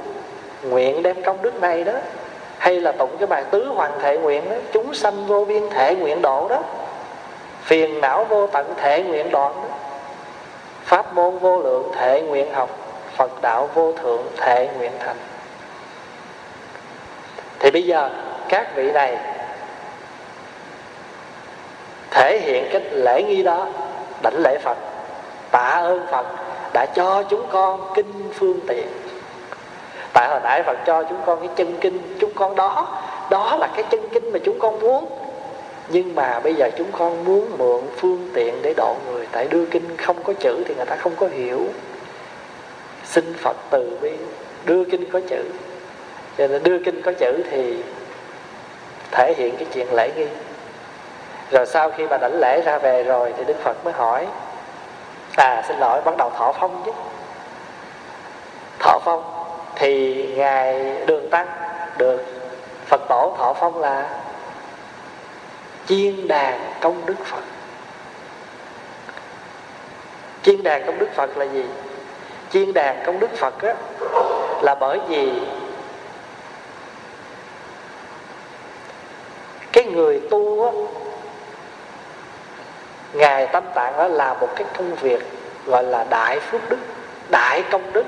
Nguyện 0.63 1.03
đem 1.03 1.23
công 1.23 1.43
đức 1.43 1.61
này 1.61 1.85
đó 1.85 1.93
hay 2.65 2.81
là 2.81 2.93
tụng 2.93 3.17
cái 3.19 3.27
bài 3.27 3.45
tứ 3.51 3.69
hoàng 3.69 3.93
thể 4.03 4.19
nguyện 4.19 4.51
đó, 4.51 4.57
chúng 4.73 4.95
sanh 4.95 5.27
vô 5.27 5.45
biên 5.45 5.71
thể 5.71 5.95
nguyện 5.95 6.23
độ 6.23 6.49
đó, 6.49 6.63
phiền 7.63 8.01
não 8.01 8.25
vô 8.25 8.47
tận 8.47 8.75
thể 8.77 9.03
nguyện 9.03 9.31
đoạn 9.31 9.53
đó, 9.55 9.77
pháp 10.85 11.15
môn 11.15 11.39
vô 11.39 11.59
lượng 11.59 11.93
thể 11.97 12.23
nguyện 12.23 12.53
học, 12.55 12.71
phật 13.17 13.43
đạo 13.43 13.69
vô 13.75 13.93
thượng 13.93 14.23
thể 14.37 14.69
nguyện 14.79 14.93
thành. 14.99 15.17
Thì 17.59 17.71
bây 17.71 17.83
giờ, 17.83 18.11
các 18.49 18.77
vị 18.77 18.93
này 18.93 19.17
thể 22.11 22.41
hiện 22.43 22.69
cái 22.73 22.83
lễ 22.91 23.23
nghi 23.23 23.43
đó, 23.43 23.67
đảnh 24.23 24.39
lễ 24.39 24.59
phật, 24.59 24.77
tạ 25.51 25.69
ơn 25.69 26.07
phật, 26.11 26.27
đã 26.73 26.87
cho 26.95 27.23
chúng 27.23 27.47
con 27.53 27.93
kinh 27.95 28.33
phương 28.35 28.61
tiện 28.69 28.87
tại 30.15 30.29
hồi 30.29 30.41
nãy 30.43 30.63
phật 30.63 30.79
cho 30.87 31.03
chúng 31.03 31.19
con 31.27 31.39
cái 31.41 31.49
chân 31.57 31.77
kinh, 31.81 32.17
chúng 32.21 32.31
con 32.35 32.57
đó 32.57 33.01
đó 33.31 33.57
là 33.57 33.69
cái 33.75 33.85
chân 33.91 34.09
kinh 34.13 34.33
mà 34.33 34.39
chúng 34.45 34.59
con 34.59 34.81
muốn. 34.81 35.07
Nhưng 35.89 36.15
mà 36.15 36.41
bây 36.41 36.55
giờ 36.55 36.71
chúng 36.79 36.93
con 36.93 37.25
muốn 37.25 37.51
mượn 37.59 37.81
phương 37.97 38.31
tiện 38.35 38.63
để 38.63 38.75
độ 38.77 38.97
người, 39.07 39.27
tại 39.33 39.49
đưa 39.51 39.67
kinh 39.67 39.97
không 39.97 40.23
có 40.23 40.33
chữ 40.33 40.65
thì 40.67 40.75
người 40.75 40.87
ta 40.87 40.97
không 40.97 41.13
có 41.17 41.27
hiểu. 41.27 41.67
Xin 43.05 43.35
phật 43.39 43.57
từ 43.71 43.99
bi, 44.03 44.11
đưa 44.65 44.85
kinh 44.85 45.11
có 45.11 45.21
chữ. 45.29 45.45
Cho 46.39 46.47
nên 46.47 46.63
đưa 46.63 46.79
kinh 46.85 47.03
có 47.03 47.13
chữ 47.19 47.43
thì 47.51 47.83
thể 49.11 49.35
hiện 49.37 49.57
cái 49.57 49.67
chuyện 49.75 49.87
lễ 49.93 50.11
nghi. 50.17 50.27
Rồi 51.51 51.67
sau 51.67 51.91
khi 51.91 52.07
bà 52.07 52.19
đảnh 52.19 52.41
lễ 52.41 52.61
ra 52.61 52.79
về 52.79 53.03
rồi 53.03 53.33
thì 53.37 53.45
đức 53.45 53.57
phật 53.63 53.85
mới 53.85 53.93
hỏi 53.93 54.27
à 55.37 55.63
xin 55.69 55.79
lỗi, 55.79 56.01
bắt 56.05 56.15
đầu 56.19 56.31
thọ 56.31 56.53
phong 56.53 56.83
chứ. 56.87 56.93
Thọ 58.79 58.99
phong 59.05 59.44
thì 59.77 60.27
ngài 60.37 60.97
đường 61.07 61.31
tăng 61.31 61.47
được 61.99 62.23
phật 62.87 63.01
tổ 63.09 63.35
thọ 63.39 63.55
phong 63.61 63.81
là 63.81 64.21
chiên 65.87 66.29
đàn 66.29 66.61
công 66.81 67.07
đức 67.07 67.15
phật. 67.25 67.43
Chiên 70.43 70.63
đàn 70.63 70.87
công 70.87 70.99
đức 70.99 71.09
phật 71.15 71.37
là 71.37 71.45
gì? 71.45 71.65
Chiên 72.51 72.73
đàn 72.73 73.03
công 73.07 73.21
đức 73.21 73.31
phật 73.37 73.63
á, 73.63 73.75
là 74.63 74.75
bởi 74.75 74.99
vì 75.09 75.33
cái 79.73 79.85
người 79.85 80.21
tu 80.31 80.65
á, 80.65 80.73
ngài 83.13 83.47
tâm 83.47 83.65
tạng 83.75 83.97
đó 83.97 84.09
là 84.09 84.35
một 84.35 84.49
cái 84.57 84.67
công 84.77 84.95
việc 84.95 85.21
gọi 85.67 85.85
là 85.85 86.05
đại 86.11 86.41
phước 86.41 86.69
đức 86.69 86.79
đại 87.31 87.63
công 87.71 87.93
đức 87.93 88.05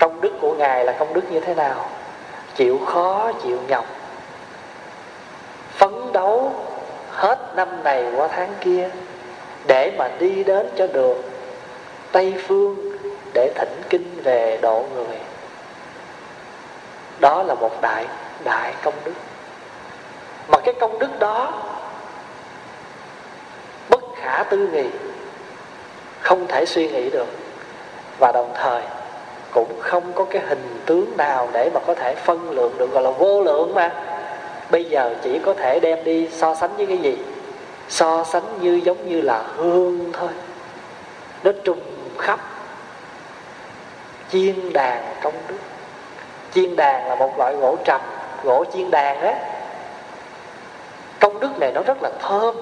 công 0.00 0.20
đức 0.20 0.32
của 0.40 0.54
ngài 0.54 0.84
là 0.84 0.92
công 0.92 1.14
đức 1.14 1.32
như 1.32 1.40
thế 1.40 1.54
nào? 1.54 1.90
Chịu 2.54 2.80
khó, 2.86 3.32
chịu 3.42 3.58
nhọc. 3.68 3.84
Phấn 5.70 6.12
đấu 6.12 6.52
hết 7.10 7.38
năm 7.56 7.84
này 7.84 8.12
qua 8.16 8.28
tháng 8.28 8.54
kia 8.60 8.90
để 9.66 9.92
mà 9.98 10.08
đi 10.18 10.44
đến 10.44 10.70
cho 10.76 10.86
được 10.86 11.24
tây 12.12 12.34
phương 12.46 12.98
để 13.34 13.52
thỉnh 13.54 13.82
kinh 13.90 14.20
về 14.24 14.58
độ 14.62 14.84
người. 14.94 15.18
Đó 17.20 17.42
là 17.42 17.54
một 17.54 17.80
đại 17.82 18.06
đại 18.44 18.74
công 18.82 18.94
đức. 19.04 19.14
Mà 20.48 20.58
cái 20.64 20.74
công 20.80 20.98
đức 20.98 21.18
đó, 21.18 21.52
bất 23.88 24.00
khả 24.16 24.42
tư 24.42 24.68
nghị, 24.72 24.88
không 26.20 26.46
thể 26.46 26.64
suy 26.66 26.88
nghĩ 26.88 27.10
được. 27.10 27.28
Và 28.18 28.32
đồng 28.32 28.52
thời 28.54 28.82
cũng 29.52 29.80
không 29.80 30.12
có 30.12 30.24
cái 30.24 30.42
hình 30.48 30.82
tướng 30.86 31.16
nào 31.16 31.48
để 31.52 31.70
mà 31.74 31.80
có 31.86 31.94
thể 31.94 32.14
phân 32.14 32.50
lượng 32.50 32.72
được, 32.78 32.92
gọi 32.92 33.02
là 33.02 33.10
vô 33.10 33.42
lượng 33.42 33.74
mà. 33.74 33.92
Bây 34.70 34.84
giờ 34.84 35.14
chỉ 35.22 35.38
có 35.38 35.54
thể 35.54 35.80
đem 35.80 36.04
đi 36.04 36.28
so 36.32 36.54
sánh 36.54 36.76
với 36.76 36.86
cái 36.86 36.98
gì? 36.98 37.18
So 37.88 38.24
sánh 38.24 38.60
như 38.60 38.80
giống 38.84 39.08
như 39.08 39.20
là 39.20 39.42
hương 39.56 40.12
thôi. 40.12 40.28
Nó 41.44 41.52
trùng 41.64 41.80
khắp 42.18 42.40
chiên 44.32 44.72
đàn 44.72 45.14
trong 45.22 45.34
nước. 45.48 45.58
Chiên 46.54 46.76
đàn 46.76 47.08
là 47.08 47.14
một 47.14 47.38
loại 47.38 47.54
gỗ 47.54 47.76
trầm, 47.84 48.00
gỗ 48.44 48.64
chiên 48.72 48.90
đàn 48.90 49.20
á. 49.20 49.34
Công 51.20 51.40
đức 51.40 51.58
này 51.58 51.72
nó 51.74 51.82
rất 51.82 52.02
là 52.02 52.10
thơm, 52.22 52.56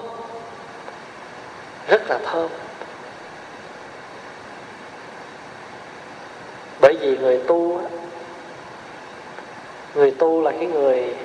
rất 1.87 2.01
là 2.09 2.19
thơm 2.25 2.49
bởi 6.81 6.97
vì 7.01 7.17
người 7.17 7.41
tu 7.47 7.81
người 9.95 10.08
tu 10.19 10.41
là 10.41 10.51
cái 10.51 10.65
người 10.65 11.15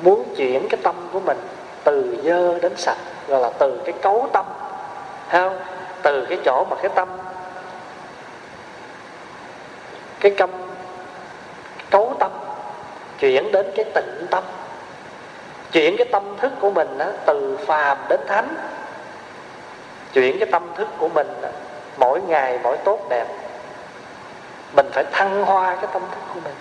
muốn 0.00 0.34
chuyển 0.36 0.68
cái 0.68 0.80
tâm 0.82 1.08
của 1.12 1.20
mình 1.20 1.38
từ 1.84 2.16
dơ 2.24 2.58
đến 2.58 2.72
sạch 2.76 2.98
gọi 3.28 3.40
là 3.40 3.50
từ 3.58 3.80
cái 3.84 3.92
cấu 4.02 4.28
tâm. 4.32 4.46
Thấy 5.28 5.40
không? 5.40 5.58
Từ 6.02 6.26
cái 6.28 6.38
chỗ 6.44 6.66
mà 6.70 6.76
cái 6.82 6.90
tâm 6.94 7.08
cái 10.20 10.32
tâm 10.38 10.50
cấu 11.90 12.14
tâm 12.18 12.30
chuyển 13.18 13.52
đến 13.52 13.66
cái 13.76 13.84
tịnh 13.94 14.26
tâm. 14.30 14.44
Chuyển 15.72 15.96
cái 15.96 16.06
tâm 16.12 16.36
thức 16.40 16.52
của 16.60 16.70
mình 16.70 16.98
đó, 16.98 17.06
từ 17.26 17.58
phàm 17.66 17.98
đến 18.08 18.20
thánh. 18.26 18.56
Chuyển 20.12 20.38
cái 20.38 20.48
tâm 20.52 20.68
thức 20.76 20.88
của 20.98 21.08
mình 21.08 21.28
đó, 21.42 21.48
mỗi 21.98 22.20
ngày 22.28 22.58
mỗi 22.62 22.76
tốt 22.76 23.00
đẹp 23.10 23.26
mình 24.76 24.86
phải 24.92 25.04
thăng 25.12 25.44
hoa 25.44 25.76
cái 25.76 25.90
tâm 25.92 26.02
thức 26.10 26.20
của 26.34 26.40
mình. 26.44 26.54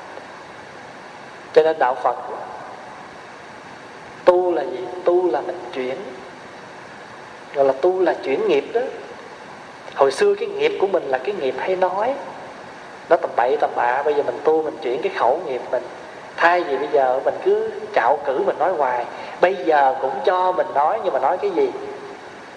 Cho 1.53 1.63
nên 1.63 1.79
đạo 1.79 1.95
phật, 2.03 2.15
tu 4.25 4.53
là 4.53 4.63
gì? 4.63 4.87
Tu 5.05 5.31
là 5.31 5.41
mình 5.41 5.59
chuyển. 5.73 5.95
Gọi 7.53 7.65
là 7.65 7.73
tu 7.81 8.01
là 8.01 8.13
chuyển 8.23 8.47
nghiệp 8.47 8.65
đó. 8.73 8.81
Hồi 9.95 10.11
xưa 10.11 10.35
cái 10.35 10.47
nghiệp 10.47 10.77
của 10.81 10.87
mình 10.87 11.03
là 11.03 11.17
cái 11.17 11.35
nghiệp 11.39 11.55
hay 11.57 11.75
nói. 11.75 12.13
Nó 13.09 13.15
tầm 13.17 13.29
bậy 13.35 13.57
tầm 13.61 13.69
bạ, 13.75 14.03
bây 14.03 14.13
giờ 14.13 14.23
mình 14.23 14.39
tu 14.43 14.63
mình 14.63 14.77
chuyển 14.81 15.01
cái 15.01 15.11
khẩu 15.17 15.41
nghiệp 15.45 15.61
mình. 15.71 15.83
Thay 16.37 16.63
vì 16.63 16.77
bây 16.77 16.87
giờ 16.87 17.19
mình 17.25 17.35
cứ 17.45 17.71
trạo 17.95 18.19
cử 18.25 18.39
mình 18.45 18.59
nói 18.59 18.73
hoài, 18.73 19.05
bây 19.41 19.55
giờ 19.55 19.95
cũng 20.01 20.13
cho 20.25 20.51
mình 20.51 20.67
nói 20.73 20.99
nhưng 21.03 21.13
mà 21.13 21.19
nói 21.19 21.37
cái 21.37 21.51
gì? 21.51 21.71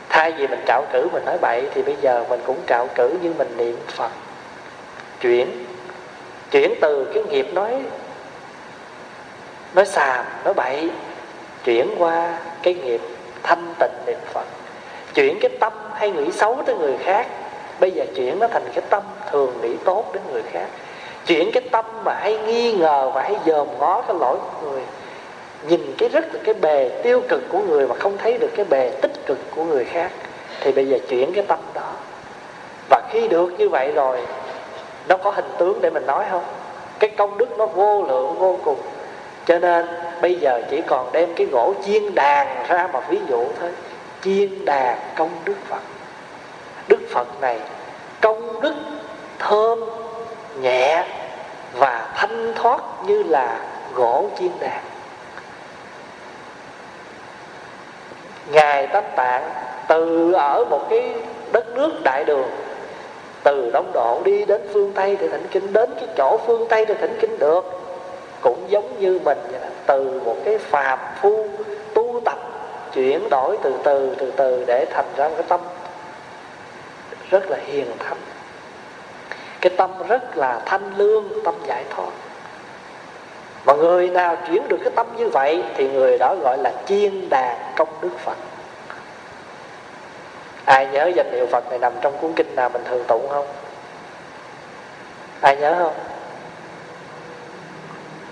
Thay 0.09 0.33
vì 0.33 0.47
mình 0.47 0.65
trạo 0.67 0.85
cử 0.93 1.09
mình 1.13 1.25
nói 1.25 1.39
bậy 1.41 1.69
thì 1.75 1.83
bây 1.83 1.97
giờ 2.01 2.25
mình 2.29 2.41
cũng 2.47 2.57
trạo 2.67 2.87
cử 2.95 3.15
nhưng 3.23 3.39
mình 3.39 3.57
niệm 3.57 3.77
phật 3.87 4.11
chuyển 5.21 5.65
chuyển 6.51 6.75
từ 6.81 7.11
cái 7.15 7.23
nghiệp 7.25 7.47
nói 7.55 7.83
nói 9.75 9.87
xàm, 9.87 10.25
nói 10.45 10.55
bậy, 10.55 10.91
chuyển 11.65 11.95
qua 11.99 12.39
cái 12.63 12.75
nghiệp 12.75 13.01
thanh 13.43 13.75
tịnh 13.79 13.93
niệm 14.07 14.19
phật. 14.33 14.47
Chuyển 15.15 15.39
cái 15.41 15.51
tâm 15.61 15.73
hay 15.95 16.11
nghĩ 16.11 16.33
xấu 16.33 16.63
tới 16.67 16.75
người 16.75 16.97
khác, 16.99 17.27
bây 17.81 17.91
giờ 17.91 18.05
chuyển 18.15 18.39
nó 18.39 18.47
thành 18.47 18.63
cái 18.75 18.85
tâm 18.91 19.03
thường 19.31 19.53
nghĩ 19.63 19.77
tốt 19.85 20.11
đến 20.13 20.23
người 20.33 20.43
khác. 20.53 20.67
Chuyển 21.27 21.51
cái 21.53 21.63
tâm 21.71 21.85
mà 22.05 22.15
hay 22.15 22.39
nghi 22.39 22.73
ngờ 22.73 23.11
và 23.15 23.23
hay 23.23 23.37
dòm 23.47 23.69
ngó 23.79 24.03
cái 24.03 24.17
lỗi 24.21 24.37
của 24.39 24.71
người, 24.71 24.83
nhìn 25.69 25.95
cái 25.99 26.09
rất 26.09 26.35
là 26.35 26.41
cái 26.45 26.55
bề 26.55 26.89
tiêu 27.03 27.23
cực 27.29 27.43
của 27.49 27.59
người 27.59 27.89
mà 27.89 27.95
không 27.95 28.19
thấy 28.19 28.39
được 28.39 28.51
cái 28.57 28.65
bề 28.71 28.91
tích 28.91 29.27
cực 29.27 29.39
của 29.57 29.65
người 29.65 29.85
khác, 29.85 30.13
thì 30.61 30.73
bây 30.73 30.87
giờ 30.87 30.99
chuyển 31.09 31.33
cái 31.33 31.45
tâm 31.49 31.59
đó. 31.75 31.93
Và 32.91 33.03
khi 33.11 33.29
được 33.29 33.53
như 33.59 33.69
vậy 33.69 33.93
rồi 33.95 34.21
nó 35.09 35.17
có 35.17 35.31
hình 35.31 35.51
tướng 35.59 35.81
để 35.81 35.91
mình 35.91 36.07
nói 36.07 36.25
không? 36.31 36.45
Cái 36.99 37.11
công 37.11 37.39
đức 37.39 37.59
nó 37.59 37.67
vô 37.67 38.03
lượng, 38.09 38.39
vô 38.39 38.59
cùng. 38.65 38.79
Cho 39.47 39.59
nên, 39.59 39.87
bây 40.23 40.35
giờ 40.35 40.63
chỉ 40.71 40.83
còn 40.87 41.13
đem 41.13 41.35
cái 41.35 41.47
gỗ 41.47 41.75
chiên 41.87 42.15
đàn 42.15 42.67
ra 42.69 42.89
mà 42.93 43.01
ví 43.01 43.19
dụ 43.29 43.45
thôi. 43.61 43.71
Chiên 44.23 44.65
đàn 44.65 44.99
công 45.17 45.31
đức 45.45 45.55
phật. 45.69 45.83
Đức 46.89 47.01
phật 47.11 47.41
này, 47.41 47.61
công 48.21 48.61
đức 48.61 48.75
thơm, 49.39 49.81
nhẹ 50.61 51.05
và 51.75 52.11
thanh 52.15 52.55
thoát 52.55 52.81
như 53.07 53.23
là 53.23 53.61
gỗ 53.95 54.31
chiên 54.39 54.51
đàn. 54.61 54.83
Ngài 58.51 58.87
tánh 58.87 59.13
tạng 59.17 59.51
từ 59.89 60.33
ở 60.33 60.65
một 60.71 60.87
cái 60.91 61.15
đất 61.53 61.67
nước 61.75 61.93
đại 62.05 62.25
đường 62.25 62.51
từ 63.49 63.71
đông 63.71 63.91
độ 63.95 64.21
đi 64.25 64.45
đến 64.45 64.61
phương 64.73 64.93
tây 64.93 65.17
thì 65.21 65.29
thỉnh 65.29 65.47
kinh, 65.51 65.73
đến 65.73 65.91
cái 65.97 66.09
chỗ 66.17 66.39
phương 66.47 66.67
tây 66.69 66.87
thì 66.87 66.95
thỉnh 66.95 67.19
kinh 67.21 67.39
được. 67.39 67.65
Cũng 68.41 68.65
giống 68.69 69.01
như 69.01 69.21
mình 69.25 69.39
vậy 69.51 69.61
đó. 69.61 69.67
từ 69.87 70.21
một 70.25 70.37
cái 70.45 70.59
phàm 70.59 70.99
phu 71.21 71.47
tu 71.95 72.21
tập, 72.25 72.39
chuyển 72.95 73.29
đổi 73.31 73.57
từ 73.63 73.75
từ 73.85 74.15
từ 74.19 74.33
từ 74.37 74.65
để 74.67 74.87
thành 74.91 75.05
ra 75.17 75.29
một 75.29 75.35
cái 75.37 75.47
tâm 75.49 75.61
rất 77.31 77.51
là 77.51 77.59
hiền 77.67 77.87
thánh 77.99 78.19
cái 79.61 79.73
tâm 79.77 79.91
rất 80.09 80.37
là 80.37 80.61
thanh 80.67 80.93
lương, 80.97 81.25
tâm 81.45 81.55
giải 81.67 81.85
thoát. 81.91 82.11
Mà 83.67 83.75
người 83.75 84.09
nào 84.09 84.37
chuyển 84.49 84.69
được 84.69 84.79
cái 84.85 84.93
tâm 84.97 85.07
như 85.17 85.29
vậy 85.29 85.63
thì 85.77 85.89
người 85.89 86.19
đó 86.19 86.37
gọi 86.43 86.59
là 86.59 86.73
chiên 86.87 87.29
đàn 87.29 87.57
công 87.77 87.89
đức 88.01 88.19
phật 88.19 88.37
ai 90.69 90.87
nhớ 90.87 91.11
danh 91.15 91.33
hiệu 91.33 91.47
phật 91.47 91.71
này 91.71 91.79
nằm 91.79 91.93
trong 92.01 92.19
cuốn 92.21 92.33
kinh 92.33 92.55
nào 92.55 92.69
mình 92.69 92.83
thường 92.85 93.05
tụng 93.09 93.29
không? 93.29 93.47
Ai 95.41 95.57
nhớ 95.57 95.77
không? 95.79 95.95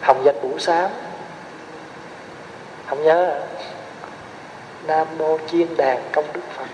Hồng 0.00 0.22
danh 0.24 0.42
bủ 0.42 0.58
sám. 0.58 0.90
Không 2.86 3.02
nhớ. 3.02 3.30
À? 3.30 3.40
nam 4.86 5.06
mô 5.18 5.38
chiên 5.50 5.76
đàn 5.76 5.98
công 6.12 6.24
đức 6.32 6.40
phật. 6.56 6.66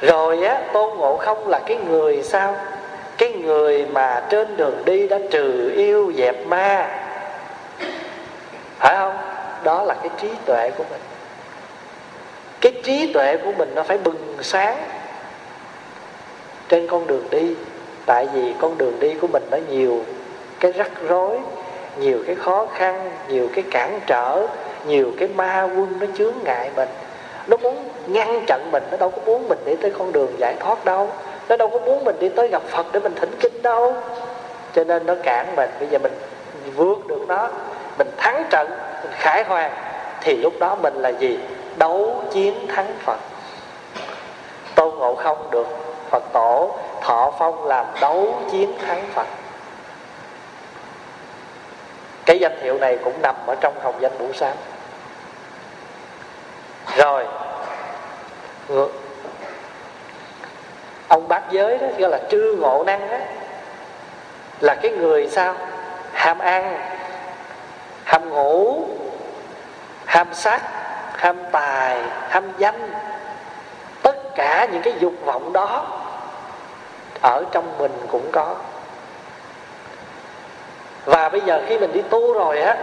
Rồi 0.00 0.44
á, 0.44 0.60
tôn 0.72 0.98
ngộ 0.98 1.16
không 1.16 1.48
là 1.48 1.60
cái 1.66 1.76
người 1.76 2.22
sao? 2.22 2.56
Cái 3.18 3.32
người 3.32 3.86
mà 3.86 4.22
trên 4.30 4.56
đường 4.56 4.82
đi 4.84 5.08
đã 5.08 5.18
trừ 5.30 5.72
yêu 5.76 6.12
dẹp 6.16 6.46
ma. 6.46 7.00
Phải 8.78 8.96
không? 8.96 9.16
Đó 9.64 9.82
là 9.82 9.94
cái 9.94 10.10
trí 10.20 10.28
tuệ 10.44 10.70
của 10.70 10.84
mình 10.90 11.00
cái 12.60 12.72
trí 12.82 13.12
tuệ 13.12 13.36
của 13.36 13.52
mình 13.58 13.74
nó 13.74 13.82
phải 13.82 13.98
bừng 13.98 14.36
sáng 14.42 14.76
trên 16.68 16.86
con 16.86 17.06
đường 17.06 17.24
đi. 17.30 17.54
Tại 18.06 18.28
vì 18.34 18.54
con 18.60 18.78
đường 18.78 19.00
đi 19.00 19.14
của 19.14 19.26
mình 19.32 19.42
nó 19.50 19.58
nhiều 19.70 20.04
cái 20.60 20.72
rắc 20.72 20.90
rối, 21.08 21.38
nhiều 21.98 22.18
cái 22.26 22.34
khó 22.34 22.66
khăn, 22.74 23.10
nhiều 23.28 23.48
cái 23.54 23.64
cản 23.70 24.00
trở, 24.06 24.46
nhiều 24.86 25.12
cái 25.18 25.28
ma 25.28 25.62
quân 25.62 25.96
nó 26.00 26.06
chướng 26.18 26.34
ngại 26.44 26.70
mình. 26.76 26.88
Nó 27.46 27.56
muốn 27.56 27.88
ngăn 28.06 28.44
chặn 28.46 28.70
mình, 28.72 28.82
nó 28.90 28.96
đâu 28.96 29.10
có 29.10 29.22
muốn 29.26 29.48
mình 29.48 29.58
đi 29.64 29.76
tới 29.76 29.92
con 29.98 30.12
đường 30.12 30.32
giải 30.38 30.54
thoát 30.60 30.84
đâu. 30.84 31.10
Nó 31.48 31.56
đâu 31.56 31.68
có 31.68 31.78
muốn 31.78 32.04
mình 32.04 32.16
đi 32.20 32.28
tới 32.28 32.48
gặp 32.48 32.62
phật 32.68 32.86
để 32.92 33.00
mình 33.00 33.14
thỉnh 33.14 33.30
kinh 33.40 33.62
đâu. 33.62 33.94
Cho 34.74 34.84
nên 34.84 35.06
nó 35.06 35.14
cản 35.22 35.56
mình. 35.56 35.70
Bây 35.78 35.88
giờ 35.88 35.98
mình 35.98 36.12
vượt 36.76 37.06
được 37.06 37.24
nó, 37.28 37.48
mình 37.98 38.08
thắng 38.16 38.44
trận, 38.50 38.70
mình 39.02 39.12
khải 39.12 39.44
hoàn, 39.44 39.70
thì 40.20 40.36
lúc 40.36 40.52
đó 40.60 40.76
mình 40.82 40.94
là 40.94 41.08
gì? 41.08 41.38
Đấu 41.78 42.22
chiến 42.32 42.66
thắng 42.68 42.94
phật. 42.98 43.18
Tôn 44.74 44.94
ngộ 44.98 45.14
không 45.14 45.50
được 45.50 45.66
phật 46.10 46.22
tổ 46.32 46.70
thọ 47.00 47.32
phong 47.38 47.66
làm 47.66 47.86
đấu 48.00 48.42
chiến 48.50 48.72
thắng 48.86 49.04
phật. 49.14 49.26
Cái 52.26 52.38
danh 52.38 52.60
hiệu 52.62 52.78
này 52.78 52.98
cũng 53.04 53.22
nằm 53.22 53.34
ở 53.46 53.54
trong 53.60 53.74
hồng 53.82 53.94
danh 54.00 54.18
bủ 54.18 54.28
sáng 54.34 54.56
rồi 56.96 57.26
ông 61.08 61.28
bát 61.28 61.42
giới 61.50 61.78
đó 61.78 61.86
gọi 61.98 62.10
là 62.10 62.20
trư 62.30 62.56
ngộ 62.60 62.84
năng 62.86 63.10
đó 63.10 63.16
là 64.60 64.74
cái 64.74 64.90
người 64.90 65.28
sao? 65.30 65.54
Ham 66.12 66.38
ăn, 66.38 66.90
ham 68.04 68.30
ngủ, 68.30 68.84
ham 70.06 70.34
sắc 70.34 70.62
ham 71.18 71.36
tài 71.52 71.98
ham 72.28 72.52
danh. 72.58 72.90
Tất 74.02 74.16
cả 74.36 74.66
những 74.72 74.82
cái 74.82 74.94
dục 74.98 75.12
vọng 75.24 75.52
đó 75.52 75.86
ở 77.22 77.44
trong 77.50 77.64
mình 77.78 77.92
cũng 78.10 78.30
có. 78.32 78.54
Và 81.04 81.28
bây 81.28 81.40
giờ 81.40 81.62
khi 81.66 81.78
mình 81.78 81.92
đi 81.92 82.02
tu 82.02 82.32
rồi 82.32 82.60
á, 82.60 82.76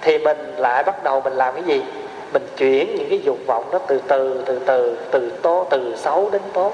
thì 0.00 0.18
mình 0.18 0.54
lại 0.56 0.82
bắt 0.82 1.04
đầu 1.04 1.20
mình 1.20 1.32
làm 1.32 1.54
cái 1.54 1.62
gì? 1.62 1.84
Mình 2.32 2.46
chuyển 2.56 2.96
những 2.96 3.08
cái 3.10 3.20
dục 3.24 3.38
vọng 3.46 3.70
đó 3.72 3.78
từ 3.86 4.00
từ 4.08 4.42
từ 4.46 4.58
từ 4.66 4.98
từ 5.10 5.32
tốt 5.42 5.66
từ 5.70 5.96
xấu 5.96 6.30
đến 6.30 6.42
tốt. 6.52 6.72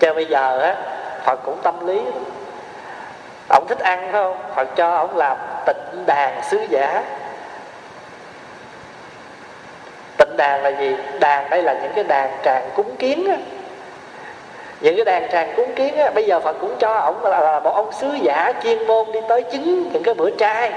Cho 0.00 0.14
bây 0.14 0.26
giờ 0.26 0.60
á, 0.60 0.76
phật 1.24 1.40
cũng 1.44 1.58
tâm 1.62 1.86
lý. 1.86 2.02
Ông 3.48 3.66
thích 3.68 3.78
ăn 3.78 4.00
phải 4.00 4.12
không? 4.12 4.36
Phật 4.54 4.68
cho 4.76 4.96
ông 4.96 5.16
làm 5.16 5.36
tịnh 5.66 6.06
đàn 6.06 6.42
sứ 6.50 6.66
giả 6.70 7.02
tịnh 10.18 10.36
đàn 10.36 10.62
là 10.62 10.68
gì? 10.68 10.96
Đàn 11.20 11.50
đây 11.50 11.62
là 11.62 11.74
những 11.82 11.92
cái 11.94 12.04
đàn 12.04 12.30
tràng 12.44 12.70
cúng 12.74 12.96
kiến 12.96 13.26
á. 13.30 13.36
Những 14.80 14.96
cái 14.96 15.04
đàn 15.04 15.30
tràng 15.32 15.52
cúng 15.56 15.74
kiến 15.76 15.96
á 15.96 16.10
bây 16.10 16.24
giờ 16.24 16.40
phật 16.40 16.56
cũng 16.60 16.74
cho 16.78 16.94
ông 16.94 17.24
là, 17.24 17.40
là 17.40 17.60
một 17.60 17.74
ông 17.74 17.92
sứ 18.00 18.08
giả 18.22 18.52
chuyên 18.62 18.86
môn 18.86 19.12
đi 19.12 19.20
tới 19.28 19.42
chứng 19.42 19.90
những 19.92 20.02
cái 20.02 20.14
bữa 20.14 20.30
trai. 20.30 20.72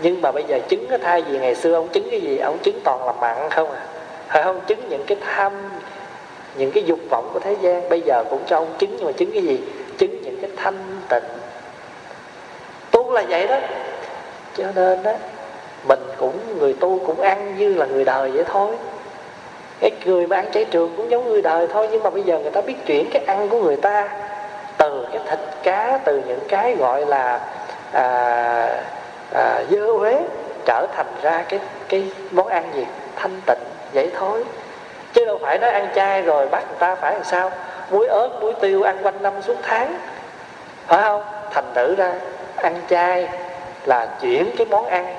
Nhưng 0.00 0.22
mà 0.22 0.32
bây 0.32 0.44
giờ 0.48 0.58
chứng 0.68 0.86
cái 0.88 0.98
thay 1.02 1.22
vì 1.22 1.38
ngày 1.38 1.54
xưa 1.54 1.74
ông 1.74 1.88
chứng 1.88 2.10
cái 2.10 2.20
gì 2.20 2.38
ông 2.38 2.58
chứng 2.58 2.80
toàn 2.84 3.06
là 3.06 3.12
mặn 3.12 3.50
không 3.50 3.72
à. 3.72 3.80
Phải 4.28 4.42
không? 4.42 4.60
Chứng 4.66 4.88
những 4.88 5.04
cái 5.06 5.16
tham 5.20 5.52
những 6.54 6.72
cái 6.72 6.84
dục 6.84 6.98
vọng 7.10 7.30
của 7.32 7.40
thế 7.40 7.56
gian. 7.60 7.88
Bây 7.88 8.00
giờ 8.00 8.24
cũng 8.30 8.42
cho 8.46 8.56
ông 8.56 8.74
chứng 8.78 8.96
nhưng 8.96 9.06
mà 9.06 9.12
chứng 9.12 9.32
cái 9.32 9.42
gì? 9.42 9.60
Chứng 9.98 10.22
những 10.22 10.38
cái 10.40 10.50
thanh 10.56 10.78
tịnh. 11.08 11.24
Tu 12.90 13.12
là 13.12 13.24
vậy 13.28 13.46
đó. 13.46 13.56
Cho 14.56 14.64
nên 14.74 15.02
đó 15.02 15.12
mình 15.88 16.00
cũng 16.16 16.58
người 16.58 16.74
tu 16.80 17.00
cũng 17.06 17.20
ăn 17.20 17.58
như 17.58 17.74
là 17.74 17.86
người 17.86 18.04
đời 18.04 18.30
vậy 18.30 18.44
thôi. 18.48 18.76
Cái 19.80 19.90
người 20.04 20.26
mà 20.26 20.36
ăn 20.36 20.52
chay 20.52 20.64
trường 20.64 20.94
cũng 20.96 21.10
giống 21.10 21.28
người 21.28 21.42
đời 21.42 21.66
thôi 21.72 21.88
nhưng 21.90 22.02
mà 22.02 22.10
bây 22.10 22.22
giờ 22.22 22.38
người 22.38 22.50
ta 22.50 22.60
biết 22.60 22.86
chuyển 22.86 23.10
cái 23.12 23.22
ăn 23.26 23.48
của 23.48 23.62
người 23.62 23.76
ta 23.76 24.08
từ 24.78 25.06
cái 25.12 25.20
thịt 25.30 25.38
cá 25.62 25.98
từ 26.04 26.22
những 26.26 26.40
cái 26.48 26.76
gọi 26.76 27.06
là 27.06 27.40
à, 27.92 28.04
à, 29.34 29.62
dơ 29.70 29.86
uế 29.86 30.20
trở 30.66 30.86
thành 30.96 31.06
ra 31.22 31.44
cái 31.48 31.60
cái 31.88 32.12
món 32.30 32.46
ăn 32.46 32.64
gì? 32.74 32.86
Thanh 33.16 33.40
tịnh 33.46 33.64
vậy 33.92 34.10
thôi. 34.18 34.44
Chứ 35.12 35.24
đâu 35.24 35.38
phải 35.42 35.58
nói 35.58 35.70
ăn 35.70 35.88
chay 35.94 36.22
rồi 36.22 36.48
bắt 36.48 36.64
người 36.68 36.78
ta 36.78 36.94
phải 36.94 37.14
làm 37.14 37.24
sao? 37.24 37.50
Muối 37.90 38.06
ớt 38.06 38.28
muối 38.40 38.52
tiêu 38.60 38.82
ăn 38.82 38.98
quanh 39.02 39.22
năm 39.22 39.32
suốt 39.42 39.56
tháng. 39.62 39.94
Phải 40.86 41.02
không? 41.02 41.22
Thành 41.50 41.64
thử 41.74 41.94
ra 41.94 42.12
ăn 42.56 42.74
chay 42.88 43.28
là 43.86 44.06
chuyển 44.20 44.50
cái 44.58 44.66
món 44.66 44.86
ăn 44.86 45.14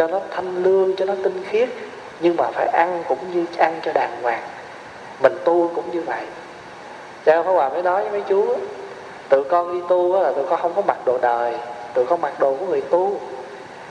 cho 0.00 0.06
nó 0.06 0.20
thanh 0.30 0.62
lương, 0.62 0.96
cho 0.96 1.04
nó 1.04 1.14
tinh 1.22 1.42
khiết. 1.50 1.68
Nhưng 2.20 2.36
mà 2.36 2.44
phải 2.50 2.66
ăn 2.66 3.02
cũng 3.08 3.18
như 3.34 3.44
ăn 3.58 3.80
cho 3.82 3.92
đàng 3.92 4.22
hoàng. 4.22 4.42
Mình 5.22 5.32
tu 5.44 5.70
cũng 5.74 5.84
như 5.92 6.02
vậy. 6.02 6.22
Cha 7.24 7.42
Pháp 7.42 7.50
Hòa 7.50 7.68
mới 7.68 7.82
nói 7.82 8.02
với 8.02 8.10
mấy 8.10 8.22
chú 8.28 8.56
tụi 9.28 9.44
con 9.44 9.74
đi 9.74 9.86
tu 9.88 10.22
là 10.22 10.32
tụi 10.32 10.44
con 10.46 10.60
không 10.60 10.72
có 10.76 10.82
mặc 10.82 10.96
đồ 11.06 11.18
đời, 11.18 11.54
tụi 11.94 12.06
con 12.06 12.20
mặc 12.20 12.40
đồ 12.40 12.54
của 12.54 12.66
người 12.66 12.80
tu. 12.80 13.20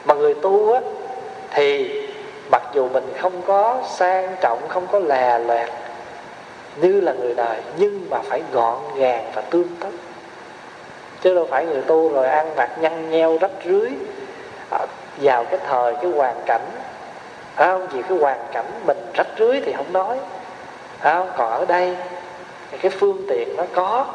Mà 0.05 0.13
người 0.13 0.33
tu 0.33 0.73
á 0.73 0.81
thì 1.51 1.91
mặc 2.51 2.63
dù 2.73 2.89
mình 2.89 3.13
không 3.17 3.41
có 3.47 3.81
sang 3.89 4.35
trọng, 4.41 4.59
không 4.67 4.87
có 4.91 4.99
lè 4.99 5.39
loẹt 5.39 5.69
như 6.75 7.01
là 7.01 7.13
người 7.13 7.33
đời, 7.33 7.57
nhưng 7.77 8.07
mà 8.09 8.19
phải 8.23 8.41
gọn 8.53 8.77
gàng 8.95 9.31
và 9.35 9.41
tương 9.41 9.67
tất. 9.79 9.89
Chứ 11.21 11.35
đâu 11.35 11.47
phải 11.49 11.65
người 11.65 11.81
tu 11.81 12.09
rồi 12.09 12.27
ăn 12.27 12.55
mặc 12.55 12.69
nhăn 12.81 13.11
nheo 13.11 13.37
rách 13.41 13.51
rưới 13.65 13.89
à, 14.71 14.79
vào 15.21 15.45
cái 15.45 15.59
thời 15.67 15.95
cái 15.95 16.11
hoàn 16.11 16.41
cảnh. 16.45 16.65
Phải 17.55 17.67
không? 17.67 17.87
Vì 17.87 18.01
cái 18.01 18.17
hoàn 18.17 18.39
cảnh 18.53 18.65
mình 18.85 18.97
rách 19.13 19.27
rưới 19.39 19.61
thì 19.65 19.73
không 19.73 19.93
nói. 19.93 20.17
Phải 20.99 21.13
không? 21.13 21.29
Còn 21.37 21.51
ở 21.51 21.65
đây 21.65 21.95
cái 22.81 22.91
phương 22.91 23.25
tiện 23.29 23.57
nó 23.57 23.63
có 23.73 24.05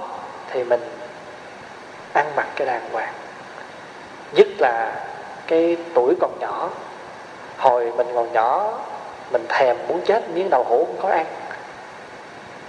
thì 0.51 0.65
mình 0.65 0.81
ăn 2.13 2.27
mặc 2.37 2.47
cái 2.57 2.67
đàng 2.67 2.89
hoàng. 2.93 3.15
Nhất 4.33 4.47
là 4.59 4.93
cái 5.47 5.77
tuổi 5.95 6.15
còn 6.21 6.31
nhỏ. 6.41 6.71
Hồi 7.59 7.93
mình 7.97 8.07
còn 8.15 8.33
nhỏ, 8.33 8.79
mình 9.33 9.47
thèm 9.49 9.77
muốn 9.89 10.01
chết, 10.01 10.31
miếng 10.31 10.51
đậu 10.51 10.65
hũ 10.69 10.85
không 10.87 11.03
có 11.03 11.09
ăn. 11.09 11.27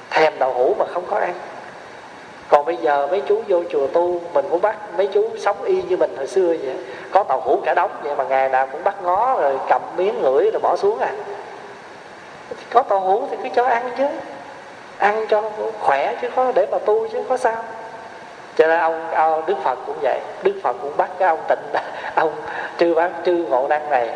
Thèm 0.09 0.33
đậu 0.39 0.53
hũ 0.53 0.75
mà 0.79 0.85
không 0.93 1.05
có 1.11 1.17
ăn. 1.17 1.33
Còn 2.49 2.65
bây 2.65 2.77
giờ 2.77 3.07
mấy 3.07 3.21
chú 3.27 3.41
vô 3.47 3.63
chùa 3.69 3.87
tu, 3.87 4.21
mình 4.33 4.45
cũng 4.49 4.61
bắt 4.61 4.75
mấy 4.97 5.07
chú 5.07 5.29
sống 5.39 5.63
y 5.63 5.81
như 5.81 5.97
mình 5.97 6.15
hồi 6.17 6.27
xưa 6.27 6.47
vậy 6.47 6.75
có 7.11 7.23
tàu 7.23 7.41
hũ 7.41 7.59
cả 7.65 7.73
đống 7.73 7.91
vậy 8.03 8.15
mà 8.15 8.23
ngày 8.23 8.49
nào 8.49 8.67
cũng 8.71 8.83
bắt 8.83 8.95
ngó 9.03 9.35
rồi 9.41 9.59
cầm 9.69 9.81
miếng 9.97 10.21
ngửi 10.21 10.49
rồi 10.51 10.59
bỏ 10.61 10.75
xuống 10.77 10.99
à. 10.99 11.11
Có 12.73 12.81
tàu 12.81 12.99
hũ 12.99 13.27
thì 13.31 13.37
cứ 13.43 13.49
cho 13.55 13.65
ăn 13.65 13.89
chứ. 13.97 14.05
Ăn 14.97 15.25
cho 15.29 15.41
khỏe 15.79 16.15
chứ 16.21 16.29
có 16.35 16.51
để 16.55 16.67
mà 16.71 16.77
tu 16.85 17.07
chứ 17.07 17.23
có 17.29 17.37
sao. 17.37 17.63
Cho 18.57 18.67
nên 18.67 18.79
ông, 18.79 19.11
ông 19.11 19.45
đức 19.45 19.55
phật 19.63 19.79
cũng 19.85 19.97
vậy. 20.01 20.19
Đức 20.43 20.53
phật 20.63 20.75
cũng 20.81 20.97
bắt 20.97 21.09
cái 21.19 21.27
ông 21.27 21.39
tịnh 21.47 21.81
ông 22.15 22.31
trư 22.77 22.93
bán 22.93 23.13
trư 23.25 23.33
ngộ 23.33 23.67
năng 23.67 23.89
này. 23.89 24.09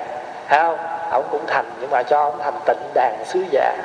Thấy 0.48 0.60
không? 0.60 0.78
Ông 1.12 1.24
cũng 1.32 1.42
thành 1.48 1.66
nhưng 1.82 1.90
mà 1.90 2.04
cho 2.04 2.24
ông 2.24 2.40
thành 2.40 2.60
tịnh 2.66 2.94
đàn 2.94 3.18
sứ 3.26 3.44
giả. 3.52 3.76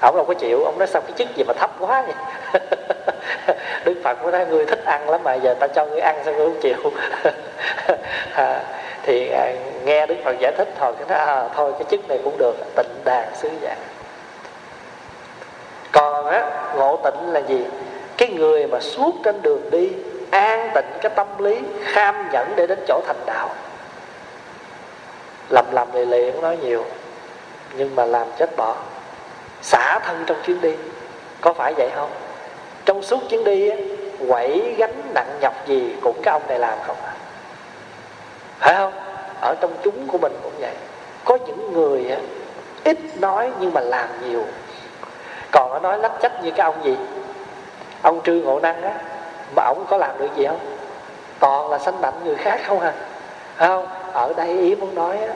Ông 0.00 0.16
đâu 0.16 0.24
có 0.24 0.34
chịu 0.34 0.64
ông 0.64 0.78
nói 0.78 0.86
sao 0.86 1.02
cái 1.02 1.12
chức 1.16 1.28
gì 1.36 1.44
mà 1.44 1.54
thấp 1.54 1.70
quá 1.80 2.02
vậy? 2.02 2.14
đức 3.84 3.94
phật 4.04 4.22
mới 4.22 4.32
nói 4.32 4.46
người 4.46 4.66
thích 4.66 4.84
ăn 4.84 5.10
lắm 5.10 5.20
mà 5.24 5.34
giờ 5.34 5.54
ta 5.60 5.66
cho 5.74 5.86
ngươi 5.86 6.00
ăn 6.00 6.16
sao 6.24 6.34
ngươi 6.34 6.46
không 6.46 6.60
chịu? 6.60 6.76
À, 8.34 8.60
thì 9.02 9.30
à, 9.30 9.52
nghe 9.84 10.06
đức 10.06 10.14
phật 10.24 10.36
giải 10.40 10.52
thích 10.58 10.68
thôi 10.78 10.92
cái 10.98 11.08
nói 11.08 11.26
à, 11.26 11.48
thôi 11.54 11.72
cái 11.72 11.84
chức 11.90 12.08
này 12.08 12.18
cũng 12.24 12.38
được 12.38 12.56
tịnh 12.76 13.04
đàn 13.04 13.28
sứ 13.34 13.48
giả 13.60 13.76
còn 15.92 16.26
á 16.26 16.50
ngộ 16.76 16.96
tịnh 17.04 17.32
là 17.32 17.40
gì? 17.40 17.66
Cái 18.16 18.28
người 18.28 18.66
mà 18.66 18.80
suốt 18.80 19.14
trên 19.24 19.42
đường 19.42 19.70
đi 19.70 19.90
an 20.30 20.70
tịnh 20.74 20.84
cái 21.00 21.12
tâm 21.14 21.26
lý 21.38 21.58
kham 21.84 22.28
nhẫn 22.32 22.52
để 22.56 22.66
đến 22.66 22.78
chỗ 22.88 23.00
thành 23.06 23.20
đạo. 23.26 23.48
Lầm 25.50 25.64
lầm 25.72 25.88
lì 25.94 26.04
lì 26.04 26.30
cũng 26.30 26.42
nói 26.42 26.58
nhiều 26.62 26.84
nhưng 27.76 27.96
mà 27.96 28.04
làm 28.04 28.26
chết 28.38 28.56
bỏ. 28.56 28.76
Xả 29.62 29.98
thân 29.98 30.24
trong 30.26 30.36
chuyến 30.46 30.60
đi 30.60 30.74
có 31.40 31.52
phải 31.52 31.74
vậy 31.74 31.90
không? 31.94 32.10
Trong 32.88 33.02
suốt 33.02 33.18
chuyến 33.28 33.44
đi 33.44 33.70
quẩy 34.28 34.74
gánh 34.78 35.02
nặng 35.14 35.38
nhọc 35.40 35.54
gì 35.66 35.94
cũng 36.02 36.16
cái 36.22 36.32
ông 36.32 36.42
này 36.48 36.58
làm 36.58 36.78
không 36.86 36.96
à? 37.04 37.12
Phải 38.58 38.74
không? 38.74 38.92
Ở 39.40 39.54
trong 39.60 39.72
chúng 39.82 40.06
của 40.06 40.18
mình 40.18 40.32
cũng 40.42 40.52
vậy. 40.60 40.74
Có 41.24 41.38
những 41.46 41.72
người 41.72 42.06
ít 42.84 42.98
nói 43.20 43.50
nhưng 43.60 43.74
mà 43.74 43.80
làm 43.80 44.08
nhiều. 44.28 44.44
Còn 45.52 45.72
nó 45.72 45.78
nói 45.78 45.98
lách 45.98 46.12
trách 46.20 46.44
như 46.44 46.50
cái 46.50 46.64
ông 46.64 46.84
gì? 46.84 46.96
Ông 48.02 48.20
trư 48.24 48.32
ngộ 48.32 48.60
năng 48.60 48.82
á, 48.82 48.94
mà 49.56 49.62
ông 49.62 49.84
có 49.88 49.96
làm 49.96 50.18
được 50.18 50.30
gì 50.36 50.46
không? 50.46 50.60
Toàn 51.40 51.70
là 51.70 51.78
sanh 51.78 52.00
bệnh 52.00 52.14
người 52.24 52.36
khác 52.36 52.60
không 52.66 52.80
à? 52.80 52.92
Phải 53.56 53.68
không? 53.68 53.86
Ở 54.12 54.32
đây 54.36 54.48
ý 54.48 54.74
muốn 54.74 54.94
nói 54.94 55.18
á, 55.18 55.34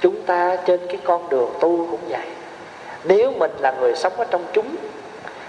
chúng 0.00 0.22
ta 0.22 0.56
trên 0.66 0.86
cái 0.86 0.98
con 1.04 1.28
đường 1.28 1.50
tu 1.60 1.86
cũng 1.90 2.00
vậy. 2.08 2.26
Nếu 3.04 3.32
mình 3.38 3.52
là 3.58 3.74
người 3.80 3.94
sống 3.94 4.12
ở 4.16 4.24
trong 4.30 4.44
chúng 4.52 4.76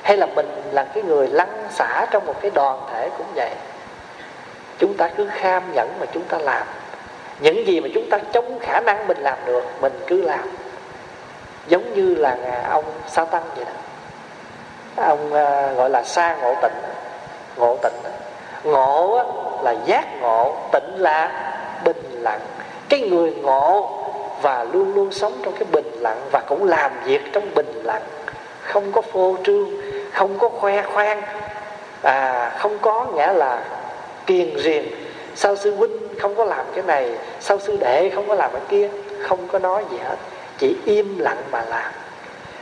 hay 0.10 0.18
là 0.18 0.26
mình 0.26 0.47
là 0.72 0.84
cái 0.84 1.03
người 1.03 1.28
lăn 1.28 1.49
xả 1.70 2.05
trong 2.12 2.26
một 2.26 2.36
cái 2.41 2.51
đoàn 2.51 2.80
thể 2.91 3.10
cũng 3.18 3.28
vậy? 3.36 3.49
Chúng 4.80 4.93
ta 4.97 5.10
cứ 5.18 5.28
kham 5.32 5.64
nhẫn 5.74 5.89
mà 5.99 6.05
chúng 6.14 6.24
ta 6.24 6.38
làm. 6.38 6.68
Những 7.39 7.68
gì 7.68 7.80
mà 7.80 7.88
chúng 7.93 8.10
ta 8.10 8.18
chống 8.34 8.60
khả 8.60 8.80
năng 8.80 9.07
mình 9.07 9.18
làm 9.18 9.38
được, 9.45 9.64
mình 9.82 9.93
cứ 10.07 10.22
làm. 10.22 10.39
Giống 11.68 11.93
như 11.93 12.16
là 12.16 12.38
ông 12.70 12.86
sa 13.07 13.26
tăng 13.26 13.43
vậy 13.55 13.66
đó. 13.66 13.72
Ông 15.03 15.34
à, 15.34 15.74
gọi 15.74 15.89
là 15.89 16.03
sa 16.03 16.36
ngộ 16.36 16.55
tịnh. 16.62 16.82
Ngộ 17.57 17.78
tịnh 17.84 18.12
ngộ 18.64 19.24
là 19.64 19.76
giác 19.86 20.05
ngộ, 20.22 20.55
tịnh 20.72 21.01
là 21.01 21.51
bình 21.84 22.03
lặng. 22.12 22.41
Cái 22.89 22.99
người 22.99 23.32
ngộ 23.32 23.89
và 24.41 24.64
luôn 24.64 24.93
luôn 24.95 25.12
sống 25.12 25.34
trong 25.43 25.53
cái 25.53 25.66
bình 25.72 25.91
lặng 25.93 26.22
và 26.32 26.39
cũng 26.39 26.64
làm 26.64 26.91
việc 27.03 27.22
trong 27.34 27.55
bình 27.55 27.82
lặng. 27.84 28.03
Không 28.62 28.91
có 28.91 29.01
phô 29.01 29.36
trương 29.43 29.70
không 30.14 30.38
có 30.39 30.49
khoe 30.49 30.84
khoang 30.84 31.22
à 32.01 32.51
không 32.57 32.78
có 32.82 33.05
nghĩa 33.16 33.34
là 33.34 33.64
kiền 34.26 34.55
riêng. 34.55 34.86
Sao 35.36 35.55
sư 35.55 35.76
huynh 35.76 35.97
không 36.20 36.36
có 36.36 36.45
làm 36.45 36.66
cái 36.76 36.84
này? 36.88 37.12
Sao 37.39 37.60
sư 37.60 37.78
đệ 37.80 38.10
không 38.16 38.28
có 38.28 38.36
làm 38.36 38.51
cái 38.51 38.62
kia? 38.70 38.89
Không 39.28 39.47
có 39.47 39.60
nói 39.60 39.84
gì 39.91 39.97
hết. 39.97 40.16
Chỉ 40.57 40.76
im 40.86 41.20
lặng 41.20 41.41
mà 41.51 41.64
làm. 41.70 41.91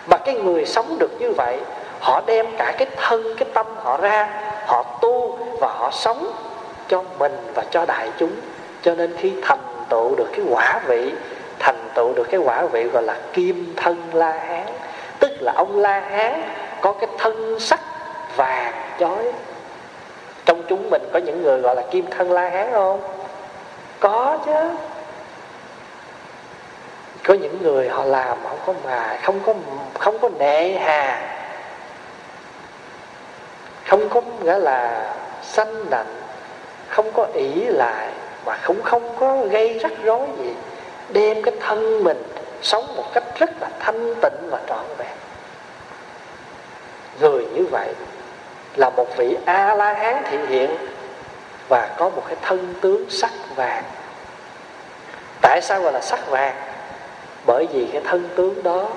Mà 0.07 0.17
cái 0.17 0.35
người 0.35 0.65
sống 0.65 0.97
được 0.99 1.11
như 1.19 1.31
vậy, 1.31 1.57
họ 1.99 2.21
đem 2.25 2.45
cả 2.57 2.73
cái 2.77 2.87
thân, 2.95 3.35
cái 3.37 3.49
tâm 3.53 3.65
họ 3.75 3.97
ra, 3.97 4.29
họ 4.65 4.99
tu 5.01 5.39
và 5.59 5.67
họ 5.67 5.91
sống 5.91 6.31
cho 6.87 7.03
mình 7.19 7.37
và 7.53 7.63
cho 7.71 7.85
đại 7.85 8.09
chúng. 8.19 8.31
Cho 8.81 8.95
nên 8.95 9.17
khi 9.17 9.33
thành 9.41 9.59
tựu 9.89 10.15
được 10.15 10.27
cái 10.31 10.45
quả 10.49 10.79
vị, 10.87 11.11
thành 11.59 11.89
tựu 11.95 12.13
được 12.13 12.27
cái 12.31 12.39
quả 12.39 12.61
vị 12.61 12.83
gọi 12.83 13.03
là 13.03 13.15
kim 13.33 13.73
thân 13.75 14.03
la 14.13 14.31
hán, 14.31 14.65
tức 15.19 15.31
là 15.41 15.53
ông 15.55 15.79
la 15.79 15.99
hán 15.99 16.41
có 16.82 16.93
cái 16.93 17.09
thân 17.17 17.59
sắc 17.59 17.80
vàng 18.36 18.73
chói. 18.99 19.32
Trong 20.45 20.63
chúng 20.69 20.89
mình 20.89 21.01
có 21.13 21.19
những 21.19 21.43
người 21.43 21.61
gọi 21.61 21.75
là 21.75 21.84
kim 21.91 22.05
thân 22.09 22.32
la 22.32 22.49
hán 22.49 22.71
không? 22.71 23.01
Có 23.99 24.38
chứ. 24.45 24.69
Có 27.23 27.34
những 27.34 27.57
người 27.61 27.89
họ 27.89 28.03
làm 28.03 28.38
không 28.43 28.59
có 28.65 28.73
mà, 28.84 29.19
không 29.23 29.39
có 29.45 29.53
không 29.99 30.19
có 30.19 30.30
nệ 30.39 30.78
hà. 30.78 31.21
Không 33.88 34.09
có 34.09 34.21
nghĩa 34.41 34.59
là 34.59 35.13
sanh 35.43 35.89
nặng, 35.89 36.21
không 36.88 37.11
có 37.13 37.28
ỷ 37.34 37.65
lại, 37.65 38.09
mà 38.45 38.57
cũng 38.65 38.82
không 38.84 39.15
có 39.19 39.38
gây 39.38 39.80
rắc 39.80 39.91
rối 40.03 40.28
gì. 40.38 40.53
Đem 41.09 41.41
cái 41.43 41.53
thân 41.59 42.03
mình 42.03 42.23
sống 42.61 42.95
một 42.95 43.03
cách 43.13 43.23
rất 43.39 43.49
là 43.61 43.69
thanh 43.80 44.15
tịnh 44.21 44.49
và 44.49 44.59
trọn 44.67 44.86
vẹn 44.97 45.17
người 47.20 47.45
như 47.53 47.65
vậy 47.72 47.93
là 48.76 48.89
một 48.89 49.18
vị 49.18 49.38
a 49.45 49.76
la 49.76 49.93
hán 49.93 50.24
thị 50.30 50.38
hiện 50.47 50.70
và 51.70 51.95
có 51.97 52.09
một 52.09 52.24
cái 52.28 52.36
thân 52.41 52.76
tướng 52.82 53.09
sắc 53.09 53.32
vàng. 53.55 53.84
Tại 55.41 55.61
sao 55.61 55.82
gọi 55.82 55.93
là 55.93 56.01
sắc 56.01 56.28
vàng? 56.30 56.55
Bởi 57.45 57.68
vì 57.74 57.88
cái 57.93 58.01
thân 58.05 58.30
tướng 58.36 58.63
đó 58.63 58.89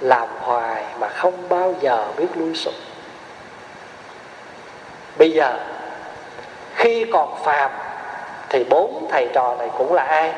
làm 0.00 0.28
hoài 0.40 0.84
mà 1.00 1.08
không 1.08 1.48
bao 1.48 1.74
giờ 1.80 2.06
biết 2.16 2.26
lui 2.34 2.54
sụp. 2.54 2.74
Bây 5.18 5.30
giờ, 5.30 5.58
khi 6.74 7.06
còn 7.12 7.44
phàm, 7.44 7.70
thì 8.48 8.64
bốn 8.64 9.08
thầy 9.10 9.28
trò 9.34 9.56
này 9.58 9.70
cũng 9.78 9.94
là 9.94 10.02
ai? 10.02 10.34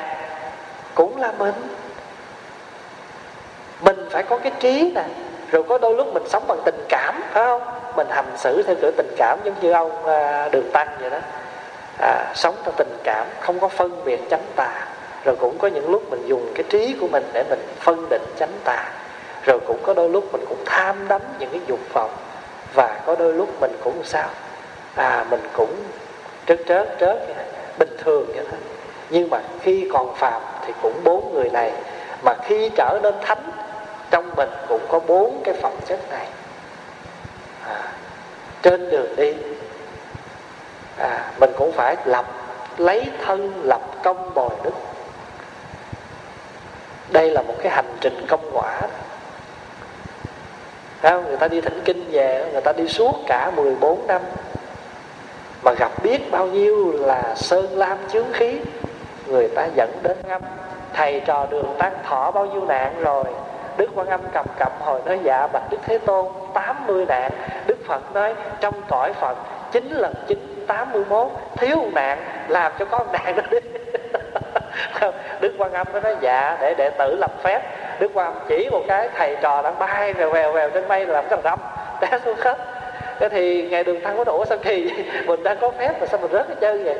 Cũng 0.95 1.21
là 1.21 1.31
mình. 1.37 1.53
Mình 3.81 4.09
phải 4.11 4.23
có 4.23 4.37
cái 4.37 4.51
trí 4.59 4.91
này 4.95 5.09
rồi 5.51 5.63
có 5.63 5.77
đôi 5.77 5.95
lúc 5.95 6.13
mình 6.13 6.23
sống 6.27 6.43
bằng 6.47 6.59
tình 6.65 6.85
cảm 6.89 7.21
phải 7.31 7.43
không? 7.43 7.61
Mình 7.95 8.07
hành 8.09 8.31
xử 8.37 8.63
theo 8.63 8.75
kiểu 8.81 8.91
tình 8.97 9.13
cảm 9.17 9.39
giống 9.43 9.55
như 9.61 9.71
ông 9.71 10.05
à, 10.05 10.49
đường 10.51 10.71
tăng 10.71 10.87
vậy 10.99 11.09
đó. 11.09 11.19
À, 12.01 12.31
sống 12.35 12.55
theo 12.63 12.73
tình 12.77 12.97
cảm 13.03 13.27
không 13.39 13.59
có 13.59 13.67
phân 13.67 14.05
biệt 14.05 14.19
chánh 14.29 14.43
tà. 14.55 14.87
Rồi 15.25 15.35
cũng 15.35 15.57
có 15.57 15.67
những 15.67 15.89
lúc 15.89 16.03
mình 16.09 16.27
dùng 16.27 16.51
cái 16.55 16.63
trí 16.69 16.95
của 17.01 17.07
mình 17.07 17.23
để 17.33 17.43
mình 17.49 17.59
phân 17.79 18.09
định 18.09 18.23
chánh 18.39 18.53
tà. 18.63 18.85
Rồi 19.45 19.59
cũng 19.67 19.77
có 19.83 19.93
đôi 19.93 20.09
lúc 20.09 20.23
mình 20.31 20.45
cũng 20.49 20.63
tham 20.65 21.07
đắm 21.07 21.21
những 21.39 21.49
cái 21.51 21.61
dục 21.67 21.79
vọng. 21.93 22.11
Và 22.73 22.99
có 23.05 23.15
đôi 23.15 23.33
lúc 23.33 23.49
mình 23.61 23.71
cũng 23.83 24.03
sao? 24.03 24.27
À 24.95 25.25
mình 25.29 25.41
cũng 25.53 25.75
trớt 26.47 26.59
trớt 26.67 26.95
trớt 26.99 27.17
bình 27.77 27.97
thường 28.03 28.25
vậy 28.25 28.45
thôi 28.51 28.59
nhưng 29.09 29.29
mà 29.29 29.39
khi 29.61 29.89
còn 29.93 30.15
phàm 30.15 30.41
thì 30.65 30.73
cũng 30.81 30.93
bốn 31.03 31.33
người 31.33 31.49
này. 31.49 31.71
Mà 32.23 32.33
khi 32.43 32.69
trở 32.75 32.99
nên 33.03 33.15
thánh 33.21 33.51
trong 34.11 34.29
mình 34.35 34.49
cũng 34.67 34.81
có 34.89 34.99
bốn 34.99 35.41
cái 35.43 35.53
phẩm 35.53 35.73
chất 35.85 35.99
này. 36.09 36.27
À, 37.67 37.93
trên 38.61 38.89
đường 38.89 39.15
đi 39.15 39.33
à, 40.97 41.31
mình 41.39 41.51
cũng 41.57 41.71
phải 41.71 41.95
lập 42.05 42.25
lấy 42.77 43.11
thân 43.25 43.61
lập 43.63 43.81
công 44.03 44.33
bồi 44.33 44.49
đức. 44.63 44.73
Đây 47.09 47.31
là 47.31 47.41
một 47.41 47.55
cái 47.63 47.71
hành 47.71 47.97
trình 48.01 48.25
công 48.27 48.49
quả. 48.53 48.81
Không? 51.01 51.23
người 51.27 51.37
ta 51.37 51.47
đi 51.47 51.61
thỉnh 51.61 51.81
kinh 51.85 52.11
về 52.11 52.49
người 52.51 52.61
ta 52.61 52.73
đi 52.73 52.87
suốt 52.87 53.15
cả 53.27 53.51
14 53.55 54.07
năm. 54.07 54.21
Mà 55.63 55.71
gặp 55.73 55.91
biết 56.03 56.31
bao 56.31 56.47
nhiêu 56.47 56.91
là 56.91 57.35
sơn 57.35 57.77
lam 57.77 57.97
chướng 58.11 58.33
khí 58.33 58.59
người 59.27 59.47
ta 59.55 59.67
dẫn 59.75 59.99
đến 60.03 60.17
ngâm. 60.27 60.41
Thầy 60.93 61.19
trò 61.19 61.47
đường 61.49 61.75
tăng 61.79 61.93
thọ 62.03 62.31
bao 62.31 62.45
nhiêu 62.45 62.65
nạn 62.65 63.01
rồi. 63.01 63.23
Đức 63.77 63.89
Quan 63.95 64.07
Âm 64.07 64.21
cầm 64.33 64.45
cập 64.59 64.71
hồi 64.79 65.01
nói 65.05 65.19
dạ 65.23 65.47
bạch 65.53 65.63
Đức 65.69 65.77
Thế 65.85 65.97
Tôn 65.97 66.25
80 66.53 67.05
nạn. 67.05 67.31
Đức 67.67 67.77
Phật 67.87 68.13
nói 68.13 68.35
trong 68.59 68.73
cõi 68.89 69.13
Phật 69.13 69.37
9 69.71 69.89
lần 69.91 70.13
9 70.27 70.65
81 70.67 71.27
Thiếu 71.57 71.75
một 71.75 71.89
nạn 71.93 72.17
làm 72.47 72.71
cho 72.79 72.85
có 72.85 72.97
một 72.97 73.11
nạn 73.13 73.35
đó 73.35 73.43
đi. 73.51 73.59
Đức 75.41 75.53
Quan 75.57 75.73
Âm 75.73 75.87
nó 75.93 75.99
nói 75.99 76.15
dạ 76.21 76.57
để 76.61 76.73
đệ 76.77 76.89
tử 76.89 77.15
lập 77.15 77.31
phép. 77.43 77.61
Đức 77.99 78.11
Quan 78.13 78.33
Âm 78.33 78.43
chỉ 78.47 78.69
một 78.71 78.81
cái 78.87 79.09
thầy 79.15 79.37
trò 79.41 79.61
đang 79.61 79.79
bay 79.79 80.13
vèo 80.13 80.29
vèo 80.29 80.51
vèo 80.51 80.69
trên 80.69 80.87
mây 80.87 81.05
làm 81.05 81.25
cái 81.29 81.39
râm 81.43 81.59
té 82.01 82.19
xuống 82.25 82.37
hết. 82.41 82.57
Cái 83.19 83.29
thì 83.29 83.67
ngày 83.69 83.83
đường 83.83 84.01
thăng 84.03 84.17
có 84.17 84.23
đổ 84.23 84.45
sao 84.45 84.57
kỳ 84.57 84.91
mình 85.25 85.43
đang 85.43 85.57
có 85.61 85.71
phép 85.71 86.01
mà 86.01 86.07
sao 86.07 86.19
mình 86.19 86.31
rớt 86.31 86.47
cái 86.47 86.57
chơi 86.61 86.83
vậy? 86.83 86.97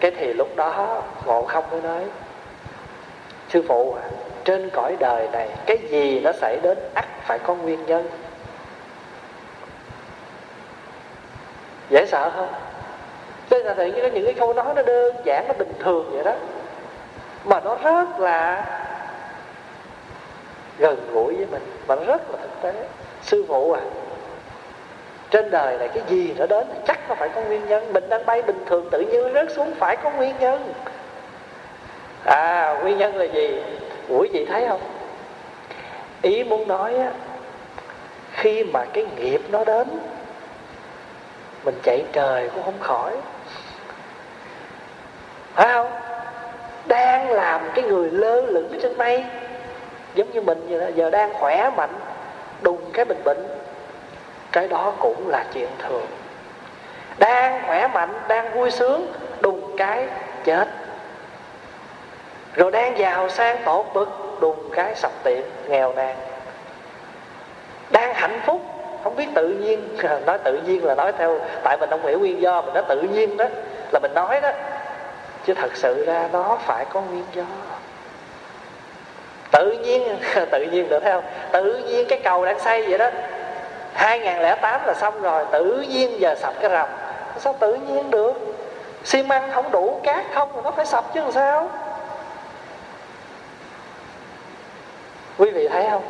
Cái 0.00 0.10
thì 0.10 0.32
lúc 0.32 0.56
đó 0.56 1.02
ngộ 1.24 1.42
không 1.42 1.64
mới 1.70 1.80
nói 1.80 2.00
sư 3.48 3.64
phụ 3.68 3.96
à, 4.02 4.04
trên 4.44 4.70
cõi 4.70 4.96
đời 5.00 5.28
này, 5.32 5.48
cái 5.66 5.78
gì 5.78 6.20
nó 6.20 6.32
xảy 6.32 6.58
đến 6.62 6.78
ắt 6.94 7.06
phải 7.26 7.38
có 7.38 7.54
nguyên 7.54 7.86
nhân. 7.86 8.08
Dễ 11.90 12.06
sợ 12.06 12.30
không? 12.36 12.48
Thế 13.50 13.58
là 13.58 13.74
tự 13.74 13.86
nhiên 13.86 14.14
những 14.14 14.24
cái 14.24 14.34
câu 14.34 14.54
nói 14.54 14.74
nó 14.76 14.82
đơn 14.82 15.16
giản, 15.24 15.44
nó 15.48 15.54
bình 15.58 15.72
thường 15.78 16.10
vậy 16.12 16.24
đó. 16.24 16.32
Mà 17.44 17.60
nó 17.60 17.76
rất 17.82 18.20
là 18.20 18.64
gần 20.78 20.96
gũi 21.12 21.36
với 21.36 21.46
mình, 21.50 21.62
mà 21.88 21.94
nó 21.96 22.04
rất 22.04 22.30
là 22.30 22.38
thực 22.42 22.62
tế. 22.62 22.72
Sư 23.22 23.44
phụ 23.48 23.72
à 23.72 23.80
trên 25.30 25.50
đời 25.50 25.78
này 25.78 25.88
cái 25.88 26.02
gì 26.08 26.34
nó 26.38 26.46
đến 26.46 26.66
chắc 26.86 27.08
nó 27.08 27.14
phải 27.14 27.28
có 27.28 27.40
nguyên 27.40 27.66
nhân. 27.66 27.92
Mình 27.92 28.08
đang 28.08 28.26
bay 28.26 28.42
bình 28.42 28.64
thường, 28.66 28.88
tự 28.90 29.00
nhiên 29.00 29.32
rớt 29.34 29.52
xuống 29.52 29.74
phải 29.78 29.96
có 29.96 30.10
nguyên 30.10 30.34
nhân. 30.40 30.72
À 32.24 32.78
nguyên 32.82 32.98
nhân 32.98 33.16
là 33.16 33.24
gì? 33.24 33.62
Quý 34.08 34.28
vị 34.32 34.44
thấy 34.44 34.66
không? 34.68 34.80
Ý 36.22 36.44
muốn 36.44 36.68
nói 36.68 36.96
á 36.96 37.10
khi 38.32 38.64
mà 38.64 38.84
cái 38.92 39.06
nghiệp 39.16 39.40
nó 39.50 39.64
đến 39.64 39.88
mình 41.64 41.74
chạy 41.82 42.04
trời 42.12 42.50
cũng 42.54 42.64
không 42.64 42.80
khỏi. 42.80 43.16
Phải 45.54 45.72
không? 45.72 45.90
Đang 46.86 47.30
làm 47.30 47.60
cái 47.74 47.84
người 47.84 48.10
lơ 48.10 48.40
lửng 48.40 48.78
trên 48.82 48.98
mây 48.98 49.24
giống 50.14 50.30
như 50.30 50.40
mình 50.40 50.66
vậy 50.68 50.80
đó, 50.80 50.86
giờ 50.94 51.10
đang 51.10 51.32
khỏe 51.34 51.70
mạnh 51.76 51.94
đùng 52.62 52.90
cái 52.92 53.04
bệnh 53.04 53.24
bệnh. 53.24 53.46
Cái 54.52 54.68
đó 54.68 54.92
cũng 54.98 55.28
là 55.28 55.44
chuyện 55.52 55.68
thường. 55.78 56.06
Đang 57.18 57.62
khỏe 57.66 57.88
mạnh 57.88 58.10
đang 58.28 58.54
vui 58.54 58.70
sướng 58.70 59.12
đùng 59.40 59.76
cái 59.76 60.08
chết 60.44 60.68
rồi 62.56 62.70
đang 62.70 62.98
giàu 62.98 63.28
sang 63.28 63.56
tốt 63.64 63.86
bực, 63.94 64.08
đùng 64.40 64.70
cái 64.72 64.94
sập 64.94 65.12
tiệm, 65.22 65.42
nghèo 65.68 65.92
nàn. 65.92 66.16
Đang 67.90 68.14
hạnh 68.14 68.40
phúc, 68.46 68.60
không 69.04 69.16
biết 69.16 69.28
tự 69.34 69.48
nhiên, 69.48 69.98
nói 70.26 70.38
tự 70.38 70.60
nhiên 70.66 70.84
là 70.84 70.94
nói 70.94 71.12
theo, 71.18 71.38
tại 71.62 71.76
mình 71.80 71.90
không 71.90 72.06
hiểu 72.06 72.18
nguyên 72.18 72.40
do, 72.40 72.62
mình 72.62 72.74
nói 72.74 72.82
tự 72.88 73.00
nhiên 73.00 73.36
đó, 73.36 73.44
là 73.92 74.00
mình 74.02 74.14
nói 74.14 74.40
đó. 74.40 74.50
Chứ 75.46 75.54
thật 75.54 75.70
sự 75.74 76.04
ra 76.06 76.28
nó 76.32 76.58
phải 76.66 76.84
có 76.84 77.00
nguyên 77.00 77.24
do. 77.34 77.44
Tự 79.52 79.72
nhiên 79.72 80.18
tự 80.50 80.62
nhiên 80.62 80.88
được 80.88 81.00
thấy 81.00 81.12
không? 81.12 81.24
Tự 81.52 81.78
nhiên 81.78 82.06
cái 82.08 82.20
cầu 82.24 82.44
đang 82.44 82.60
xây 82.60 82.86
vậy 82.88 82.98
đó. 82.98 83.10
2008 83.94 84.80
là 84.86 84.94
xong 84.94 85.22
rồi, 85.22 85.44
tự 85.52 85.84
nhiên 85.88 86.20
giờ 86.20 86.34
sập 86.34 86.60
cái 86.60 86.70
rầm. 86.70 86.88
Sao 87.38 87.56
tự 87.60 87.74
nhiên 87.74 88.10
được? 88.10 88.32
Xi 89.04 89.22
măng 89.22 89.50
không 89.52 89.70
đủ, 89.70 90.00
cát 90.02 90.24
không 90.34 90.48
thì 90.54 90.60
nó 90.64 90.70
phải 90.70 90.86
sập 90.86 91.14
chứ 91.14 91.20
làm 91.20 91.32
sao? 91.32 91.68
Quý 95.38 95.50
vị 95.50 95.68
thấy 95.68 95.86
không? 95.90 96.02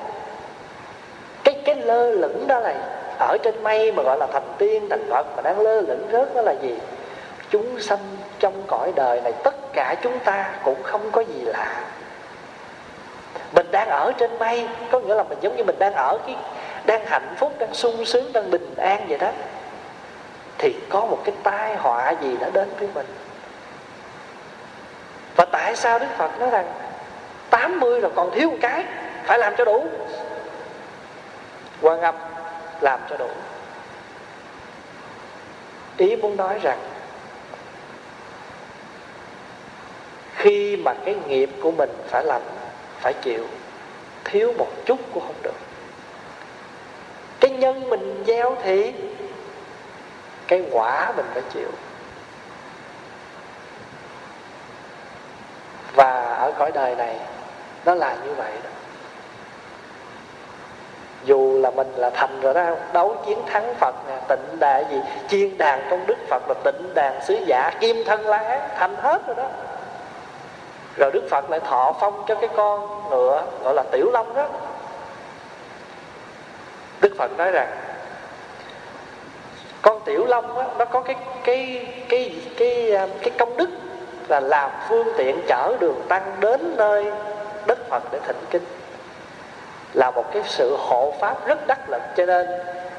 Cái 1.44 1.54
cái 1.64 1.74
lơ 1.74 2.10
lửng 2.10 2.46
đó 2.48 2.60
là 2.60 2.74
ở 3.18 3.38
trên 3.42 3.62
mây 3.62 3.92
mà 3.92 4.02
gọi 4.02 4.18
là 4.18 4.26
thành 4.32 4.52
tiên, 4.58 4.86
thành 4.90 5.06
phật, 5.10 5.26
mà 5.36 5.42
đang 5.42 5.60
lơ 5.60 5.80
lửng 5.80 6.08
rớt 6.12 6.34
đó 6.34 6.42
là 6.42 6.52
gì? 6.52 6.78
Chúng 7.50 7.80
sanh 7.80 7.98
trong 8.38 8.62
cõi 8.66 8.92
đời 8.96 9.20
này, 9.20 9.32
tất 9.44 9.54
cả 9.72 9.94
chúng 10.02 10.18
ta 10.18 10.50
cũng 10.64 10.82
không 10.82 11.10
có 11.12 11.20
gì 11.20 11.40
lạ. 11.44 11.80
Mình 13.52 13.66
đang 13.70 13.88
ở 13.88 14.12
trên 14.18 14.38
mây, 14.38 14.68
có 14.90 15.00
nghĩa 15.00 15.14
là 15.14 15.22
mình 15.22 15.38
giống 15.40 15.56
như 15.56 15.64
mình 15.64 15.78
đang 15.78 15.94
ở 15.94 16.18
cái, 16.26 16.36
đang 16.86 17.06
hạnh 17.06 17.34
phúc, 17.36 17.52
đang 17.58 17.74
sung 17.74 18.04
sướng, 18.04 18.32
đang 18.32 18.50
bình 18.50 18.74
an 18.76 19.06
vậy 19.08 19.18
đó. 19.18 19.30
Thì 20.58 20.74
có 20.88 21.00
một 21.00 21.18
cái 21.24 21.34
tai 21.42 21.76
họa 21.76 22.14
gì 22.22 22.36
đã 22.40 22.50
đến 22.52 22.68
với 22.78 22.88
mình. 22.94 23.06
Và 25.36 25.44
tại 25.44 25.76
sao 25.76 25.98
đức 25.98 26.06
phật 26.16 26.40
nói 26.40 26.50
rằng 26.50 26.66
80 27.50 28.00
rồi 28.00 28.10
còn 28.14 28.30
thiếu 28.30 28.50
một 28.50 28.56
cái? 28.60 28.84
Phải 29.24 29.38
làm 29.38 29.54
cho 29.58 29.64
đủ. 29.64 29.86
Quan 31.80 32.00
âm 32.00 32.14
làm 32.80 33.00
cho 33.10 33.16
đủ. 33.16 33.28
Ý 35.96 36.16
muốn 36.16 36.36
nói 36.36 36.58
rằng, 36.62 36.78
khi 40.36 40.76
mà 40.76 40.94
cái 41.04 41.16
nghiệp 41.26 41.50
của 41.62 41.70
mình 41.70 41.90
phải 42.06 42.24
làm 42.24 42.42
phải 43.00 43.14
chịu, 43.22 43.46
thiếu 44.24 44.52
một 44.58 44.70
chút 44.86 44.98
cũng 45.14 45.22
không 45.26 45.42
được. 45.42 45.58
Cái 47.40 47.50
nhân 47.50 47.90
mình 47.90 48.24
gieo 48.26 48.56
thì, 48.62 48.92
cái 50.48 50.64
quả 50.70 51.12
mình 51.16 51.26
phải 51.32 51.42
chịu. 51.52 51.70
Và 55.94 56.34
ở 56.34 56.52
cõi 56.58 56.72
đời 56.72 56.94
này, 56.94 57.18
nó 57.84 57.94
là 57.94 58.16
như 58.24 58.34
vậy 58.34 58.52
đó 58.64 58.70
dù 61.24 61.58
là 61.60 61.70
mình 61.70 61.92
là 61.96 62.10
thành 62.10 62.40
rồi 62.40 62.54
đó 62.54 62.64
đấu 62.92 63.16
chiến 63.26 63.38
thắng 63.46 63.74
phật 63.74 63.94
nè 64.08 64.16
tịnh 64.28 64.58
đà 64.58 64.78
gì 64.78 65.00
chiên 65.28 65.58
đàn 65.58 65.80
trong 65.90 66.06
đức 66.06 66.18
phật 66.28 66.42
là 66.48 66.54
tịnh 66.64 66.94
đàn 66.94 67.20
sứ 67.24 67.34
giả 67.46 67.70
kim 67.80 68.04
thân 68.06 68.26
lá 68.26 68.68
thành 68.78 68.96
hết 68.96 69.26
rồi 69.26 69.36
đó. 69.36 69.46
Rồi 70.96 71.10
đức 71.12 71.22
phật 71.30 71.50
lại 71.50 71.60
thọ 71.60 71.92
phong 72.00 72.24
cho 72.28 72.34
cái 72.34 72.48
con 72.56 73.08
ngựa 73.10 73.42
gọi 73.64 73.74
là 73.74 73.82
tiểu 73.92 74.10
long 74.12 74.34
đó. 74.34 74.48
Đức 77.00 77.12
phật 77.18 77.30
nói 77.38 77.50
rằng 77.50 77.68
con 79.82 80.00
tiểu 80.04 80.26
long 80.26 80.54
đó, 80.54 80.64
nó 80.78 80.84
có 80.84 81.00
cái 81.00 81.16
cái 81.44 81.86
cái 82.08 82.40
cái 82.58 82.90
cái, 82.92 83.08
cái 83.20 83.30
công 83.38 83.56
đức 83.56 83.70
là 84.28 84.40
làm 84.40 84.70
phương 84.88 85.08
tiện 85.16 85.40
chở 85.46 85.76
đường 85.80 86.02
tăng 86.08 86.36
đến 86.40 86.76
nơi 86.76 87.12
đất 87.66 87.78
phật 87.88 88.02
để 88.12 88.20
thỉnh 88.26 88.44
kinh 88.50 88.62
là 89.94 90.10
một 90.10 90.24
cái 90.32 90.42
sự 90.46 90.76
hộ 90.78 91.12
pháp 91.20 91.46
rất 91.46 91.66
đắc 91.66 91.90
lực. 91.90 92.02
Cho 92.16 92.26
nên 92.26 92.46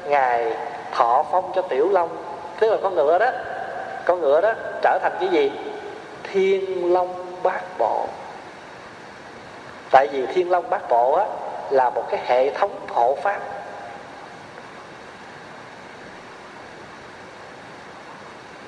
ngài 0.08 0.52
thọ 0.92 1.24
phong 1.30 1.52
cho 1.54 1.62
tiểu 1.62 1.88
long. 1.92 2.08
Tức 2.60 2.70
là 2.70 2.76
con 2.82 2.94
ngựa 2.94 3.18
đó, 3.18 3.30
con 4.04 4.20
ngựa 4.20 4.40
đó 4.40 4.52
trở 4.82 4.98
thành 5.02 5.12
cái 5.20 5.28
gì? 5.28 5.52
Thiên 6.22 6.92
long 6.92 7.36
bát 7.42 7.62
bộ. 7.78 8.06
Tại 9.90 10.08
vì 10.12 10.26
thiên 10.26 10.50
long 10.50 10.70
bát 10.70 10.88
bộ 10.88 11.12
á, 11.12 11.24
là 11.70 11.90
một 11.90 12.04
cái 12.10 12.20
hệ 12.26 12.50
thống 12.50 12.70
hộ 12.88 13.16
pháp. 13.22 13.40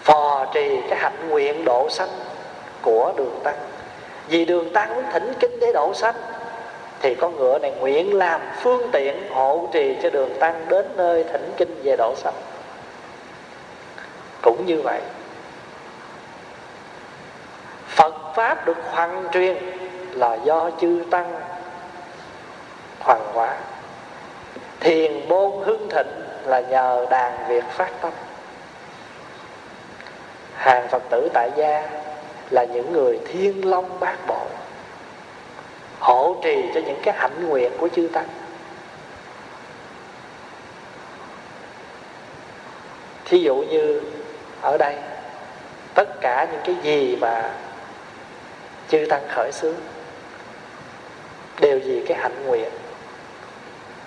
Phò 0.03 0.47
trì 0.55 0.81
cái 0.91 0.99
hạnh 0.99 1.29
nguyện 1.29 1.65
độ 1.65 1.89
sanh 1.91 2.09
của 2.83 3.13
đường 3.17 3.41
tăng. 3.45 3.57
Vì 4.29 4.45
đường 4.45 4.73
tăng 4.73 4.95
muốn 4.95 5.05
thỉnh 5.13 5.33
kinh 5.41 5.61
để 5.61 5.73
độ 5.75 5.95
sanh 5.95 6.15
thì 7.01 7.15
con 7.15 7.37
ngựa 7.37 7.59
này 7.59 7.71
nguyện 7.71 8.15
làm 8.15 8.41
phương 8.63 8.91
tiện 8.93 9.29
hộ 9.31 9.69
trì 9.73 9.97
cho 10.03 10.11
đường 10.11 10.35
tăng 10.41 10.69
đến 10.69 10.87
nơi 10.97 11.25
thỉnh 11.25 11.53
kinh 11.57 11.81
về 11.83 11.97
độ 11.99 12.15
sanh. 12.17 12.35
Cũng 14.43 14.67
như 14.67 14.83
vậy, 14.83 15.01
phật 17.89 18.15
pháp 18.35 18.67
được 18.67 18.77
hoàn 18.91 19.29
truyền 19.33 19.57
là 20.13 20.35
do 20.35 20.71
chư 20.81 21.05
tăng 21.11 21.41
hoàn 23.01 23.21
hóa. 23.33 23.57
Thiền 24.81 25.29
môn 25.29 25.51
hưng 25.65 25.89
thịnh 25.91 26.23
là 26.45 26.61
nhờ 26.61 27.07
đàn 27.11 27.49
việc 27.49 27.65
phát 27.65 27.91
tâm. 28.01 28.13
Hàng 30.55 30.89
phật 30.89 31.03
tử 31.11 31.29
tại 31.35 31.51
gia 31.57 31.91
là 32.51 32.65
những 32.65 32.93
người 32.93 33.21
thiên 33.29 33.71
long 33.71 34.01
bát 34.01 34.27
bộ 34.27 34.47
hộ 36.01 36.37
trì 36.43 36.65
cho 36.75 36.81
những 36.87 37.01
cái 37.03 37.15
hạnh 37.19 37.49
nguyện 37.49 37.73
của 37.79 37.89
chư 37.89 38.09
tăng. 38.13 38.29
Thí 43.25 43.39
dụ 43.39 43.55
như 43.57 44.03
ở 44.63 44.79
đây, 44.79 44.97
tất 45.95 46.21
cả 46.21 46.47
những 46.53 46.61
cái 46.65 46.77
gì 46.83 47.17
mà 47.17 47.51
chư 48.89 49.07
tăng 49.11 49.23
khởi 49.29 49.53
xướng 49.53 49.77
đều 51.61 51.81
vì 51.85 52.05
cái 52.07 52.19
hạnh 52.19 52.47
nguyện. 52.47 52.71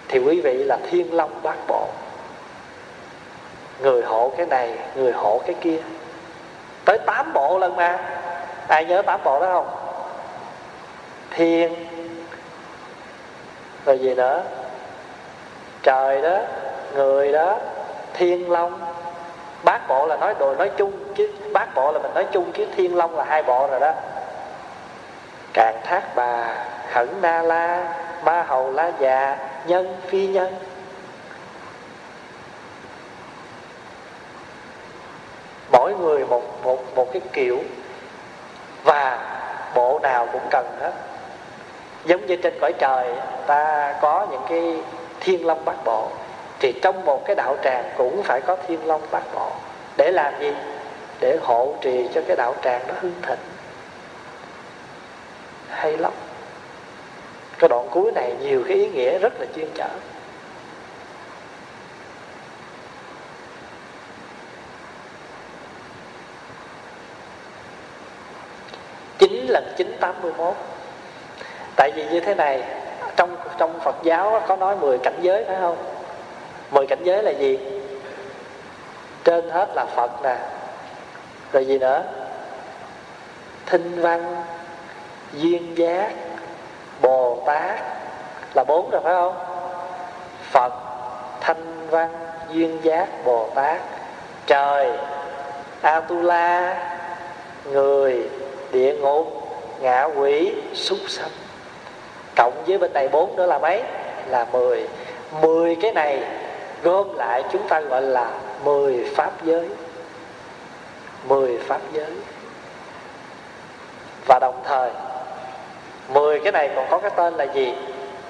Thì 0.07 0.19
quý 0.19 0.41
vị 0.41 0.53
là 0.53 0.77
thiên 0.91 1.13
long 1.13 1.39
bát 1.43 1.57
bộ 1.67 1.87
người 3.81 4.01
hộ 4.01 4.33
cái 4.37 4.45
này, 4.45 4.77
người 4.95 5.11
hộ 5.11 5.41
cái 5.45 5.55
kia. 5.61 5.77
Tới 6.85 6.97
tám 7.05 7.33
bộ 7.33 7.59
lần 7.59 7.75
mà. 7.75 7.99
Ai 8.67 8.85
nhớ 8.85 9.01
tám 9.01 9.23
bộ 9.23 9.39
đó 9.39 9.53
không? 9.53 9.80
Thiên. 11.31 11.75
Rồi 13.85 13.99
gì 13.99 14.15
nữa? 14.15 14.43
Trời 15.83 16.21
đó, 16.21 16.37
người 16.93 17.31
đó, 17.31 17.57
thiên 18.13 18.51
long. 18.51 18.81
Bát 19.63 19.87
bộ 19.87 20.07
là 20.07 20.17
nói 20.17 20.33
đồ 20.39 20.55
nói 20.55 20.71
chung 20.77 20.91
chứ, 21.15 21.29
bát 21.53 21.75
bộ 21.75 21.91
là 21.91 21.99
mình 21.99 22.13
nói 22.13 22.25
chung 22.31 22.51
chứ, 22.51 22.67
thiên 22.75 22.95
long 22.95 23.17
là 23.17 23.23
hai 23.23 23.43
bộ 23.43 23.67
rồi 23.67 23.79
đó. 23.79 23.93
Cạn 25.53 25.75
thác 25.83 26.15
bà, 26.15 26.55
khẩn 26.91 27.07
na 27.21 27.41
la 27.41 27.93
ma 28.23 28.43
hầu 28.43 28.71
la 28.71 28.91
già, 28.99 29.37
nhân 29.65 29.97
phi 30.07 30.27
nhân. 30.27 30.53
Mỗi 35.71 35.93
người 35.93 36.25
một 36.25 36.43
một 36.63 36.95
một 36.95 37.07
cái 37.13 37.21
kiểu 37.33 37.59
và 38.83 39.19
bộ 39.75 39.99
nào 40.03 40.27
cũng 40.31 40.47
cần 40.49 40.65
hết 40.79 40.91
giống 42.05 42.25
như 42.25 42.35
trên 42.35 42.53
cõi 42.61 42.73
trời, 42.79 43.13
ta 43.47 43.93
có 44.01 44.27
những 44.31 44.41
cái 44.49 44.83
thiên 45.19 45.45
long 45.45 45.65
bát 45.65 45.75
bộ. 45.85 46.09
Thì 46.59 46.73
trong 46.81 47.05
một 47.05 47.25
cái 47.25 47.35
đạo 47.35 47.57
tràng 47.63 47.91
cũng 47.97 48.23
phải 48.23 48.41
có 48.47 48.57
thiên 48.67 48.87
long 48.87 49.01
bát 49.11 49.23
bộ. 49.35 49.51
Để 49.97 50.11
làm 50.11 50.33
gì? 50.39 50.53
Để 51.19 51.37
hộ 51.41 51.75
trì 51.81 52.07
cho 52.13 52.21
cái 52.27 52.35
đạo 52.35 52.55
tràng 52.63 52.81
nó 52.87 52.93
hưng 53.01 53.21
thịnh. 53.21 53.39
Hay 55.69 55.97
lắm. 55.97 56.11
Cái 57.59 57.69
đoạn 57.69 57.87
cuối 57.91 58.11
này 58.15 58.35
nhiều 58.41 58.63
cái 58.67 58.77
ý 58.77 58.89
nghĩa 58.89 59.19
rất 59.19 59.33
là 59.39 59.45
chuyên 59.55 59.67
trở. 59.75 59.89
Chín 69.17 69.45
lần 69.47 69.73
chín 69.77 69.97
tám 69.99 70.21
mươi 70.21 70.31
mốt 70.37 70.55
tại 71.81 71.91
vì 71.91 72.05
như 72.11 72.19
thế 72.19 72.35
này, 72.35 72.63
trong 73.15 73.35
trong 73.57 73.79
Phật 73.79 73.95
giáo 74.03 74.41
có 74.47 74.55
nói 74.55 74.75
10 74.75 74.97
cảnh 74.97 75.19
giới 75.21 75.43
phải 75.43 75.55
không? 75.59 75.77
10 76.71 76.87
cảnh 76.87 76.99
giới 77.03 77.23
là 77.23 77.31
gì? 77.31 77.59
Trên 79.23 79.49
hết 79.49 79.69
là 79.75 79.85
Phật 79.85 80.23
nè. 80.23 80.35
Rồi 81.53 81.65
gì 81.65 81.79
nữa? 81.79 82.03
Thinh 83.65 84.01
văn, 84.01 84.43
duyên 85.33 85.77
giác, 85.77 86.11
bồ 87.01 87.43
tát 87.45 87.79
là 88.55 88.63
bốn 88.67 88.89
rồi 88.89 89.01
phải 89.03 89.13
không? 89.13 89.35
Phật 90.51 90.73
thanh 91.39 91.87
văn, 91.89 92.09
duyên 92.49 92.79
giác, 92.83 93.07
bồ 93.25 93.49
tát. 93.55 93.81
Trời, 94.47 94.91
atula, 95.81 96.77
người 97.65 98.29
địa 98.71 98.95
ngục, 98.95 99.27
ngạ 99.79 100.03
quỷ, 100.03 100.53
súc 100.73 100.99
sanh 101.07 101.40
cộng 102.35 102.63
với 102.67 102.77
bên 102.77 102.93
này 102.93 103.07
bốn 103.07 103.35
nữa 103.35 103.45
là 103.45 103.57
mấy? 103.57 103.83
Là 104.27 104.45
mười. 104.51 104.87
Mười 105.41 105.75
cái 105.81 105.91
này 105.91 106.23
gom 106.83 107.17
lại 107.17 107.43
chúng 107.51 107.67
ta 107.67 107.79
gọi 107.79 108.01
là 108.01 108.31
mười 108.63 109.05
pháp 109.15 109.31
giới. 109.43 109.69
Mười 111.27 111.57
pháp 111.57 111.81
giới. 111.93 112.11
Và 114.27 114.39
đồng 114.39 114.61
thời, 114.65 114.89
mười 116.13 116.39
cái 116.39 116.51
này 116.51 116.69
còn 116.75 116.87
có 116.89 116.97
cái 116.97 117.11
tên 117.15 117.33
là 117.33 117.43
gì? 117.43 117.73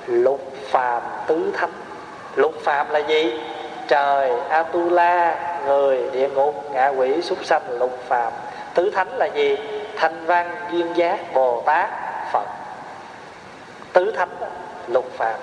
Lục 0.08 0.42
phàm 0.64 1.02
tứ 1.28 1.52
thánh. 1.58 1.72
Lục 2.36 2.54
phàm 2.64 2.90
là 2.90 3.00
gì? 3.00 3.40
Trời, 3.88 4.32
atula, 4.50 5.38
người 5.66 6.10
địa 6.12 6.30
ngục, 6.30 6.72
ngạ 6.74 6.88
quỷ 6.88 7.22
súc 7.22 7.46
sanh 7.46 7.80
lục 7.80 8.00
phàm. 8.08 8.34
Tứ 8.74 8.90
thánh 8.90 9.18
là 9.18 9.26
gì? 9.26 9.58
Thanh 9.96 10.26
văn, 10.26 10.56
duyên 10.72 10.94
giác, 10.96 11.34
bồ 11.34 11.62
tát 11.66 11.90
tứ 13.94 14.12
thánh, 14.12 14.30
lục 14.88 15.12
phàm. 15.18 15.40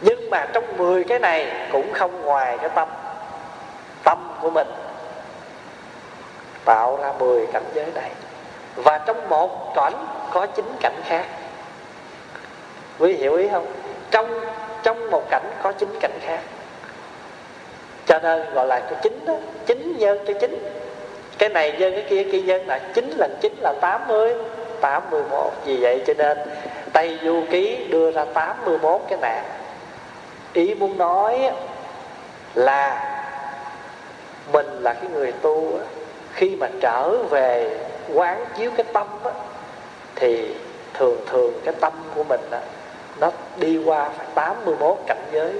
Nhưng 0.00 0.30
mà 0.30 0.46
trong 0.52 0.76
mười 0.76 1.04
cái 1.04 1.18
này 1.18 1.68
cũng 1.72 1.92
không 1.92 2.22
ngoài 2.22 2.58
cái 2.60 2.70
tâm 2.74 2.88
tâm 4.04 4.18
của 4.40 4.50
mình 4.50 4.68
tạo 6.64 6.98
ra 7.02 7.12
mười 7.18 7.46
cảnh 7.52 7.64
giới 7.74 7.86
này. 7.94 8.10
Và 8.76 8.98
trong 8.98 9.28
một 9.28 9.72
cảnh 9.74 10.06
có 10.32 10.46
chín 10.46 10.64
cảnh 10.80 11.00
khác. 11.04 11.24
Quý 12.98 13.12
hiểu 13.12 13.34
ý 13.34 13.48
không? 13.48 13.66
Trong 14.10 14.40
trong 14.82 15.10
một 15.10 15.30
cảnh 15.30 15.50
có 15.62 15.72
chín 15.72 15.98
cảnh 16.00 16.18
khác. 16.20 16.40
Cho 18.06 18.18
nên 18.18 18.54
gọi 18.54 18.66
là 18.66 18.80
cái 18.80 18.98
chín 19.02 19.24
đó, 19.26 19.34
chín 19.66 19.96
nhân 19.98 20.18
cho 20.26 20.34
chín. 20.40 20.82
Cái 21.38 21.48
này 21.48 21.72
nhân, 21.78 21.92
cái 21.92 22.06
kia 22.08 22.24
kia 22.32 22.42
nhân 22.42 22.66
là 22.66 22.78
chín 22.94 23.10
lần 23.16 23.38
chín 23.40 23.54
là 23.60 23.74
tám 23.80 24.08
mươi 24.08 24.34
tám 24.80 25.02
mươi 25.10 25.22
một 25.30 25.52
vì 25.64 25.76
vậy 25.76 26.02
cho 26.06 26.14
nên 26.18 26.38
Tây 26.92 27.18
Du 27.22 27.44
Ký 27.50 27.86
đưa 27.90 28.10
ra 28.10 28.24
tám 28.24 28.56
mươi 28.64 28.78
một 28.78 29.08
cái 29.08 29.18
nạn. 29.22 29.44
Ý 30.52 30.74
muốn 30.74 30.98
nói 30.98 31.50
là 32.54 33.14
mình 34.52 34.66
là 34.66 34.92
cái 34.92 35.10
người 35.10 35.32
tu 35.32 35.78
khi 36.32 36.56
mà 36.56 36.68
trở 36.80 37.22
về 37.22 37.78
quán 38.14 38.44
chiếu 38.56 38.70
cái 38.76 38.86
tâm 38.92 39.06
thì 40.16 40.54
thường 40.94 41.20
thường 41.30 41.52
cái 41.64 41.74
tâm 41.80 41.92
của 42.14 42.24
mình 42.24 42.40
nó 43.20 43.30
đi 43.56 43.78
qua 43.84 44.10
phải 44.16 44.26
81 44.34 44.98
cảnh 45.06 45.24
giới. 45.32 45.52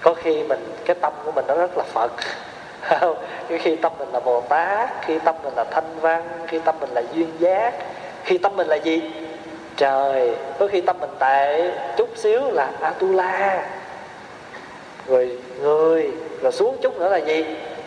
Có 0.00 0.14
khi 0.14 0.42
mình, 0.42 0.76
cái 0.84 0.96
tâm 1.00 1.12
của 1.24 1.32
mình 1.32 1.44
nó 1.48 1.54
rất 1.54 1.70
là 1.76 1.84
phật 1.84 2.12
khi 3.58 3.76
tâm 3.76 3.92
mình 3.98 4.08
là 4.12 4.20
bồ 4.20 4.40
tát, 4.40 4.90
khi 5.02 5.18
tâm 5.18 5.34
mình 5.42 5.52
là 5.56 5.64
thanh 5.70 6.00
văn, 6.00 6.22
khi 6.46 6.58
tâm 6.58 6.74
mình 6.80 6.90
là 6.90 7.02
duyên 7.14 7.28
giác, 7.38 7.74
khi 8.24 8.38
tâm 8.38 8.56
mình 8.56 8.66
là 8.66 8.76
gì? 8.76 9.02
Trời, 9.76 10.36
có 10.58 10.66
khi 10.66 10.80
tâm 10.80 10.96
mình 11.00 11.10
tệ 11.18 11.72
chút 11.96 12.08
xíu 12.16 12.50
là 12.50 12.70
atula. 12.80 13.68
Rồi 15.06 15.38
người, 15.60 16.10
rồi 16.42 16.52
xuống 16.52 16.76
chút 16.82 16.98
nữa 17.00 17.08
là 17.08 17.18
gì? 17.18 17.44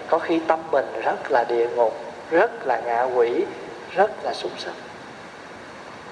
Có 0.09 0.19
khi 0.19 0.39
tâm 0.47 0.59
mình 0.71 0.85
rất 1.03 1.31
là 1.31 1.43
địa 1.43 1.67
ngục, 1.75 1.93
rất 2.31 2.67
là 2.67 2.81
ngạ 2.85 3.03
quỷ, 3.03 3.45
rất 3.95 4.11
là 4.23 4.33
súc 4.33 4.51
sanh 4.59 4.73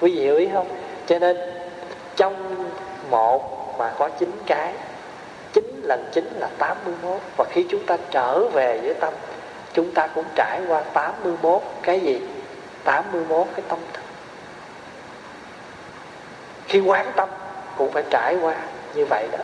quý 0.00 0.14
vị 0.14 0.20
hiểu 0.20 0.36
ý 0.36 0.48
không? 0.52 0.66
Cho 1.06 1.18
nên, 1.18 1.36
trong 2.16 2.54
một 3.10 3.74
mà 3.78 3.92
có 3.98 4.08
chín 4.08 4.30
cái 4.46 4.72
lần 5.90 6.04
chín 6.12 6.24
là 6.38 6.48
81 6.58 7.20
và 7.36 7.44
khi 7.50 7.66
chúng 7.70 7.86
ta 7.86 7.96
trở 8.10 8.48
về 8.48 8.78
với 8.78 8.94
tâm, 8.94 9.14
chúng 9.72 9.94
ta 9.94 10.06
cũng 10.06 10.24
trải 10.34 10.60
qua 10.68 10.80
81 10.80 11.62
cái 11.82 12.00
gì? 12.00 12.20
81 12.84 13.46
cái 13.56 13.64
tâm 13.68 13.78
thức. 13.92 14.02
Khi 16.68 16.80
quán 16.80 17.12
tâm 17.16 17.28
cũng 17.76 17.90
phải 17.90 18.02
trải 18.10 18.36
qua 18.42 18.54
như 18.94 19.06
vậy 19.06 19.28
đó. 19.32 19.38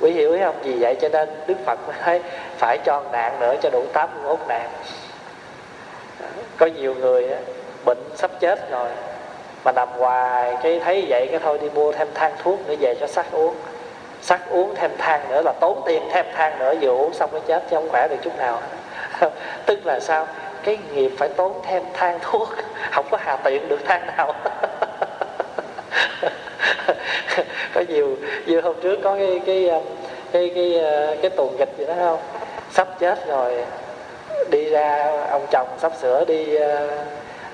Quý 0.00 0.10
hiểu 0.10 0.32
ý 0.32 0.40
không? 0.42 0.56
Vì 0.62 0.76
vậy 0.80 0.96
cho 1.00 1.08
nên 1.08 1.28
đức 1.46 1.54
phật 1.66 1.78
mới 1.86 1.96
thấy 2.02 2.22
phải 2.58 2.78
cho 2.84 3.02
nạn 3.12 3.40
nữa 3.40 3.54
cho 3.62 3.70
đủ 3.70 3.84
81 3.92 4.38
nạn. 4.48 4.70
Có 6.56 6.66
nhiều 6.66 6.94
người 6.94 7.28
bệnh 7.84 7.98
sắp 8.16 8.30
chết 8.40 8.70
rồi, 8.70 8.88
mà 9.64 9.72
nằm 9.72 9.88
hoài, 9.88 10.56
cái 10.62 10.80
thấy 10.84 11.06
vậy 11.08 11.28
cái 11.30 11.40
thôi 11.42 11.58
đi 11.58 11.70
mua 11.70 11.92
thêm 11.92 12.08
thang 12.14 12.32
thuốc 12.42 12.68
nữa 12.68 12.74
về 12.80 12.94
cho 13.00 13.06
sắc 13.06 13.26
uống 13.32 13.54
sắc 14.26 14.40
uống 14.50 14.74
thêm 14.74 14.90
than 14.98 15.20
nữa 15.28 15.42
là 15.44 15.52
tốn 15.60 15.82
tiền 15.86 16.02
thêm 16.12 16.26
than 16.34 16.58
nữa 16.58 16.74
vừa 16.80 16.88
uống 16.88 17.14
xong 17.14 17.30
cái 17.32 17.40
chết 17.46 17.62
chứ 17.70 17.76
không 17.76 17.88
khỏe 17.88 18.08
được 18.08 18.16
chút 18.22 18.38
nào. 18.38 18.60
Tức 19.66 19.86
là 19.86 20.00
sao? 20.00 20.26
Cái 20.64 20.78
nghiệp 20.94 21.10
phải 21.18 21.28
tốn 21.28 21.60
thêm 21.66 21.82
than 21.94 22.18
thuốc 22.22 22.48
không 22.90 23.06
có 23.10 23.18
hà 23.20 23.36
tiện 23.36 23.68
được 23.68 23.84
than 23.84 24.06
nào. 24.06 24.34
Có 27.74 27.82
nhiều 27.88 28.16
như 28.46 28.60
hôm 28.60 28.76
trước 28.82 28.98
có 29.04 29.16
cái 29.16 29.40
cái 29.46 29.68
um, 29.68 29.82
cái 30.32 30.50
cái 30.54 30.80
cái, 30.82 31.16
cái 31.22 31.30
tuần 31.30 31.56
kịch 31.58 31.68
gì 31.78 31.84
đó 31.86 31.94
không? 31.98 32.18
Sắp 32.70 32.88
chết 32.98 33.26
rồi 33.26 33.64
đi 34.50 34.70
ra 34.70 35.10
ông 35.30 35.46
chồng 35.50 35.68
sắp 35.78 35.92
sửa 36.00 36.24
đi 36.24 36.56
ờ, 36.56 36.88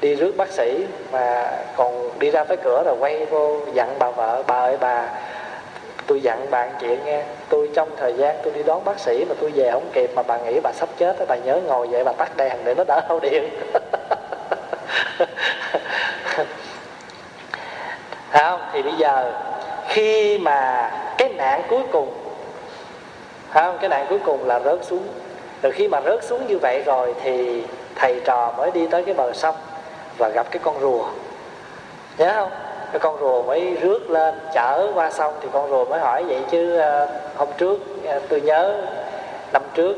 đi 0.00 0.14
rước 0.14 0.36
bác 0.36 0.48
sĩ 0.48 0.84
mà 1.12 1.50
còn 1.76 2.18
đi 2.18 2.30
ra 2.30 2.44
tới 2.44 2.56
cửa 2.64 2.82
rồi 2.86 2.96
quay 3.00 3.26
vô 3.26 3.60
dặn 3.74 3.96
bà 3.98 4.10
vợ 4.10 4.42
bà 4.46 4.54
ơi 4.54 4.76
bà 4.80 5.08
tôi 6.06 6.20
dặn 6.22 6.50
bạn 6.50 6.70
chuyện 6.80 7.04
nghe, 7.04 7.22
tôi 7.48 7.70
trong 7.74 7.88
thời 7.96 8.14
gian 8.16 8.36
tôi 8.42 8.52
đi 8.52 8.62
đón 8.62 8.84
bác 8.84 8.98
sĩ 9.00 9.24
mà 9.28 9.34
tôi 9.40 9.50
về 9.54 9.70
không 9.72 9.90
kịp 9.92 10.10
mà 10.14 10.22
bà 10.22 10.38
nghĩ 10.38 10.60
bà 10.62 10.72
sắp 10.72 10.88
chết 10.96 11.16
bà 11.28 11.36
nhớ 11.36 11.60
ngồi 11.66 11.86
vậy, 11.86 12.04
bà 12.04 12.12
tắt 12.12 12.36
đèn 12.36 12.56
để 12.64 12.74
nó 12.74 12.84
đỡ 12.84 13.00
hao 13.08 13.20
điện. 13.20 13.48
Không, 18.32 18.60
thì 18.72 18.82
bây 18.82 18.92
giờ, 18.98 19.32
khi 19.88 20.38
mà 20.38 20.90
cái 21.18 21.28
nạn 21.28 21.62
cuối 21.68 21.82
cùng, 21.92 22.14
không, 23.50 23.78
cái 23.80 23.88
nạn 23.88 24.06
cuối 24.08 24.18
cùng 24.24 24.46
là 24.46 24.60
rớt 24.64 24.84
xuống. 24.84 25.02
Rồi 25.62 25.72
khi 25.72 25.88
mà 25.88 26.00
rớt 26.04 26.24
xuống 26.24 26.46
như 26.46 26.58
vậy 26.58 26.82
rồi 26.86 27.14
thì 27.22 27.62
thầy 27.96 28.20
trò 28.24 28.54
mới 28.56 28.70
đi 28.70 28.86
tới 28.86 29.04
cái 29.04 29.14
bờ 29.14 29.32
sông 29.32 29.54
và 30.18 30.28
gặp 30.28 30.46
cái 30.50 30.60
con 30.64 30.80
rùa. 30.80 31.04
Nhớ 32.18 32.32
không? 32.34 32.50
Cái 32.92 33.00
con 33.00 33.16
rùa 33.20 33.42
mới 33.42 33.76
rước 33.80 34.10
lên, 34.10 34.34
chở 34.54 34.86
qua 34.94 35.10
sông 35.10 35.34
thì 35.40 35.48
con 35.52 35.70
rùa 35.70 35.84
mới 35.84 36.00
hỏi 36.00 36.24
vậy 36.24 36.40
chứ 36.50 36.76
ờ, 36.76 37.08
hôm 37.36 37.48
trước 37.58 37.78
ờ, 38.06 38.20
tôi 38.28 38.40
nhớ, 38.40 38.82
năm 39.52 39.62
trước, 39.74 39.96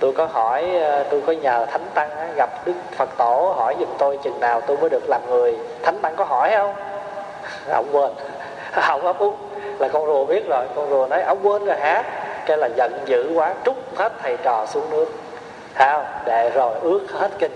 tôi 0.00 0.12
có 0.12 0.26
hỏi 0.26 0.70
ờ, 0.82 1.04
tôi 1.10 1.22
có 1.26 1.32
nhờ 1.32 1.66
thánh 1.66 1.84
tăng 1.94 2.10
gặp 2.36 2.50
đức 2.66 2.72
phật 2.96 3.08
tổ 3.18 3.54
hỏi 3.56 3.76
giùm 3.78 3.88
tôi 3.98 4.18
chừng 4.24 4.40
nào 4.40 4.60
tôi 4.60 4.76
mới 4.76 4.90
được 4.90 5.08
làm 5.08 5.20
người. 5.30 5.56
Thánh 5.82 5.98
tăng 6.02 6.16
có 6.16 6.24
hỏi 6.24 6.50
không? 6.56 6.74
Ông 7.70 7.86
quên. 7.92 8.10
Ông 8.88 9.06
ấp 9.06 9.18
úng. 9.18 9.36
Là 9.78 9.88
con 9.88 10.06
rùa 10.06 10.24
biết 10.24 10.48
rồi, 10.48 10.66
con 10.76 10.90
rùa 10.90 11.06
nói, 11.06 11.22
ông 11.22 11.38
quên 11.42 11.64
rồi 11.64 11.76
hả? 11.76 12.02
Cái 12.46 12.56
là 12.56 12.68
giận 12.76 12.92
dữ 13.06 13.32
quá, 13.34 13.54
trút 13.64 13.76
hết 13.96 14.12
thầy 14.22 14.36
trò 14.42 14.66
xuống 14.66 14.90
nước. 14.90 15.06
Không? 15.74 16.04
Để 16.26 16.50
rồi 16.54 16.74
ướt 16.82 17.00
hết 17.12 17.30
kinh 17.38 17.52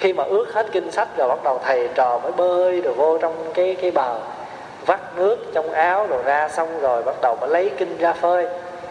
khi 0.00 0.12
mà 0.12 0.24
ướt 0.24 0.46
hết 0.52 0.66
kinh 0.72 0.90
sách 0.90 1.08
rồi 1.16 1.28
bắt 1.28 1.38
đầu 1.44 1.60
thầy 1.64 1.88
trò 1.94 2.18
mới 2.18 2.32
bơi 2.32 2.80
rồi 2.80 2.94
vô 2.94 3.18
trong 3.18 3.52
cái 3.54 3.76
cái 3.82 3.90
bờ, 3.90 4.18
vắt 4.86 5.00
nước 5.16 5.36
trong 5.54 5.72
áo 5.72 6.06
rồi 6.06 6.22
ra 6.22 6.48
xong 6.48 6.80
rồi 6.80 7.02
bắt 7.02 7.14
đầu 7.22 7.36
mới 7.40 7.50
lấy 7.50 7.70
kinh 7.78 7.98
ra 7.98 8.12
phơi. 8.12 8.46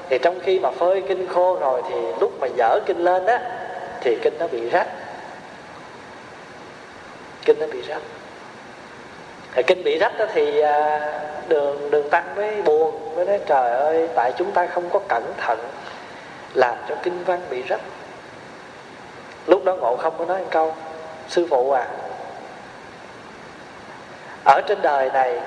Thì 0.09 0.17
trong 0.17 0.39
khi 0.39 0.59
mà 0.59 0.71
phơi 0.71 1.03
kinh 1.07 1.27
khô 1.27 1.57
rồi 1.59 1.81
thì 1.89 1.95
lúc 2.21 2.31
mà 2.39 2.47
dở 2.57 2.79
kinh 2.85 2.97
lên 2.97 3.25
á, 3.25 3.41
thì 4.01 4.17
kinh 4.23 4.33
nó 4.39 4.47
bị 4.47 4.69
rách. 4.69 4.87
Kinh 7.45 7.59
nó 7.59 7.67
bị 7.73 7.81
rách. 7.81 8.01
Thì 9.53 9.63
kinh 9.63 9.83
bị 9.83 9.97
rách 9.97 10.19
đó 10.19 10.25
thì 10.33 10.59
à, 10.59 10.99
đường 11.47 11.91
đường 11.91 12.09
tăng 12.09 12.35
mới 12.35 12.61
buồn, 12.61 13.15
mới 13.15 13.25
nói, 13.25 13.39
trời 13.45 13.71
ơi, 13.71 14.07
tại 14.15 14.31
chúng 14.37 14.51
ta 14.51 14.67
không 14.67 14.89
có 14.89 14.99
cẩn 15.09 15.23
thận 15.37 15.59
làm 16.53 16.75
cho 16.89 16.95
kinh 17.03 17.23
văn 17.23 17.41
bị 17.49 17.63
rách. 17.69 17.81
Lúc 19.47 19.65
đó 19.65 19.75
ngộ 19.75 19.97
không 19.97 20.13
có 20.17 20.25
nói 20.25 20.39
một 20.39 20.47
câu 20.51 20.73
sư 21.29 21.47
phụ 21.49 21.71
à 21.71 21.87
ở 24.45 24.61
trên 24.67 24.81
đời 24.81 25.09
này 25.13 25.39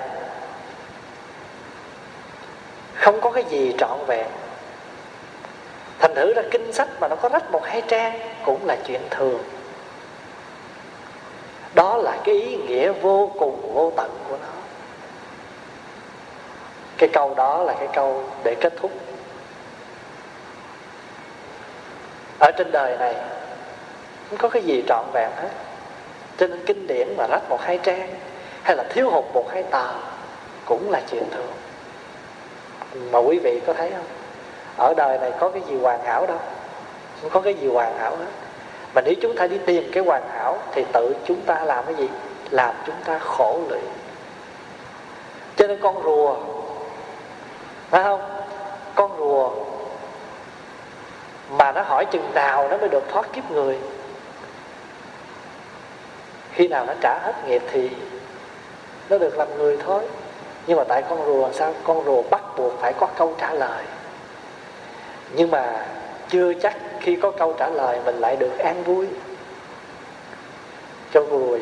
không 2.94 3.20
có 3.20 3.30
cái 3.30 3.44
gì 3.44 3.74
trọn 3.78 3.98
vẹn. 4.06 4.26
Thành 5.98 6.14
thử 6.14 6.32
ra 6.34 6.42
kinh 6.50 6.72
sách 6.72 6.88
mà 7.00 7.08
nó 7.08 7.16
có 7.16 7.28
rách 7.28 7.50
một 7.50 7.64
hai 7.64 7.82
trang 7.88 8.20
cũng 8.44 8.66
là 8.66 8.76
chuyện 8.86 9.00
thường. 9.10 9.42
Đó 11.74 11.96
là 11.96 12.18
cái 12.24 12.34
ý 12.34 12.56
nghĩa 12.56 12.92
vô 12.92 13.30
cùng, 13.38 13.74
vô 13.74 13.92
tận 13.96 14.10
của 14.28 14.36
nó. 14.36 14.48
Cái 16.98 17.08
câu 17.12 17.34
đó 17.34 17.62
là 17.62 17.74
cái 17.78 17.88
câu 17.92 18.24
để 18.44 18.54
kết 18.60 18.72
thúc. 18.80 18.90
Ở 22.40 22.50
trên 22.58 22.72
đời 22.72 22.96
này 22.98 23.14
không 24.30 24.38
có 24.38 24.48
cái 24.48 24.62
gì 24.62 24.82
trọn 24.88 25.04
vẹn 25.14 25.30
hết 25.36 25.69
cho 26.40 26.46
nên 26.46 26.64
kinh 26.66 26.86
điển 26.86 27.16
mà 27.16 27.26
rách 27.26 27.48
một 27.48 27.60
hai 27.60 27.78
trang, 27.82 28.08
hay 28.62 28.76
là 28.76 28.84
thiếu 28.90 29.10
hụt 29.10 29.24
một 29.34 29.50
hai 29.52 29.62
tờ 29.62 29.86
cũng 30.64 30.90
là 30.90 31.00
chuyện 31.10 31.24
thường. 31.30 31.52
Mà 33.10 33.18
quý 33.18 33.38
vị 33.38 33.60
có 33.66 33.72
thấy 33.72 33.90
không? 33.90 34.06
Ở 34.76 34.94
đời 34.96 35.18
này 35.18 35.32
có 35.40 35.50
cái 35.50 35.62
gì 35.68 35.76
hoàn 35.76 36.04
hảo 36.04 36.26
đâu. 36.26 36.38
Không 37.22 37.30
có 37.30 37.40
cái 37.40 37.54
gì 37.54 37.68
hoàn 37.68 37.98
hảo 37.98 38.16
hết. 38.16 38.30
Mà 38.94 39.00
nếu 39.00 39.14
chúng 39.22 39.36
ta 39.36 39.46
đi 39.46 39.58
tìm 39.66 39.90
cái 39.92 40.04
hoàn 40.04 40.22
hảo, 40.28 40.58
thì 40.72 40.84
tự 40.92 41.14
chúng 41.24 41.40
ta 41.40 41.64
làm 41.64 41.84
cái 41.84 41.94
gì? 41.94 42.08
Làm 42.50 42.74
chúng 42.86 42.96
ta 43.04 43.18
khổ 43.18 43.60
lụy 43.68 43.80
cho 45.56 45.66
nên 45.66 45.78
con 45.82 46.02
rùa, 46.02 46.36
phải 47.90 48.02
không? 48.02 48.20
Con 48.94 49.16
rùa 49.18 49.50
mà 51.50 51.72
nó 51.72 51.82
hỏi 51.82 52.04
chừng 52.10 52.34
nào 52.34 52.68
nó 52.68 52.76
mới 52.76 52.88
được 52.88 53.04
thoát 53.08 53.32
kiếp 53.32 53.50
người? 53.50 53.78
Khi 56.52 56.68
nào 56.68 56.86
nó 56.86 56.92
trả 57.00 57.18
hết 57.22 57.32
nghiệp 57.48 57.62
thì 57.72 57.90
nó 59.10 59.18
được 59.18 59.38
làm 59.38 59.48
người 59.58 59.78
thôi. 59.84 60.02
Nhưng 60.66 60.76
mà 60.76 60.84
tại 60.84 61.02
con 61.08 61.26
rùa 61.26 61.48
sao? 61.52 61.74
Con 61.84 62.04
rùa 62.04 62.22
bắt 62.30 62.42
buộc 62.56 62.72
phải 62.80 62.92
có 62.92 63.06
câu 63.06 63.34
trả 63.40 63.54
lời. 63.54 63.84
Nhưng 65.32 65.50
mà 65.50 65.86
chưa 66.30 66.52
chắc 66.54 66.76
khi 67.00 67.16
có 67.16 67.30
câu 67.30 67.52
trả 67.58 67.68
lời 67.68 67.98
mình 68.04 68.16
lại 68.16 68.36
được 68.36 68.58
an 68.58 68.82
vui. 68.82 69.06
Cho 71.14 71.22
người 71.22 71.60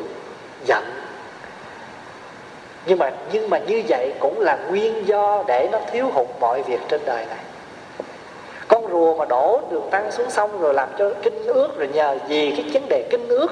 giận. 0.65 0.83
Nhưng 2.85 2.99
mà 2.99 3.11
nhưng 3.31 3.49
mà 3.49 3.57
như 3.57 3.83
vậy 3.87 4.13
cũng 4.19 4.39
là 4.39 4.57
nguyên 4.69 5.07
do 5.07 5.43
để 5.47 5.69
nó 5.71 5.79
thiếu 5.91 6.09
hụt 6.13 6.27
mọi 6.39 6.61
việc 6.61 6.79
trên 6.87 7.01
đời 7.05 7.25
này. 7.25 7.43
Con 8.67 8.87
rùa 8.91 9.15
mà 9.15 9.25
đổ 9.25 9.61
đường 9.71 9.87
tăng 9.91 10.11
xuống 10.11 10.29
sông 10.29 10.61
rồi 10.61 10.73
làm 10.73 10.89
cho 10.97 11.13
kinh 11.23 11.43
ước, 11.43 11.77
rồi 11.77 11.87
nhờ 11.93 12.17
vì 12.27 12.51
cái 12.51 12.65
vấn 12.73 12.89
đề 12.89 13.07
kinh 13.11 13.27
ước 13.27 13.47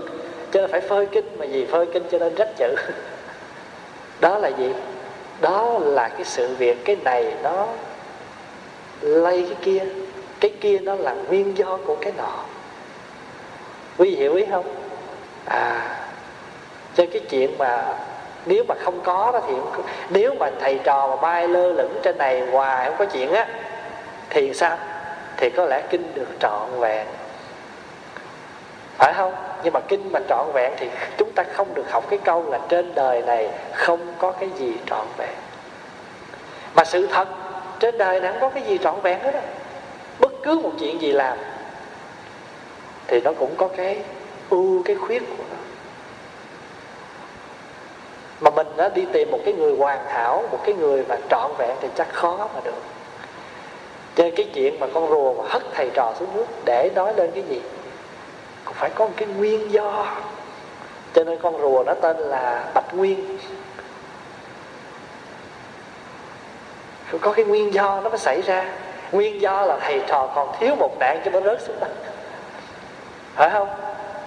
cho 0.51 0.61
nên 0.61 0.71
phải 0.71 0.81
phơi 0.81 1.05
kinh 1.05 1.25
mà 1.39 1.45
vì 1.49 1.65
phơi 1.65 1.85
kinh 1.93 2.03
cho 2.11 2.19
nên 2.19 2.35
rách 2.35 2.49
chữ. 2.57 2.75
Đó 4.19 4.37
là 4.37 4.47
gì? 4.47 4.73
Đó 5.41 5.79
là 5.81 6.09
cái 6.09 6.23
sự 6.23 6.55
việc, 6.55 6.85
cái 6.85 6.95
này 7.03 7.33
nó 7.43 7.67
lây 9.01 9.45
cái 9.49 9.57
kia 9.61 9.85
cái 10.39 10.51
kia 10.61 10.79
nó 10.79 10.95
là 10.95 11.13
nguyên 11.13 11.57
do 11.57 11.77
của 11.85 11.95
cái 12.01 12.13
nọ. 12.17 12.33
Quý 13.97 14.09
vị 14.09 14.15
hiểu 14.15 14.35
ý 14.35 14.45
không? 14.51 14.65
À 15.45 15.93
cho 16.95 17.03
cái 17.13 17.21
chuyện 17.29 17.57
mà 17.57 17.85
nếu 18.45 18.63
mà 18.67 18.75
không 18.83 18.99
có 19.03 19.31
đó 19.33 19.39
thì 19.47 19.53
nếu 20.09 20.35
mà 20.39 20.49
thầy 20.59 20.79
trò 20.83 21.07
mà 21.07 21.15
bay 21.15 21.47
lơ 21.47 21.71
lửng 21.71 21.99
trên 22.03 22.17
này 22.17 22.41
hoài 22.51 22.85
không 22.85 22.95
có 22.99 23.05
chuyện 23.05 23.33
á, 23.33 23.47
thì 24.29 24.53
sao? 24.53 24.77
Thì 25.37 25.49
có 25.49 25.65
lẽ 25.65 25.83
kinh 25.89 26.13
được 26.15 26.27
trọn 26.39 26.79
vẹn. 26.79 27.07
Phải 28.97 29.13
không? 29.13 29.33
Nhưng 29.63 29.73
mà 29.73 29.79
kinh 29.79 30.11
mà 30.11 30.19
trọn 30.29 30.47
vẹn 30.53 30.73
thì 30.77 30.89
chúng 31.17 31.31
ta 31.31 31.43
không 31.53 31.73
được 31.73 31.91
học 31.91 32.05
cái 32.09 32.19
câu 32.23 32.45
là 32.51 32.59
trên 32.69 32.95
đời 32.95 33.21
này 33.21 33.49
không 33.73 34.13
có 34.17 34.31
cái 34.31 34.49
gì 34.57 34.73
trọn 34.85 35.07
vẹn. 35.17 35.35
Mà 36.75 36.83
sự 36.83 37.07
thật, 37.07 37.27
trên 37.79 37.97
đời 37.97 38.19
này 38.19 38.31
không 38.31 38.41
có 38.41 38.49
cái 38.49 38.63
gì 38.63 38.77
trọn 38.83 39.01
vẹn 39.01 39.19
hết 39.19 39.33
á. 39.33 39.41
Bất 40.19 40.31
cứ 40.43 40.59
một 40.59 40.71
chuyện 40.79 41.01
gì 41.01 41.11
làm, 41.11 41.37
thì 43.07 43.21
nó 43.21 43.31
cũng 43.39 43.55
có 43.57 43.67
cái 43.67 44.01
ưu, 44.49 44.83
cái 44.85 44.95
khuyết 44.95 45.23
của 45.37 45.43
nó. 45.49 45.57
Mà 48.39 48.49
mình 48.49 48.67
đã 48.77 48.89
đi 48.89 49.05
tìm 49.13 49.31
một 49.31 49.39
cái 49.45 49.53
người 49.53 49.75
hoàn 49.77 50.05
hảo, 50.07 50.43
một 50.51 50.59
cái 50.65 50.75
người 50.75 51.03
mà 51.09 51.15
trọn 51.29 51.51
vẹn 51.57 51.77
thì 51.81 51.87
chắc 51.95 52.13
khó 52.13 52.49
mà 52.53 52.59
được. 52.63 52.81
Cho 54.15 54.23
cái 54.35 54.49
chuyện 54.53 54.79
mà 54.79 54.87
con 54.93 55.09
rùa 55.09 55.33
mà 55.33 55.43
hất 55.49 55.63
thầy 55.73 55.89
trò 55.93 56.13
xuống 56.19 56.29
nước 56.33 56.45
để 56.65 56.89
nói 56.95 57.13
lên 57.17 57.31
cái 57.31 57.43
gì? 57.49 57.61
Cũng 58.67 58.75
phải 58.75 58.89
có 58.89 59.05
một 59.05 59.13
cái 59.17 59.27
nguyên 59.27 59.71
do. 59.71 60.05
Cho 61.13 61.23
nên 61.23 61.39
con 61.41 61.61
rùa 61.61 61.83
nó 61.85 61.93
tên 62.01 62.17
là 62.17 62.63
bạch 62.73 62.93
nguyên. 62.93 63.37
Có 67.21 67.31
cái 67.31 67.45
nguyên 67.45 67.73
do 67.73 68.01
nó 68.03 68.09
mới 68.09 68.17
xảy 68.17 68.41
ra. 68.41 68.65
Nguyên 69.11 69.41
do 69.41 69.65
là 69.65 69.77
thầy 69.81 70.01
trò 70.07 70.29
còn 70.35 70.55
thiếu 70.59 70.75
một 70.75 70.99
nạn 70.99 71.21
cho 71.25 71.31
nó 71.31 71.41
rớt 71.41 71.61
xuống 71.61 71.75
đất. 71.79 71.89
Phải 73.35 73.49
không? 73.49 73.69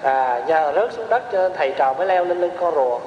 À 0.02 0.44
nhờ 0.46 0.72
rớt 0.74 0.92
xuống 0.92 1.08
đất 1.08 1.22
cho 1.32 1.38
nên 1.38 1.52
thầy 1.56 1.74
trò 1.78 1.92
mới 1.92 2.06
leo 2.06 2.24
lên 2.24 2.40
lưng 2.40 2.56
con 2.60 2.74
rùa. 2.74 3.00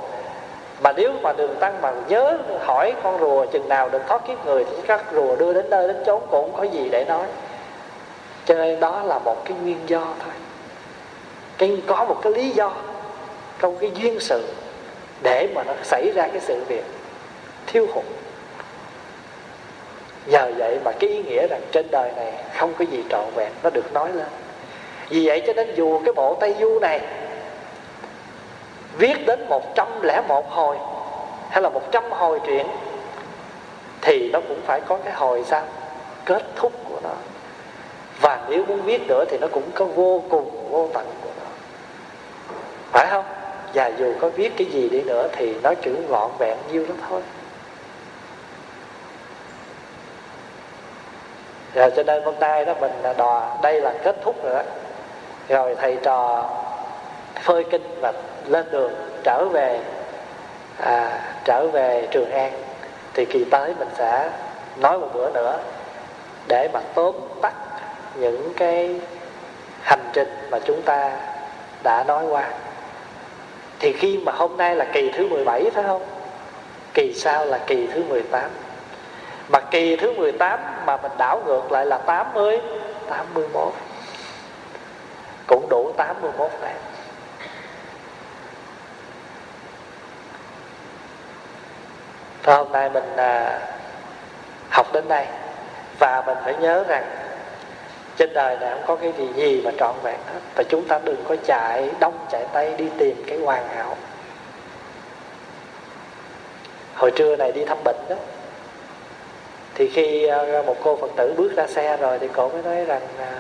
Mà 0.84 0.91
nếu 0.91 1.11
mà 1.21 1.34
đường 1.34 1.55
tăng 1.59 1.81
mà 1.81 1.91
nhớ 2.07 2.38
hỏi 2.65 2.93
con 3.03 3.19
rùa 3.19 3.45
chừng 3.45 3.69
nào 3.69 3.89
được 3.89 4.01
thoát 4.07 4.27
kiếp 4.27 4.45
người 4.45 4.65
thì 4.65 4.75
các 4.88 5.01
rùa 5.13 5.36
đưa 5.36 5.53
đến 5.53 5.69
nơi 5.69 5.88
đến 5.88 6.03
chốn 6.05 6.21
cũng 6.31 6.51
không 6.51 6.57
có 6.57 6.63
gì 6.63 6.89
để 6.91 7.05
nói. 7.05 7.25
Cho 8.45 8.55
nên 8.55 8.79
đó 8.79 9.01
là 9.03 9.19
một 9.19 9.45
cái 9.45 9.57
nguyên 9.61 9.79
do 9.88 9.99
thôi 9.99 10.34
nhưng 11.68 11.82
có 11.88 12.05
một 12.05 12.20
cái 12.22 12.34
lý 12.34 12.49
do 12.49 12.72
trong 13.59 13.78
cái 13.78 13.91
duyên 13.95 14.20
sự 14.20 14.53
để 15.22 15.47
mà 15.55 15.64
nó 15.64 15.74
xảy 15.84 16.11
ra 16.16 16.28
cái 16.28 16.41
sự 16.41 16.64
việc 16.68 16.84
thiếu 17.68 17.88
hụt. 17.93 18.03
Nhờ 20.26 20.51
vậy 20.57 20.80
mà 20.86 20.91
cái 20.91 21.09
ý 21.09 21.24
nghĩa 21.24 21.47
rằng 21.47 21.61
trên 21.72 21.86
đời 21.91 22.11
này 22.16 22.34
không 22.57 22.74
có 22.80 22.86
gì 22.91 23.03
trọn 23.09 23.26
vẹn, 23.36 23.51
nó 23.64 23.70
được 23.70 23.93
nói 23.93 24.14
lên. 24.14 24.28
Vì 25.09 25.28
vậy 25.28 25.43
cho 25.47 25.53
nên 25.53 25.76
dù 25.76 26.01
cái 26.05 26.14
bộ 26.14 26.38
tây 26.39 26.55
du 26.59 26.80
này 26.80 27.01
viết 28.97 29.26
đến 29.28 29.45
một 29.49 29.76
trăm 29.76 29.88
lẻ 30.01 30.22
một 30.28 30.51
hồi 30.51 30.78
hay 31.49 31.61
là 31.61 31.70
một 31.70 31.91
trăm 31.91 32.11
hồi 32.11 32.39
truyện, 32.45 32.68
thì 34.01 34.30
nó 34.34 34.39
cũng 34.47 34.61
phải 34.66 34.82
có 34.82 34.97
cái 35.03 35.14
hồi 35.14 35.43
sao? 35.47 35.64
Kết 36.26 36.43
thúc 36.55 36.72
của 36.89 36.99
nó. 37.03 37.14
Và 38.22 38.45
nếu 38.49 38.66
muốn 38.68 38.82
viết 38.82 39.01
nữa 39.07 39.26
thì 39.30 39.38
nó 39.41 39.47
cũng 39.51 39.72
có 39.76 39.86
vô 39.86 40.24
cùng, 40.30 40.70
vô 40.70 40.89
tận 40.93 41.05
của 41.24 41.30
nó 41.39 41.42
phải 42.93 43.07
không? 43.09 43.25
và 43.73 43.87
dù 43.87 44.13
có 44.21 44.29
viết 44.29 44.51
cái 44.57 44.67
gì 44.67 44.89
đi 44.89 45.01
nữa 45.01 45.27
thì 45.31 45.55
nó 45.63 45.73
chữ 45.73 45.95
gọn 46.09 46.31
vẹn 46.39 46.57
nhiêu 46.71 46.85
đó 46.89 46.95
thôi. 47.09 47.21
Rồi 51.73 51.91
cho 51.95 52.03
nên 52.03 52.23
hôm 52.23 52.39
nay 52.39 52.65
đó 52.65 52.73
mình 52.79 52.91
đò 53.17 53.57
đây 53.61 53.81
là 53.81 53.93
kết 54.03 54.15
thúc 54.23 54.43
rồi 54.43 54.53
đó. 54.53 54.61
Rồi 55.49 55.75
thầy 55.75 55.97
trò 56.03 56.49
phơi 57.41 57.63
kinh 57.63 57.99
và 58.01 58.13
lên 58.47 58.65
đường 58.71 58.93
trở 59.23 59.45
về 59.53 59.79
à, 60.77 61.19
trở 61.45 61.67
về 61.67 62.07
trường 62.11 62.31
an. 62.31 62.51
Thì 63.13 63.25
kỳ 63.25 63.45
tới 63.51 63.73
mình 63.79 63.89
sẽ 63.97 64.29
nói 64.77 64.99
một 64.99 65.07
bữa 65.13 65.29
nữa 65.33 65.57
để 66.47 66.69
mà 66.73 66.79
tóm 66.95 67.15
tắt 67.41 67.53
những 68.15 68.53
cái 68.57 68.99
hành 69.81 70.09
trình 70.13 70.47
mà 70.51 70.59
chúng 70.65 70.81
ta 70.81 71.11
đã 71.83 72.03
nói 72.03 72.25
qua 72.25 72.49
thì 73.84 73.93
khi 73.93 74.17
mà 74.17 74.31
hôm 74.31 74.57
nay 74.57 74.75
là 74.75 74.86
kỳ 74.93 75.11
thứ 75.11 75.27
17 75.27 75.69
phải 75.73 75.84
không? 75.84 76.01
Kỳ 76.93 77.13
sau 77.13 77.45
là 77.45 77.59
kỳ 77.67 77.88
thứ 77.88 78.03
18 78.03 78.49
mà 79.49 79.59
kỳ 79.59 79.95
thứ 79.95 80.13
18 80.13 80.59
mà 80.86 80.97
mình 80.97 81.11
đảo 81.17 81.41
ngược 81.45 81.71
lại 81.71 81.86
là 81.86 81.97
80 81.97 82.59
81 83.09 83.73
cũng 85.47 85.67
đủ 85.69 85.91
81 85.97 86.51
này 86.61 86.73
Thôi 92.43 92.55
hôm 92.55 92.71
nay 92.71 92.89
mình 92.89 93.15
à, 93.17 93.59
học 94.69 94.93
đến 94.93 95.07
đây. 95.07 95.25
Và 95.99 96.23
mình 96.25 96.38
phải 96.45 96.55
nhớ 96.55 96.84
rằng 96.88 97.03
trên 98.18 98.34
đời 98.34 98.57
này 98.59 98.70
không 98.70 98.82
có 98.88 98.95
cái 98.95 99.14
gì 99.18 99.28
gì 99.36 99.61
mà 99.66 99.72
trọn 99.80 99.95
vẹn 100.03 100.20
hết. 100.34 100.39
Và 100.55 100.64
chúng 100.64 100.86
ta 100.88 100.99
đừng 101.03 101.24
có 101.28 101.36
chạy 101.45 101.89
đông 101.99 102.18
chạy 102.32 102.45
tây 102.53 102.74
đi 102.78 102.86
tìm 102.97 103.24
cái 103.28 103.38
hoàn 103.38 103.68
hảo. 103.68 103.97
Hồi 106.95 107.11
trưa 107.11 107.36
này 107.36 107.51
đi 107.51 107.66
thăm 107.66 107.78
bệnh 107.84 107.97
đó. 108.09 108.16
Thì 109.76 109.89
khi 109.89 110.26
ờ, 110.26 110.64
một 110.66 110.76
cô 110.84 110.95
phật 110.95 111.11
tử 111.18 111.34
bước 111.38 111.51
ra 111.55 111.68
xe 111.68 111.97
rồi 111.97 112.20
thì 112.20 112.28
cô 112.34 112.49
mới 112.49 112.61
nói 112.61 112.86
rằng 112.86 113.01
à, 113.20 113.32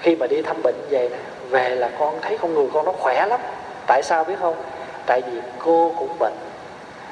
khi 0.00 0.16
mà 0.16 0.26
đi 0.26 0.42
thăm 0.42 0.62
bệnh 0.62 0.74
về 0.90 1.08
nè, 1.08 1.18
về 1.48 1.70
là 1.70 1.90
con 1.98 2.18
thấy 2.22 2.38
con 2.38 2.54
người 2.54 2.66
con 2.72 2.84
nó 2.84 2.92
khỏe 2.92 3.26
lắm. 3.26 3.40
Tại 3.86 4.02
sao 4.02 4.24
biết 4.24 4.34
không? 4.40 4.56
Tại 5.06 5.22
vì 5.26 5.40
cô 5.58 5.94
cũng 5.98 6.16
bệnh. 6.18 6.34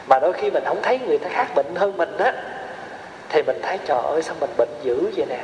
Mà 0.08 0.18
đôi 0.18 0.32
khi 0.32 0.50
mình 0.50 0.64
không 0.66 0.82
thấy 0.82 0.98
người 0.98 1.18
ta 1.18 1.28
khác 1.28 1.46
bệnh 1.54 1.74
hơn 1.74 1.96
mình 1.96 2.18
á, 2.18 2.34
thì 3.28 3.42
mình 3.42 3.58
thấy 3.62 3.78
trời 3.84 3.98
ơi, 4.04 4.22
sao 4.22 4.34
mình 4.40 4.50
bệnh 4.58 4.68
dữ 4.82 5.12
vậy 5.16 5.26
nè? 5.28 5.38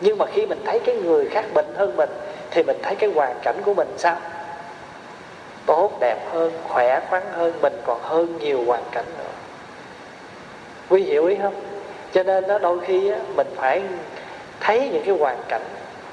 Nhưng 0.00 0.18
mà 0.18 0.26
khi 0.26 0.46
mình 0.46 0.62
thấy 0.64 0.80
cái 0.80 0.94
người 0.96 1.26
khác 1.26 1.44
bệnh 1.54 1.74
hơn 1.74 1.96
mình 1.96 2.10
thì 2.50 2.62
mình 2.62 2.76
thấy 2.82 2.94
cái 2.94 3.10
hoàn 3.14 3.36
cảnh 3.42 3.56
của 3.64 3.74
mình 3.74 3.88
sao? 3.96 4.16
Tốt 5.66 5.90
đẹp 6.00 6.16
hơn 6.32 6.52
khỏe 6.68 7.00
khoắn 7.10 7.22
hơn 7.32 7.52
mình 7.62 7.80
còn 7.86 8.00
hơn 8.02 8.38
nhiều 8.38 8.64
hoàn 8.66 8.82
cảnh 8.92 9.04
nữa. 9.18 9.30
Quý 10.88 11.02
hiểu 11.02 11.26
ý 11.26 11.36
không? 11.42 11.54
Cho 12.12 12.22
nên 12.22 12.48
đó 12.48 12.58
đôi 12.58 12.80
khi 12.80 13.10
á, 13.10 13.18
mình 13.36 13.46
phải 13.56 13.82
thấy 14.60 14.88
những 14.92 15.02
cái 15.06 15.16
hoàn 15.18 15.38
cảnh 15.48 15.62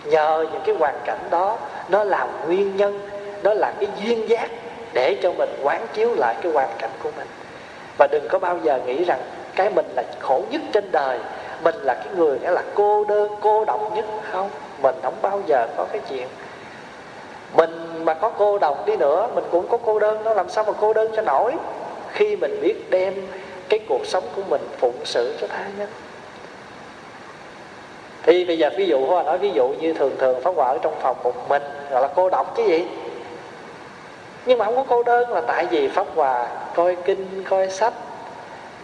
nhờ 0.06 0.46
những 0.52 0.62
cái 0.66 0.76
hoàn 0.76 0.96
cảnh 1.06 1.20
đó 1.30 1.58
nó 1.90 2.04
làm 2.04 2.28
nguyên 2.46 2.78
nhân 2.78 3.08
nó 3.44 3.54
là 3.54 3.74
cái 3.80 3.90
duyên 4.04 4.30
giác 4.30 4.50
để 4.94 5.18
cho 5.24 5.32
mình 5.38 5.50
quán 5.64 5.88
chiếu 5.94 6.14
lại 6.16 6.36
cái 6.42 6.52
hoàn 6.52 6.70
cảnh 6.80 6.90
của 7.04 7.12
mình. 7.18 7.28
Và 7.98 8.08
đừng 8.12 8.28
có 8.30 8.40
bao 8.40 8.60
giờ 8.64 8.80
nghĩ 8.86 9.04
rằng 9.04 9.20
cái 9.56 9.70
mình 9.70 9.86
là 9.96 10.04
khổ 10.20 10.44
nhất 10.52 10.62
trên 10.74 10.92
đời 10.92 11.20
mình 11.64 11.76
là 11.76 11.94
cái 11.94 12.14
người 12.16 12.40
nghĩa 12.40 12.52
là 12.52 12.64
cô 12.76 13.04
đơn, 13.04 13.32
cô 13.42 13.66
độc 13.66 13.96
nhất 13.96 14.06
không? 14.32 14.50
Mình 14.82 14.96
không 15.04 15.16
bao 15.22 15.42
giờ 15.46 15.68
có 15.78 15.86
cái 15.92 16.02
chuyện. 16.10 16.28
Mình 17.56 18.06
mà 18.06 18.14
có 18.14 18.30
cô 18.30 18.60
độc 18.60 18.86
đi 18.86 18.96
nữa, 18.96 19.28
mình 19.36 19.44
cũng 19.52 19.68
có 19.68 19.78
cô 19.86 20.00
đơn, 20.00 20.24
nó 20.24 20.34
làm 20.34 20.50
sao 20.50 20.64
mà 20.64 20.74
cô 20.82 20.94
đơn 20.94 21.12
cho 21.16 21.22
nổi? 21.22 21.54
Khi 22.12 22.36
mình 22.36 22.60
biết 22.62 22.76
đem 22.90 23.14
cái 23.70 23.80
cuộc 23.90 24.06
sống 24.06 24.24
của 24.36 24.42
mình 24.50 24.62
phụng 24.78 25.06
sự 25.06 25.38
cho 25.42 25.48
tha 25.48 25.66
nhân. 25.78 25.90
Thì 28.24 28.46
bây 28.46 28.58
giờ 28.58 28.70
ví 28.78 28.86
dụ 28.86 29.06
hoa 29.06 29.24
nói 29.24 29.38
ví 29.38 29.52
dụ 29.52 29.68
như 29.68 29.94
thường 29.94 30.16
thường 30.20 30.42
pháp 30.42 30.56
hòa 30.56 30.68
ở 30.68 30.78
trong 30.82 30.94
phòng 31.02 31.18
một 31.24 31.50
mình 31.50 31.64
gọi 31.92 32.02
là 32.02 32.08
cô 32.16 32.30
độc 32.30 32.58
chứ 32.58 32.64
gì? 32.64 32.88
Nhưng 34.46 34.58
mà 34.58 34.66
không 34.66 34.76
có 34.76 34.84
cô 34.88 35.04
đơn 35.04 35.30
là 35.30 35.42
tại 35.42 35.66
vì 35.66 35.88
pháp 35.88 36.08
hòa 36.16 36.48
coi 36.76 36.96
kinh, 36.96 37.44
coi 37.50 37.70
sách 37.70 37.94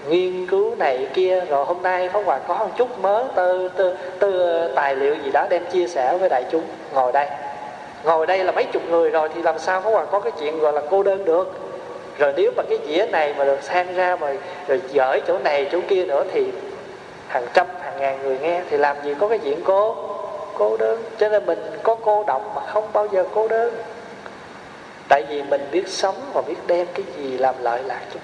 nghiên 0.10 0.48
cứu 0.48 0.76
này 0.76 1.08
kia, 1.14 1.42
rồi 1.50 1.66
hôm 1.66 1.82
nay 1.82 2.10
pháp 2.10 2.20
hòa 2.26 2.40
có 2.48 2.58
một 2.58 2.70
chút 2.78 3.00
mớ 3.00 3.24
tư 3.36 3.70
tư 3.78 3.96
tư 4.20 4.62
tài 4.76 4.96
liệu 4.96 5.16
gì 5.16 5.32
đó 5.32 5.48
đem 5.50 5.66
chia 5.66 5.88
sẻ 5.88 6.18
với 6.18 6.30
đại 6.30 6.44
chúng. 6.52 6.64
Ngồi 6.94 7.12
đây. 7.12 7.28
Ngồi 8.04 8.28
đây 8.28 8.44
là 8.44 8.52
mấy 8.52 8.64
chục 8.64 8.82
người 8.90 9.10
rồi 9.10 9.30
thì 9.36 9.42
làm 9.42 9.60
sao 9.60 9.82
pháp 9.82 9.90
hòa 9.90 10.06
có 10.06 10.20
cái 10.20 10.32
chuyện 10.40 10.60
gọi 10.60 10.74
là 10.74 10.82
cô 10.90 11.04
đơn 11.04 11.26
được? 11.26 11.60
Rồi 12.18 12.34
nếu 12.38 12.52
mà 12.58 12.64
cái 12.70 12.80
dĩa 12.88 13.06
này 13.12 13.34
mà 13.38 13.46
được 13.46 13.64
sang 13.64 13.96
ra 13.96 14.16
mà 14.16 14.34
rồi 14.68 14.82
dở 14.92 15.20
chỗ 15.28 15.40
này 15.40 15.68
chỗ 15.72 15.80
kia 15.88 16.06
nữa 16.06 16.24
thì 16.34 16.52
hàng 17.28 17.46
trăm, 17.54 17.68
hàng 17.82 18.00
ngàn 18.00 18.20
người 18.24 18.38
nghe 18.42 18.62
thì 18.70 18.78
làm 18.78 18.98
gì 19.04 19.16
có 19.20 19.28
cái 19.28 19.40
chuyện 19.40 19.62
cô 19.64 19.96
cô 20.58 20.78
đơn? 20.78 21.04
Cho 21.18 21.30
nên 21.30 21.46
mình 21.46 21.60
có 21.84 21.96
cô 21.96 22.24
động 22.28 22.52
mà 22.56 22.62
không 22.62 22.84
bao 22.94 23.08
giờ 23.12 23.26
cô 23.34 23.48
đơn. 23.48 23.74
Tại 25.10 25.24
vì 25.30 25.44
mình 25.44 25.68
biết 25.72 25.88
sống 25.88 26.16
và 26.34 26.42
biết 26.42 26.56
đem 26.68 26.88
cái 26.94 27.06
gì 27.18 27.38
làm 27.38 27.56
lợi 27.62 27.84
lạc 27.84 28.02
chúng 28.14 28.22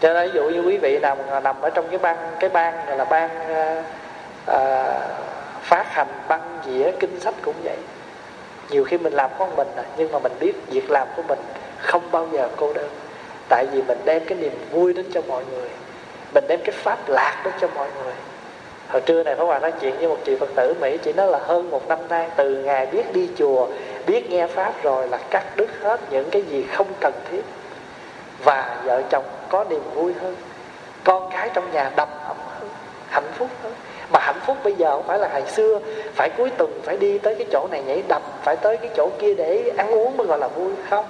cho 0.00 0.12
nên 0.12 0.30
ví 0.30 0.34
dụ 0.34 0.48
như 0.48 0.60
quý 0.60 0.78
vị 0.78 0.98
nằm 0.98 1.18
nằm 1.42 1.60
ở 1.60 1.70
trong 1.70 1.88
cái 1.88 1.98
ban 1.98 2.16
cái 2.40 2.50
ban 2.50 2.86
gọi 2.86 2.96
là 2.96 3.04
ban 3.04 3.30
uh, 3.36 3.56
ờ, 3.56 3.78
uh, 3.78 3.84
ờ, 4.46 5.00
phát 5.62 5.86
hành 5.88 6.08
băng 6.28 6.58
dĩa 6.66 6.90
kinh 7.00 7.20
sách 7.20 7.34
cũng 7.42 7.54
vậy. 7.64 7.76
Nhiều 8.70 8.84
khi 8.84 8.98
mình 8.98 9.12
làm 9.12 9.30
con 9.38 9.56
mình 9.56 9.68
à, 9.76 9.84
nhưng 9.96 10.12
mà 10.12 10.18
mình 10.18 10.32
biết 10.40 10.52
việc 10.66 10.90
làm 10.90 11.08
của 11.16 11.22
mình 11.28 11.38
không 11.78 12.10
bao 12.10 12.28
giờ 12.32 12.48
cô 12.56 12.72
đơn. 12.72 12.88
Tại 13.48 13.66
vì 13.72 13.82
mình 13.82 13.98
đem 14.04 14.24
cái 14.24 14.38
niềm 14.38 14.52
vui 14.70 14.92
đến 14.92 15.06
cho 15.12 15.22
mọi 15.28 15.44
người 15.52 15.68
mình 16.34 16.44
đem 16.48 16.60
cái 16.64 16.72
pháp 16.72 16.98
lạc 17.08 17.42
đến 17.44 17.54
cho 17.60 17.68
mọi 17.74 17.88
người. 18.02 18.14
Hồi 18.88 19.00
trưa 19.00 19.22
này 19.22 19.36
Pháp 19.36 19.44
Hòa 19.44 19.58
nói 19.58 19.72
chuyện 19.80 19.96
với 19.98 20.08
một 20.08 20.18
chị 20.24 20.36
Phật 20.36 20.50
tử 20.56 20.74
Mỹ 20.80 20.98
Chị 21.02 21.12
nói 21.12 21.26
là 21.26 21.38
hơn 21.38 21.70
một 21.70 21.88
năm 21.88 21.98
nay 22.08 22.28
Từ 22.36 22.56
ngày 22.56 22.86
biết 22.86 23.14
đi 23.14 23.28
chùa 23.38 23.68
Biết 24.06 24.30
nghe 24.30 24.46
Pháp 24.46 24.82
rồi 24.82 25.08
là 25.08 25.18
cắt 25.30 25.56
đứt 25.56 25.68
hết 25.82 26.00
Những 26.10 26.30
cái 26.30 26.42
gì 26.42 26.64
không 26.72 26.86
cần 27.00 27.14
thiết. 27.30 27.42
Và 28.44 28.76
vợ 28.84 29.02
chồng 29.10 29.24
có 29.48 29.64
niềm 29.70 29.82
vui 29.94 30.12
hơn 30.22 30.36
Con 31.04 31.30
cái 31.32 31.50
trong 31.54 31.72
nhà 31.72 31.90
đầm 31.96 32.08
ấm 32.26 32.36
hơn 32.60 32.68
Hạnh 33.08 33.32
phúc 33.34 33.48
hơn. 33.62 33.72
Mà 34.12 34.20
hạnh 34.20 34.40
phúc 34.46 34.56
bây 34.64 34.74
giờ 34.74 34.90
không 34.90 35.06
phải 35.06 35.18
là 35.18 35.28
ngày 35.28 35.46
xưa 35.46 35.78
Phải 36.14 36.30
cuối 36.38 36.50
tuần 36.50 36.80
phải 36.84 36.96
đi 36.96 37.18
tới 37.18 37.34
cái 37.34 37.46
chỗ 37.52 37.68
này 37.70 37.82
nhảy 37.82 38.02
đầm 38.08 38.22
Phải 38.42 38.56
tới 38.56 38.76
cái 38.76 38.90
chỗ 38.96 39.10
kia 39.18 39.34
để 39.34 39.72
ăn 39.76 39.90
uống 39.90 40.16
mới 40.16 40.26
gọi 40.26 40.38
là 40.38 40.48
vui 40.48 40.72
Không. 40.90 41.04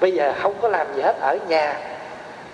Bây 0.00 0.12
giờ 0.12 0.34
không 0.42 0.54
có 0.62 0.68
làm 0.68 0.86
gì 0.94 1.02
hết 1.02 1.16
ở 1.20 1.38
nhà 1.48 1.76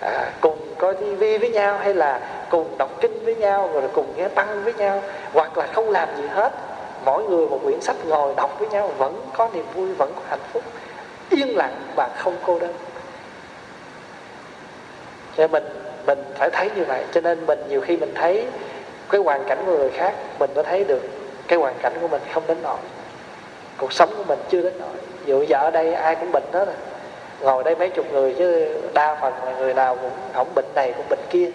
à, 0.01 0.31
cùng 0.41 0.57
coi 0.77 0.93
tivi 0.93 1.37
với 1.37 1.49
nhau 1.49 1.77
hay 1.77 1.93
là 1.93 2.19
cùng 2.49 2.77
đọc 2.77 2.89
kinh 3.01 3.25
với 3.25 3.35
nhau 3.35 3.69
rồi 3.73 3.83
cùng 3.93 4.13
nghe 4.17 4.27
tăng 4.27 4.63
với 4.63 4.73
nhau 4.73 5.01
hoặc 5.33 5.57
là 5.57 5.67
không 5.67 5.89
làm 5.89 6.09
gì 6.17 6.23
hết. 6.29 6.53
Mỗi 7.05 7.23
người 7.23 7.47
một 7.47 7.59
quyển 7.63 7.81
sách 7.81 7.95
ngồi 8.05 8.33
đọc 8.35 8.59
với 8.59 8.69
nhau 8.69 8.91
vẫn 8.97 9.21
có 9.37 9.49
niềm 9.53 9.65
vui 9.73 9.93
vẫn 9.93 10.13
có 10.15 10.21
hạnh 10.29 10.39
phúc. 10.53 10.63
Yên 11.29 11.57
lặng 11.57 11.75
và 11.95 12.09
không 12.17 12.35
cô 12.45 12.59
đơn 12.59 12.73
cho 15.37 15.47
mình 15.47 15.63
mình 16.07 16.23
phải 16.35 16.49
thấy 16.49 16.69
như 16.75 16.83
vậy. 16.83 17.03
Cho 17.13 17.21
nên 17.21 17.45
mình 17.45 17.59
nhiều 17.69 17.81
khi 17.81 17.97
mình 17.97 18.11
thấy 18.15 18.45
cái 19.09 19.21
hoàn 19.21 19.43
cảnh 19.43 19.57
của 19.65 19.77
người 19.77 19.89
khác, 19.89 20.13
mình 20.39 20.49
có 20.55 20.63
thấy 20.63 20.83
được 20.83 21.01
cái 21.47 21.59
hoàn 21.59 21.73
cảnh 21.81 21.93
của 22.01 22.07
mình 22.07 22.21
không 22.33 22.43
đến 22.47 22.57
nỗi. 22.63 22.77
Cuộc 23.77 23.93
sống 23.93 24.09
của 24.17 24.23
mình 24.27 24.39
chưa 24.49 24.61
đến 24.61 24.73
nỗi. 24.79 24.89
Dụ 25.25 25.43
giờ 25.43 25.57
ở 25.57 25.71
đây 25.71 25.93
ai 25.93 26.15
cũng 26.15 26.31
bệnh 26.31 26.43
hết 26.51 26.65
rồi 26.65 26.75
ngồi 27.41 27.63
đây 27.63 27.75
mấy 27.75 27.89
chục 27.89 28.05
người 28.11 28.35
chứ 28.37 28.77
đa 28.93 29.17
phần 29.21 29.33
là 29.45 29.51
người 29.57 29.73
nào 29.73 29.95
cũng 29.95 30.11
không 30.33 30.47
bệnh 30.55 30.65
này 30.75 30.93
cũng 30.97 31.05
bệnh 31.09 31.19
kia. 31.29 31.49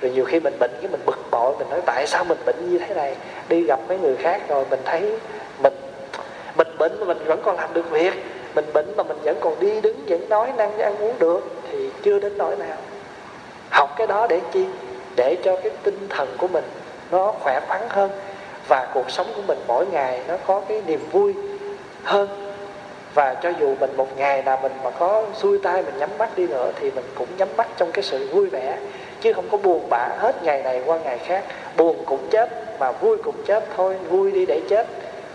Rồi 0.00 0.10
nhiều 0.10 0.24
khi 0.24 0.40
mình 0.40 0.54
bệnh 0.60 0.70
cái 0.82 0.90
mình 0.90 1.00
bực 1.06 1.18
bội, 1.30 1.54
mình 1.58 1.70
nói 1.70 1.80
tại 1.86 2.06
sao 2.06 2.24
mình 2.24 2.38
bệnh 2.46 2.70
như 2.70 2.78
thế 2.78 2.94
này? 2.94 3.16
Đi 3.48 3.64
gặp 3.64 3.80
mấy 3.88 3.98
người 3.98 4.16
khác 4.16 4.42
rồi 4.48 4.64
mình 4.70 4.80
thấy 4.84 5.18
mình 5.62 5.74
mình 6.56 6.68
bệnh 6.78 7.00
mà 7.00 7.06
mình 7.06 7.18
vẫn 7.26 7.40
còn 7.44 7.56
làm 7.56 7.74
được 7.74 7.90
việc. 7.90 8.12
Mình 8.54 8.64
bệnh 8.74 8.96
mà 8.96 9.02
mình 9.02 9.16
vẫn 9.22 9.36
còn 9.40 9.60
đi 9.60 9.80
đứng, 9.80 9.96
vẫn 10.08 10.28
nói, 10.28 10.52
năng, 10.56 10.78
ăn 10.78 10.96
uống 10.98 11.14
được 11.18 11.40
thì 11.70 11.90
chưa 12.02 12.18
đến 12.18 12.38
nỗi 12.38 12.56
nào 12.56 12.76
học 13.70 13.94
cái 13.96 14.06
đó 14.06 14.26
để 14.26 14.40
chi? 14.52 14.64
Để 15.16 15.36
cho 15.44 15.56
cái 15.62 15.72
tinh 15.82 16.06
thần 16.08 16.28
của 16.38 16.48
mình 16.48 16.64
nó 17.10 17.32
khỏe 17.40 17.60
khoắn 17.68 17.80
hơn. 17.88 18.10
Và 18.68 18.88
cuộc 18.94 19.10
sống 19.10 19.26
của 19.36 19.42
mình 19.46 19.58
mỗi 19.66 19.86
ngày 19.86 20.20
nó 20.28 20.36
có 20.46 20.62
cái 20.68 20.82
niềm 20.86 21.00
vui 21.12 21.34
hơn. 22.04 22.52
Và 23.14 23.34
cho 23.34 23.52
dù 23.60 23.74
mình 23.80 23.96
một 23.96 24.18
ngày 24.18 24.42
nào 24.42 24.58
mình 24.62 24.72
mà 24.84 24.90
có 24.90 25.24
xuôi 25.34 25.58
tay 25.62 25.82
mình 25.82 25.98
nhắm 25.98 26.10
mắt 26.18 26.30
đi 26.36 26.46
nữa 26.46 26.72
thì 26.80 26.90
mình 26.90 27.04
cũng 27.14 27.28
nhắm 27.38 27.48
mắt 27.56 27.68
trong 27.76 27.92
cái 27.92 28.02
sự 28.02 28.28
vui 28.32 28.46
vẻ. 28.46 28.78
Chứ 29.20 29.32
không 29.32 29.48
có 29.50 29.58
buồn 29.58 29.86
bã 29.90 30.08
hết 30.18 30.42
ngày 30.42 30.62
này 30.62 30.82
qua 30.86 30.98
ngày 30.98 31.18
khác. 31.18 31.44
Buồn 31.76 32.04
cũng 32.06 32.28
chết 32.30 32.50
mà 32.80 32.92
vui 32.92 33.16
cũng 33.16 33.34
chết 33.46 33.64
thôi. 33.76 33.96
Vui 34.08 34.32
đi 34.32 34.46
để 34.46 34.60
chết. 34.68 34.86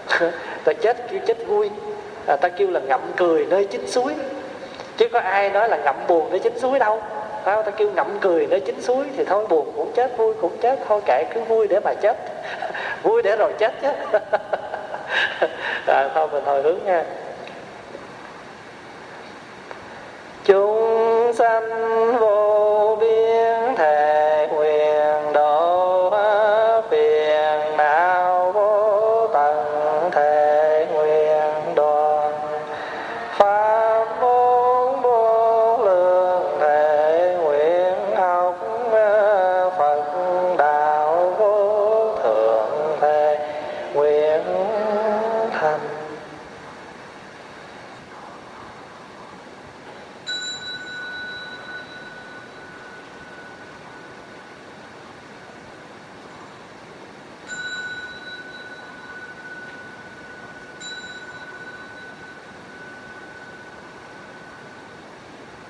Ta 0.64 0.74
chết 0.82 0.98
kêu 1.12 1.20
chết 1.28 1.48
vui. 1.48 1.70
À, 2.28 2.36
ta 2.36 2.50
kêu 2.50 2.72
là 2.72 2.80
ngậm 2.80 3.02
cười 3.18 3.46
nơi 3.46 3.66
chính 3.66 3.88
suối. 3.88 4.14
Chứ 4.98 5.08
có 5.14 5.20
ai 5.20 5.50
nói 5.50 5.70
là 5.70 5.78
ngậm 5.78 5.96
buồn 6.08 6.30
nơi 6.30 6.40
chính 6.40 6.60
suối 6.60 6.80
đâu 6.80 7.02
tao 7.46 7.64
ta 7.64 7.72
kêu 7.72 7.92
ngậm 7.92 8.18
cười 8.22 8.48
nó 8.48 8.58
chín 8.66 8.82
suối 8.82 9.06
thì 9.18 9.24
thôi 9.24 9.46
buồn 9.50 9.72
cũng 9.76 9.92
chết 9.96 10.18
vui 10.18 10.34
cũng 10.42 10.58
chết 10.62 10.80
thôi 10.88 11.02
kệ 11.06 11.24
cứ 11.34 11.42
vui 11.42 11.68
để 11.68 11.80
mà 11.84 11.94
chết. 11.94 12.18
Vui 13.04 13.22
để 13.22 13.36
rồi 13.36 13.54
chết 13.58 13.74
chứ. 13.82 13.88
À, 15.88 16.10
thôi 16.16 16.28
mình 16.32 16.44
hồi 16.46 16.62
hướng 16.62 16.80
nha. 16.86 17.04
Chúng 20.46 21.34
sanh 21.34 21.70
vô 22.20 22.98
biên 23.02 23.71